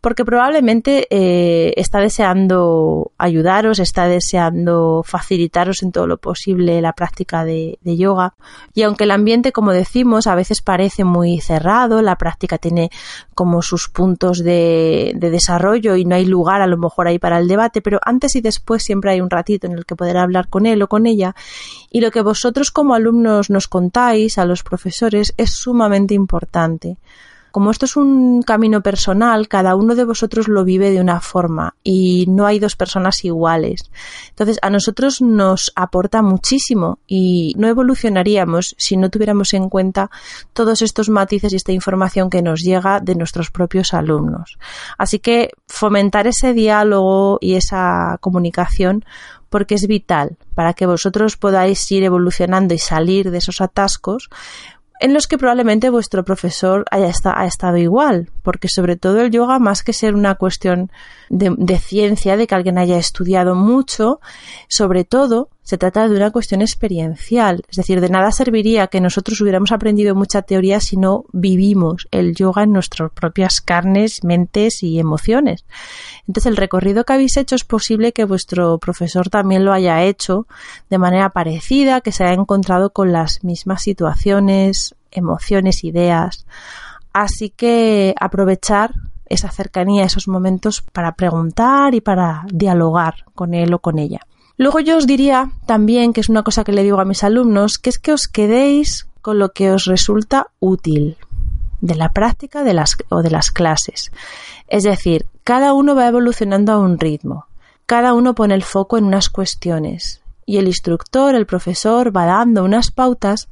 porque 0.00 0.24
probablemente 0.24 1.08
eh, 1.10 1.74
está 1.76 1.98
deseando 1.98 3.10
ayudaros, 3.18 3.80
está 3.80 4.06
deseando 4.06 5.02
facilitaros 5.04 5.82
en 5.82 5.90
todo 5.90 6.06
lo 6.06 6.18
posible 6.18 6.80
la 6.80 6.92
práctica 6.92 7.44
de, 7.44 7.80
de 7.82 7.96
yoga. 7.96 8.34
Y 8.74 8.82
aunque 8.82 9.04
el 9.04 9.10
ambiente, 9.10 9.50
como 9.50 9.72
decimos, 9.72 10.28
a 10.28 10.36
veces 10.36 10.62
parece 10.62 11.02
muy 11.02 11.40
cerrado, 11.40 12.00
la 12.00 12.16
práctica 12.16 12.58
tiene 12.58 12.90
como 13.34 13.60
sus 13.60 13.88
puntos 13.88 14.03
puntos 14.04 14.44
de, 14.44 15.12
de, 15.16 15.30
desarrollo 15.30 15.96
y 15.96 16.04
no 16.04 16.14
hay 16.14 16.26
lugar 16.26 16.60
a 16.60 16.66
lo 16.66 16.76
mejor 16.76 17.08
ahí 17.08 17.18
para 17.18 17.38
el 17.38 17.48
debate, 17.48 17.80
pero 17.80 17.98
antes 18.04 18.36
y 18.36 18.42
después 18.42 18.82
siempre 18.82 19.12
hay 19.12 19.22
un 19.22 19.30
ratito 19.30 19.66
en 19.66 19.72
el 19.72 19.86
que 19.86 19.96
poder 19.96 20.18
hablar 20.18 20.48
con 20.48 20.66
él 20.66 20.82
o 20.82 20.88
con 20.88 21.06
ella. 21.06 21.34
Y 21.90 22.02
lo 22.02 22.10
que 22.10 22.20
vosotros 22.20 22.70
como 22.70 22.94
alumnos 22.94 23.48
nos 23.48 23.66
contáis 23.66 24.36
a 24.36 24.44
los 24.44 24.62
profesores 24.62 25.32
es 25.38 25.52
sumamente 25.52 26.12
importante 26.12 26.98
como 27.54 27.70
esto 27.70 27.84
es 27.84 27.96
un 27.96 28.42
camino 28.42 28.82
personal, 28.82 29.46
cada 29.46 29.76
uno 29.76 29.94
de 29.94 30.04
vosotros 30.04 30.48
lo 30.48 30.64
vive 30.64 30.90
de 30.90 31.00
una 31.00 31.20
forma 31.20 31.76
y 31.84 32.26
no 32.26 32.46
hay 32.46 32.58
dos 32.58 32.74
personas 32.74 33.24
iguales. 33.24 33.92
Entonces, 34.30 34.58
a 34.60 34.70
nosotros 34.70 35.22
nos 35.22 35.70
aporta 35.76 36.20
muchísimo 36.20 36.98
y 37.06 37.54
no 37.56 37.68
evolucionaríamos 37.68 38.74
si 38.76 38.96
no 38.96 39.08
tuviéramos 39.08 39.54
en 39.54 39.68
cuenta 39.68 40.10
todos 40.52 40.82
estos 40.82 41.08
matices 41.10 41.52
y 41.52 41.56
esta 41.56 41.70
información 41.70 42.28
que 42.28 42.42
nos 42.42 42.60
llega 42.60 42.98
de 42.98 43.14
nuestros 43.14 43.52
propios 43.52 43.94
alumnos. 43.94 44.58
Así 44.98 45.20
que 45.20 45.50
fomentar 45.68 46.26
ese 46.26 46.54
diálogo 46.54 47.38
y 47.40 47.54
esa 47.54 48.18
comunicación 48.20 49.04
porque 49.54 49.76
es 49.76 49.86
vital 49.86 50.36
para 50.56 50.72
que 50.72 50.84
vosotros 50.84 51.36
podáis 51.36 51.88
ir 51.92 52.02
evolucionando 52.02 52.74
y 52.74 52.78
salir 52.78 53.30
de 53.30 53.38
esos 53.38 53.60
atascos, 53.60 54.28
en 55.04 55.12
los 55.12 55.26
que 55.26 55.36
probablemente 55.36 55.90
vuestro 55.90 56.24
profesor 56.24 56.86
haya 56.90 57.12
ha 57.22 57.44
estado 57.44 57.76
igual, 57.76 58.30
porque 58.42 58.68
sobre 58.70 58.96
todo 58.96 59.20
el 59.20 59.30
yoga, 59.30 59.58
más 59.58 59.82
que 59.82 59.92
ser 59.92 60.14
una 60.14 60.36
cuestión 60.36 60.90
de, 61.34 61.78
ciencia, 61.78 62.36
de 62.36 62.46
que 62.46 62.54
alguien 62.54 62.78
haya 62.78 62.96
estudiado 62.96 63.56
mucho, 63.56 64.20
sobre 64.68 65.04
todo 65.04 65.50
se 65.62 65.78
trata 65.78 66.08
de 66.08 66.14
una 66.14 66.30
cuestión 66.30 66.60
experiencial, 66.60 67.64
es 67.68 67.76
decir, 67.76 68.00
de 68.00 68.08
nada 68.08 68.30
serviría 68.30 68.86
que 68.86 69.00
nosotros 69.00 69.40
hubiéramos 69.40 69.72
aprendido 69.72 70.14
mucha 70.14 70.42
teoría 70.42 70.78
si 70.78 70.96
no 70.96 71.24
vivimos 71.32 72.06
el 72.12 72.34
yoga 72.34 72.62
en 72.62 72.72
nuestras 72.72 73.10
propias 73.10 73.60
carnes, 73.60 74.22
mentes 74.22 74.82
y 74.82 74.98
emociones. 74.98 75.64
Entonces, 76.28 76.50
el 76.50 76.56
recorrido 76.56 77.04
que 77.04 77.14
habéis 77.14 77.36
hecho 77.36 77.56
es 77.56 77.64
posible 77.64 78.12
que 78.12 78.24
vuestro 78.24 78.78
profesor 78.78 79.28
también 79.28 79.64
lo 79.64 79.72
haya 79.72 80.02
hecho 80.04 80.46
de 80.88 80.98
manera 80.98 81.30
parecida, 81.30 82.00
que 82.00 82.12
se 82.12 82.24
haya 82.24 82.34
encontrado 82.34 82.90
con 82.90 83.10
las 83.10 83.42
mismas 83.42 83.82
situaciones, 83.82 84.94
emociones, 85.10 85.82
ideas. 85.82 86.46
Así 87.12 87.50
que 87.50 88.14
aprovechar 88.20 88.92
esa 89.34 89.50
cercanía, 89.50 90.04
esos 90.04 90.28
momentos 90.28 90.82
para 90.92 91.12
preguntar 91.12 91.94
y 91.94 92.00
para 92.00 92.44
dialogar 92.52 93.24
con 93.34 93.54
él 93.54 93.74
o 93.74 93.78
con 93.78 93.98
ella. 93.98 94.20
Luego 94.56 94.80
yo 94.80 94.96
os 94.96 95.06
diría 95.06 95.50
también, 95.66 96.12
que 96.12 96.20
es 96.20 96.28
una 96.28 96.42
cosa 96.42 96.64
que 96.64 96.72
le 96.72 96.82
digo 96.82 97.00
a 97.00 97.04
mis 97.04 97.24
alumnos, 97.24 97.78
que 97.78 97.90
es 97.90 97.98
que 97.98 98.12
os 98.12 98.28
quedéis 98.28 99.08
con 99.20 99.38
lo 99.38 99.50
que 99.50 99.70
os 99.70 99.84
resulta 99.84 100.48
útil 100.60 101.16
de 101.80 101.94
la 101.96 102.12
práctica 102.12 102.62
de 102.64 102.74
las, 102.74 102.96
o 103.08 103.22
de 103.22 103.30
las 103.30 103.50
clases. 103.50 104.12
Es 104.68 104.84
decir, 104.84 105.26
cada 105.42 105.74
uno 105.74 105.94
va 105.94 106.08
evolucionando 106.08 106.72
a 106.72 106.78
un 106.78 106.98
ritmo, 106.98 107.46
cada 107.86 108.14
uno 108.14 108.34
pone 108.34 108.54
el 108.54 108.62
foco 108.62 108.96
en 108.96 109.04
unas 109.04 109.28
cuestiones 109.28 110.23
y 110.46 110.58
el 110.58 110.66
instructor, 110.66 111.34
el 111.34 111.46
profesor, 111.46 112.14
va 112.14 112.26
dando 112.26 112.64
unas 112.64 112.90
pautas 112.90 113.48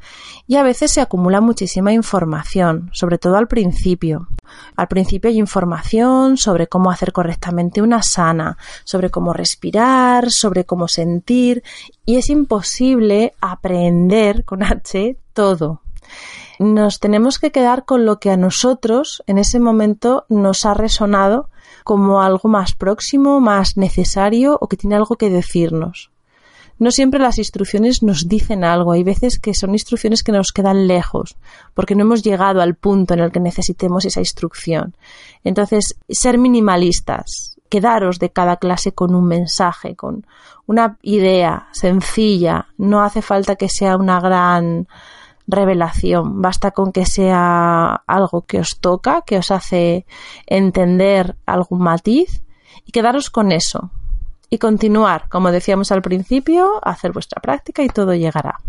y 0.47 0.57
a 0.57 0.62
veces 0.62 0.90
se 0.93 1.01
acumula 1.01 1.40
muchísima 1.40 1.93
información, 1.93 2.90
sobre 2.93 3.18
todo 3.18 3.36
al 3.36 3.49
principio. 3.49 4.28
Al 4.76 4.88
principio 4.88 5.30
hay 5.30 5.38
información 5.38 6.36
sobre 6.36 6.66
cómo 6.66 6.90
hacer 6.90 7.12
correctamente 7.12 7.82
una 7.82 8.03
sana, 8.03 8.59
sobre 8.84 9.11
cómo 9.11 9.32
respirar, 9.32 10.30
sobre 10.30 10.64
cómo 10.64 10.88
sentir 10.88 11.62
y 12.05 12.16
es 12.16 12.28
imposible 12.30 13.34
aprender 13.40 14.45
con 14.45 14.62
H 14.62 15.16
todo. 15.32 15.80
Nos 16.59 17.01
tenemos 17.01 17.38
que 17.38 17.51
quedar 17.51 17.84
con 17.84 18.05
lo 18.05 18.20
que 18.20 18.30
a 18.30 18.36
nosotros 18.36 19.22
en 19.26 19.38
ese 19.38 19.59
momento 19.59 20.26
nos 20.28 20.64
ha 20.66 20.74
resonado 20.74 21.49
como 21.84 22.22
algo 22.22 22.49
más 22.49 22.74
próximo, 22.74 23.40
más 23.40 23.76
necesario 23.76 24.59
o 24.61 24.68
que 24.68 24.76
tiene 24.76 24.97
algo 24.97 25.16
que 25.16 25.30
decirnos 25.30 26.11
no 26.83 26.91
siempre 26.91 27.20
las 27.20 27.39
instrucciones 27.39 28.03
nos 28.03 28.28
dicen 28.28 28.64
algo. 28.64 28.93
Hay 28.93 29.05
veces 29.05 29.39
que 29.39 29.55
son 29.55 29.72
instrucciones 29.72 30.22
que 30.22 30.33
nos 30.33 30.53
quedan 30.53 30.89
lejos, 30.89 31.37
porque 31.74 31.95
no 31.95 32.03
hemos 32.03 32.22
llegado 32.22 32.61
al 32.61 32.74
punto 32.74 33.14
en 33.14 33.20
el 33.20 33.30
que 33.30 33.41
necesitemos 33.41 34.05
esa 34.05 34.20
instrucción. 34.20 34.97
Entonces, 35.45 35.97
ser 36.09 36.39
minimalistas, 36.39 37.57
quedaros 37.68 38.18
de 38.18 38.30
cada 38.30 38.57
clase 38.57 38.93
con 38.93 39.14
un 39.14 39.26
mensaje, 39.26 39.95
con 39.95 40.26
una 40.66 40.99
idea 41.03 41.68
sencilla. 41.70 42.66
No 42.76 43.03
hace 43.03 43.22
falta 43.22 43.55
que 43.55 43.68
sea 43.68 43.97
una 43.97 44.20
gran 44.20 44.89
revelación, 45.47 46.43
basta 46.43 46.72
con 46.72 46.91
que 46.91 47.07
sea 47.07 48.03
algo 48.07 48.43
que 48.43 48.59
os 48.59 48.78
toca, 48.80 49.22
que 49.22 49.39
os 49.39 49.53
hace 49.53 50.05
entender 50.47 51.37
algún 51.47 51.80
matiz 51.83 52.43
y 52.85 52.91
quedaros 52.91 53.30
con 53.30 53.53
eso, 53.53 53.91
y 54.53 54.59
continuar, 54.59 55.30
como 55.30 55.50
decíamos 55.50 55.92
al 55.92 56.03
principio, 56.03 56.78
hacer 56.82 57.11
vuestra 57.12 57.40
práctica 57.40 57.82
y 57.84 57.88
todo 57.88 58.14
llegará. 58.14 58.61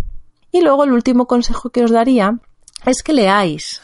Y 0.49 0.61
luego 0.61 0.85
el 0.85 0.93
último 0.93 1.27
consejo 1.27 1.71
que 1.71 1.83
os 1.83 1.91
daría 1.91 2.39
es 2.85 3.03
que 3.03 3.11
leáis. 3.11 3.81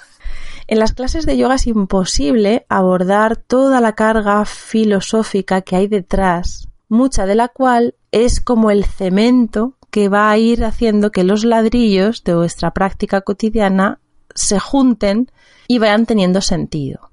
En 0.68 0.80
las 0.80 0.94
clases 0.94 1.26
de 1.26 1.36
yoga 1.36 1.56
es 1.56 1.68
imposible 1.68 2.66
abordar 2.70 3.36
toda 3.36 3.82
la 3.82 3.96
carga 3.96 4.46
filosófica 4.46 5.60
que 5.60 5.76
hay 5.76 5.88
detrás, 5.88 6.70
mucha 6.88 7.26
de 7.26 7.36
la 7.36 7.50
cual 7.50 7.96
es 8.14 8.40
como 8.40 8.72
el 8.72 8.86
cemento 8.86 9.74
que 9.92 10.08
va 10.08 10.32
a 10.32 10.38
ir 10.38 10.64
haciendo 10.64 11.12
que 11.12 11.26
los 11.26 11.44
ladrillos 11.44 12.24
de 12.24 12.34
vuestra 12.34 12.72
práctica 12.72 13.20
cotidiana 13.20 14.00
se 14.34 14.58
junten 14.58 15.30
y 15.68 15.80
vayan 15.80 16.06
teniendo 16.06 16.40
sentido. 16.40 17.10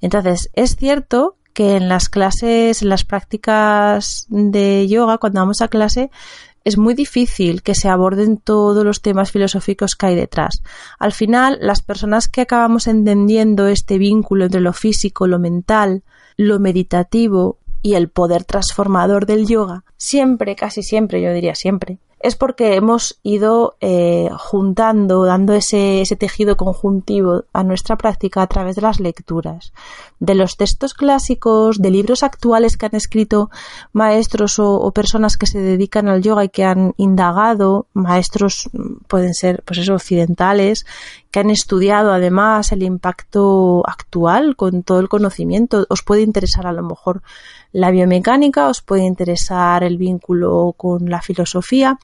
Entonces, 0.00 0.48
es 0.52 0.76
cierto 0.76 1.37
que 1.58 1.74
en 1.74 1.88
las 1.88 2.08
clases, 2.08 2.82
en 2.82 2.88
las 2.88 3.02
prácticas 3.02 4.26
de 4.28 4.86
yoga, 4.86 5.18
cuando 5.18 5.40
vamos 5.40 5.60
a 5.60 5.66
clase, 5.66 6.08
es 6.62 6.78
muy 6.78 6.94
difícil 6.94 7.62
que 7.62 7.74
se 7.74 7.88
aborden 7.88 8.36
todos 8.36 8.84
los 8.84 9.02
temas 9.02 9.32
filosóficos 9.32 9.96
que 9.96 10.06
hay 10.06 10.14
detrás. 10.14 10.62
Al 11.00 11.12
final, 11.12 11.58
las 11.60 11.82
personas 11.82 12.28
que 12.28 12.42
acabamos 12.42 12.86
entendiendo 12.86 13.66
este 13.66 13.98
vínculo 13.98 14.44
entre 14.44 14.60
lo 14.60 14.72
físico, 14.72 15.26
lo 15.26 15.40
mental, 15.40 16.04
lo 16.36 16.60
meditativo 16.60 17.58
y 17.82 17.94
el 17.94 18.08
poder 18.08 18.44
transformador 18.44 19.26
del 19.26 19.48
yoga, 19.48 19.82
siempre, 19.96 20.54
casi 20.54 20.84
siempre, 20.84 21.20
yo 21.20 21.32
diría 21.32 21.56
siempre, 21.56 21.98
es 22.20 22.34
porque 22.34 22.74
hemos 22.74 23.18
ido 23.22 23.76
eh, 23.80 24.28
juntando, 24.36 25.24
dando 25.24 25.52
ese, 25.54 26.04
tejido 26.18 26.56
conjuntivo 26.56 27.44
a 27.52 27.62
nuestra 27.62 27.96
práctica 27.96 28.42
a 28.42 28.46
través 28.46 28.76
de 28.76 28.82
las 28.82 28.98
lecturas, 28.98 29.72
de 30.18 30.34
los 30.34 30.56
textos 30.56 30.94
clásicos, 30.94 31.80
de 31.80 31.90
libros 31.90 32.22
actuales 32.22 32.76
que 32.76 32.86
han 32.86 32.96
escrito 32.96 33.50
maestros 33.92 34.58
o, 34.58 34.74
o, 34.74 34.90
personas 34.92 35.36
que 35.36 35.46
se 35.46 35.60
dedican 35.60 36.08
al 36.08 36.22
yoga 36.22 36.44
y 36.44 36.48
que 36.48 36.64
han 36.64 36.94
indagado, 36.96 37.86
maestros 37.92 38.68
mm, 38.72 39.04
pueden 39.06 39.34
ser 39.34 39.62
pues 39.64 39.78
eso, 39.78 39.94
occidentales, 39.94 40.86
que 41.30 41.40
han 41.40 41.50
estudiado 41.50 42.12
además 42.12 42.72
el 42.72 42.82
impacto 42.82 43.82
actual 43.86 44.56
con 44.56 44.82
todo 44.82 45.00
el 45.00 45.08
conocimiento. 45.08 45.86
Os 45.88 46.02
puede 46.02 46.22
interesar 46.22 46.66
a 46.66 46.72
lo 46.72 46.82
mejor 46.82 47.22
la 47.72 47.90
biomecánica, 47.90 48.68
os 48.68 48.80
puede 48.80 49.04
interesar 49.04 49.84
el 49.84 49.98
vínculo 49.98 50.74
con 50.76 51.10
la 51.10 51.20
filosofía, 51.20 51.98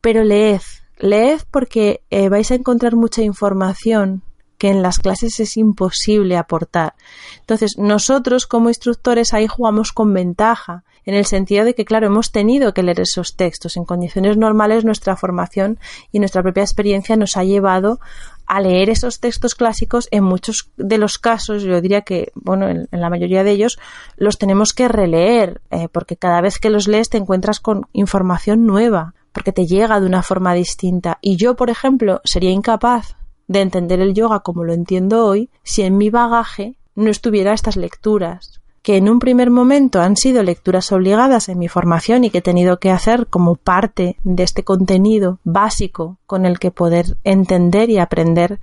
pero 0.00 0.24
leed, 0.24 0.62
leed 0.98 1.40
porque 1.50 2.02
eh, 2.10 2.28
vais 2.28 2.50
a 2.50 2.54
encontrar 2.54 2.96
mucha 2.96 3.22
información 3.22 4.22
que 4.58 4.68
en 4.68 4.82
las 4.82 4.98
clases 4.98 5.40
es 5.40 5.56
imposible 5.56 6.36
aportar. 6.36 6.94
Entonces, 7.40 7.76
nosotros 7.78 8.46
como 8.46 8.68
instructores 8.68 9.32
ahí 9.32 9.46
jugamos 9.46 9.90
con 9.90 10.12
ventaja, 10.12 10.84
en 11.06 11.14
el 11.14 11.24
sentido 11.24 11.64
de 11.64 11.74
que, 11.74 11.84
claro, 11.86 12.06
hemos 12.06 12.30
tenido 12.30 12.74
que 12.74 12.82
leer 12.82 13.00
esos 13.00 13.36
textos. 13.36 13.76
En 13.76 13.84
condiciones 13.84 14.36
normales, 14.36 14.84
nuestra 14.84 15.16
formación 15.16 15.78
y 16.12 16.18
nuestra 16.18 16.42
propia 16.42 16.62
experiencia 16.62 17.16
nos 17.16 17.38
ha 17.38 17.44
llevado 17.44 18.00
a 18.46 18.60
leer 18.60 18.90
esos 18.90 19.18
textos 19.18 19.54
clásicos. 19.54 20.08
En 20.10 20.24
muchos 20.24 20.70
de 20.76 20.98
los 20.98 21.18
casos, 21.18 21.62
yo 21.62 21.80
diría 21.80 22.02
que, 22.02 22.30
bueno, 22.34 22.68
en, 22.68 22.88
la 22.90 23.08
mayoría 23.08 23.44
de 23.44 23.52
ellos, 23.52 23.78
los 24.16 24.38
tenemos 24.38 24.74
que 24.74 24.88
releer, 24.88 25.62
eh, 25.70 25.88
porque 25.90 26.16
cada 26.16 26.40
vez 26.40 26.58
que 26.58 26.70
los 26.70 26.86
lees 26.86 27.08
te 27.08 27.18
encuentras 27.18 27.60
con 27.60 27.86
información 27.92 28.66
nueva, 28.66 29.14
porque 29.32 29.52
te 29.52 29.66
llega 29.66 30.00
de 30.00 30.06
una 30.06 30.22
forma 30.22 30.54
distinta. 30.54 31.18
Y 31.20 31.36
yo, 31.36 31.56
por 31.56 31.70
ejemplo, 31.70 32.20
sería 32.24 32.50
incapaz 32.50 33.16
de 33.46 33.60
entender 33.60 34.00
el 34.00 34.14
yoga 34.14 34.40
como 34.40 34.64
lo 34.64 34.72
entiendo 34.72 35.26
hoy 35.26 35.50
si 35.62 35.82
en 35.82 35.96
mi 35.96 36.10
bagaje 36.10 36.76
no 36.94 37.10
estuviera 37.10 37.52
estas 37.52 37.76
lecturas 37.76 38.60
que 38.82 38.96
en 38.96 39.08
un 39.08 39.18
primer 39.18 39.50
momento 39.50 40.00
han 40.00 40.16
sido 40.16 40.42
lecturas 40.42 40.90
obligadas 40.92 41.48
en 41.48 41.58
mi 41.58 41.68
formación 41.68 42.24
y 42.24 42.30
que 42.30 42.38
he 42.38 42.42
tenido 42.42 42.78
que 42.78 42.90
hacer 42.90 43.26
como 43.26 43.56
parte 43.56 44.16
de 44.24 44.42
este 44.42 44.64
contenido 44.64 45.38
básico 45.44 46.18
con 46.26 46.46
el 46.46 46.58
que 46.58 46.70
poder 46.70 47.18
entender 47.24 47.90
y 47.90 47.98
aprender 47.98 48.58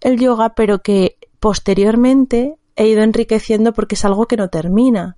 el 0.00 0.18
yoga, 0.18 0.54
pero 0.54 0.82
que 0.82 1.16
posteriormente 1.38 2.56
he 2.74 2.88
ido 2.88 3.02
enriqueciendo 3.02 3.72
porque 3.72 3.94
es 3.94 4.04
algo 4.04 4.26
que 4.26 4.36
no 4.36 4.48
termina 4.48 5.16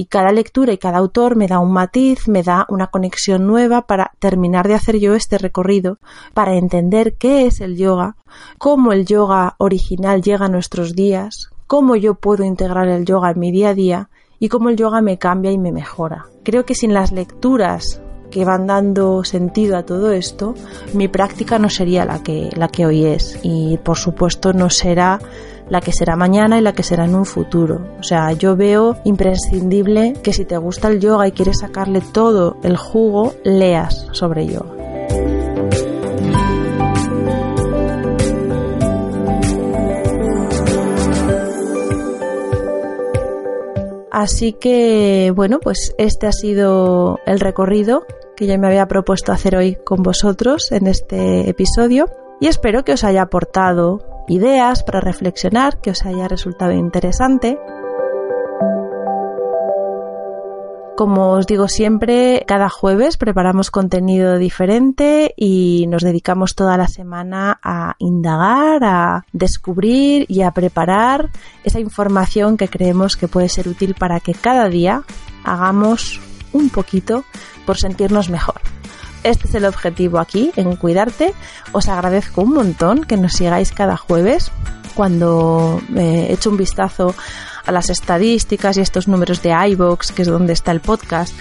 y 0.00 0.06
cada 0.06 0.30
lectura 0.30 0.72
y 0.72 0.78
cada 0.78 0.98
autor 0.98 1.34
me 1.34 1.48
da 1.48 1.58
un 1.58 1.72
matiz, 1.72 2.28
me 2.28 2.44
da 2.44 2.66
una 2.68 2.86
conexión 2.86 3.48
nueva 3.48 3.82
para 3.88 4.12
terminar 4.20 4.68
de 4.68 4.74
hacer 4.74 5.00
yo 5.00 5.16
este 5.16 5.38
recorrido, 5.38 5.98
para 6.34 6.54
entender 6.54 7.16
qué 7.16 7.46
es 7.46 7.60
el 7.60 7.76
yoga, 7.76 8.14
cómo 8.58 8.92
el 8.92 9.06
yoga 9.06 9.56
original 9.58 10.22
llega 10.22 10.46
a 10.46 10.48
nuestros 10.48 10.94
días, 10.94 11.50
cómo 11.66 11.96
yo 11.96 12.14
puedo 12.14 12.44
integrar 12.44 12.86
el 12.86 13.04
yoga 13.04 13.32
en 13.32 13.40
mi 13.40 13.50
día 13.50 13.70
a 13.70 13.74
día 13.74 14.08
y 14.38 14.48
cómo 14.48 14.68
el 14.68 14.76
yoga 14.76 15.02
me 15.02 15.18
cambia 15.18 15.50
y 15.50 15.58
me 15.58 15.72
mejora. 15.72 16.26
Creo 16.44 16.64
que 16.64 16.76
sin 16.76 16.94
las 16.94 17.10
lecturas 17.10 18.00
que 18.30 18.44
van 18.44 18.68
dando 18.68 19.24
sentido 19.24 19.76
a 19.76 19.82
todo 19.82 20.12
esto, 20.12 20.54
mi 20.94 21.08
práctica 21.08 21.58
no 21.58 21.70
sería 21.70 22.04
la 22.04 22.22
que, 22.22 22.50
la 22.54 22.68
que 22.68 22.86
hoy 22.86 23.04
es 23.04 23.40
y 23.42 23.78
por 23.78 23.96
supuesto 23.96 24.52
no 24.52 24.70
será 24.70 25.18
la 25.68 25.80
que 25.80 25.92
será 25.92 26.16
mañana 26.16 26.58
y 26.58 26.62
la 26.62 26.72
que 26.72 26.82
será 26.82 27.04
en 27.04 27.14
un 27.14 27.26
futuro. 27.26 27.80
O 27.98 28.02
sea, 28.02 28.32
yo 28.32 28.56
veo 28.56 28.96
imprescindible 29.04 30.14
que 30.22 30.32
si 30.32 30.44
te 30.44 30.56
gusta 30.56 30.88
el 30.88 31.00
yoga 31.00 31.28
y 31.28 31.32
quieres 31.32 31.60
sacarle 31.60 32.00
todo 32.00 32.56
el 32.62 32.76
jugo, 32.76 33.34
leas 33.44 34.06
sobre 34.12 34.46
yoga. 34.46 34.74
Así 44.10 44.52
que, 44.52 45.32
bueno, 45.34 45.60
pues 45.60 45.94
este 45.96 46.26
ha 46.26 46.32
sido 46.32 47.20
el 47.24 47.38
recorrido 47.38 48.04
que 48.36 48.46
ya 48.46 48.58
me 48.58 48.66
había 48.66 48.88
propuesto 48.88 49.30
hacer 49.30 49.54
hoy 49.54 49.76
con 49.76 50.02
vosotros 50.02 50.72
en 50.72 50.88
este 50.88 51.48
episodio 51.48 52.06
y 52.40 52.46
espero 52.46 52.84
que 52.84 52.92
os 52.92 53.04
haya 53.04 53.22
aportado 53.22 54.02
ideas 54.28 54.82
para 54.82 55.00
reflexionar, 55.00 55.80
que 55.80 55.90
os 55.90 56.04
haya 56.04 56.28
resultado 56.28 56.72
interesante. 56.72 57.58
Como 60.96 61.30
os 61.30 61.46
digo 61.46 61.68
siempre, 61.68 62.44
cada 62.48 62.68
jueves 62.68 63.16
preparamos 63.16 63.70
contenido 63.70 64.36
diferente 64.36 65.32
y 65.36 65.86
nos 65.88 66.02
dedicamos 66.02 66.56
toda 66.56 66.76
la 66.76 66.88
semana 66.88 67.60
a 67.62 67.94
indagar, 67.98 68.82
a 68.82 69.24
descubrir 69.32 70.26
y 70.28 70.42
a 70.42 70.50
preparar 70.50 71.30
esa 71.62 71.78
información 71.78 72.56
que 72.56 72.68
creemos 72.68 73.16
que 73.16 73.28
puede 73.28 73.48
ser 73.48 73.68
útil 73.68 73.94
para 73.94 74.18
que 74.18 74.34
cada 74.34 74.68
día 74.68 75.04
hagamos 75.44 76.20
un 76.52 76.68
poquito 76.68 77.22
por 77.64 77.78
sentirnos 77.78 78.28
mejor. 78.28 78.60
Este 79.24 79.48
es 79.48 79.54
el 79.54 79.64
objetivo 79.64 80.18
aquí, 80.18 80.52
en 80.56 80.76
cuidarte. 80.76 81.34
Os 81.72 81.88
agradezco 81.88 82.42
un 82.42 82.54
montón 82.54 83.04
que 83.04 83.16
nos 83.16 83.32
sigáis 83.32 83.72
cada 83.72 83.96
jueves. 83.96 84.50
Cuando 84.94 85.80
eh, 85.96 86.28
hecho 86.30 86.50
un 86.50 86.56
vistazo 86.56 87.14
a 87.64 87.72
las 87.72 87.90
estadísticas 87.90 88.76
y 88.76 88.80
estos 88.80 89.08
números 89.08 89.42
de 89.42 89.50
iVoox, 89.50 90.12
que 90.12 90.22
es 90.22 90.28
donde 90.28 90.52
está 90.52 90.72
el 90.72 90.80
podcast, 90.80 91.34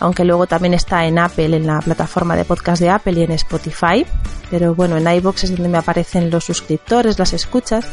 aunque 0.00 0.24
luego 0.24 0.46
también 0.46 0.74
está 0.74 1.06
en 1.06 1.18
Apple, 1.18 1.56
en 1.56 1.66
la 1.66 1.80
plataforma 1.80 2.36
de 2.36 2.44
podcast 2.44 2.80
de 2.80 2.90
Apple 2.90 3.12
y 3.12 3.22
en 3.22 3.32
Spotify. 3.32 4.06
Pero 4.50 4.74
bueno, 4.74 4.96
en 4.96 5.06
iVoox 5.06 5.44
es 5.44 5.50
donde 5.50 5.68
me 5.68 5.78
aparecen 5.78 6.30
los 6.30 6.44
suscriptores, 6.44 7.18
las 7.18 7.32
escuchas. 7.32 7.86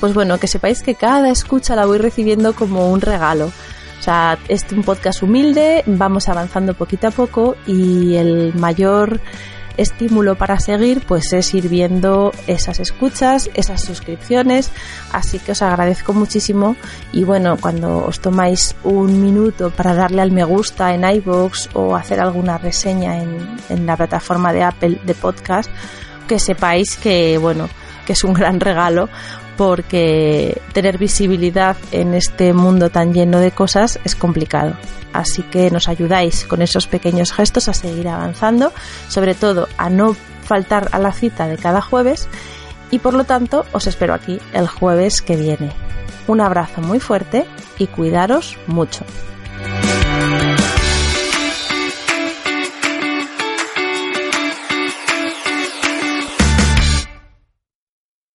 Pues 0.00 0.14
bueno, 0.14 0.38
que 0.38 0.48
sepáis 0.48 0.82
que 0.82 0.94
cada 0.94 1.30
escucha 1.30 1.76
la 1.76 1.86
voy 1.86 1.98
recibiendo 1.98 2.54
como 2.54 2.90
un 2.90 3.00
regalo. 3.00 3.52
O 4.02 4.04
sea, 4.04 4.36
es 4.48 4.66
un 4.72 4.82
podcast 4.82 5.22
humilde, 5.22 5.84
vamos 5.86 6.28
avanzando 6.28 6.74
poquito 6.74 7.06
a 7.06 7.10
poco 7.12 7.54
y 7.68 8.16
el 8.16 8.52
mayor 8.52 9.20
estímulo 9.76 10.34
para 10.34 10.58
seguir 10.58 11.06
pues 11.06 11.32
es 11.32 11.54
ir 11.54 11.68
viendo 11.68 12.32
esas 12.48 12.80
escuchas, 12.80 13.48
esas 13.54 13.80
suscripciones, 13.80 14.72
así 15.12 15.38
que 15.38 15.52
os 15.52 15.62
agradezco 15.62 16.14
muchísimo 16.14 16.74
y 17.12 17.22
bueno, 17.22 17.56
cuando 17.60 18.04
os 18.04 18.18
tomáis 18.18 18.74
un 18.82 19.22
minuto 19.22 19.70
para 19.70 19.94
darle 19.94 20.20
al 20.20 20.32
me 20.32 20.42
gusta 20.42 20.92
en 20.92 21.04
iVoox 21.04 21.68
o 21.74 21.94
hacer 21.94 22.18
alguna 22.18 22.58
reseña 22.58 23.22
en, 23.22 23.56
en 23.68 23.86
la 23.86 23.96
plataforma 23.96 24.52
de 24.52 24.64
Apple 24.64 24.98
de 25.06 25.14
podcast, 25.14 25.70
que 26.26 26.40
sepáis 26.40 26.96
que 26.96 27.38
bueno, 27.38 27.68
que 28.04 28.14
es 28.14 28.24
un 28.24 28.34
gran 28.34 28.58
regalo 28.58 29.08
porque 29.62 30.60
tener 30.72 30.98
visibilidad 30.98 31.76
en 31.92 32.14
este 32.14 32.52
mundo 32.52 32.90
tan 32.90 33.14
lleno 33.14 33.38
de 33.38 33.52
cosas 33.52 34.00
es 34.02 34.16
complicado. 34.16 34.74
Así 35.12 35.44
que 35.44 35.70
nos 35.70 35.86
ayudáis 35.86 36.46
con 36.46 36.62
esos 36.62 36.88
pequeños 36.88 37.30
gestos 37.30 37.68
a 37.68 37.72
seguir 37.72 38.08
avanzando, 38.08 38.72
sobre 39.08 39.36
todo 39.36 39.68
a 39.78 39.88
no 39.88 40.16
faltar 40.42 40.88
a 40.90 40.98
la 40.98 41.12
cita 41.12 41.46
de 41.46 41.58
cada 41.58 41.80
jueves 41.80 42.26
y 42.90 42.98
por 42.98 43.14
lo 43.14 43.22
tanto 43.22 43.64
os 43.70 43.86
espero 43.86 44.14
aquí 44.14 44.40
el 44.52 44.66
jueves 44.66 45.22
que 45.22 45.36
viene. 45.36 45.70
Un 46.26 46.40
abrazo 46.40 46.80
muy 46.80 46.98
fuerte 46.98 47.44
y 47.78 47.86
cuidaros 47.86 48.58
mucho. 48.66 49.04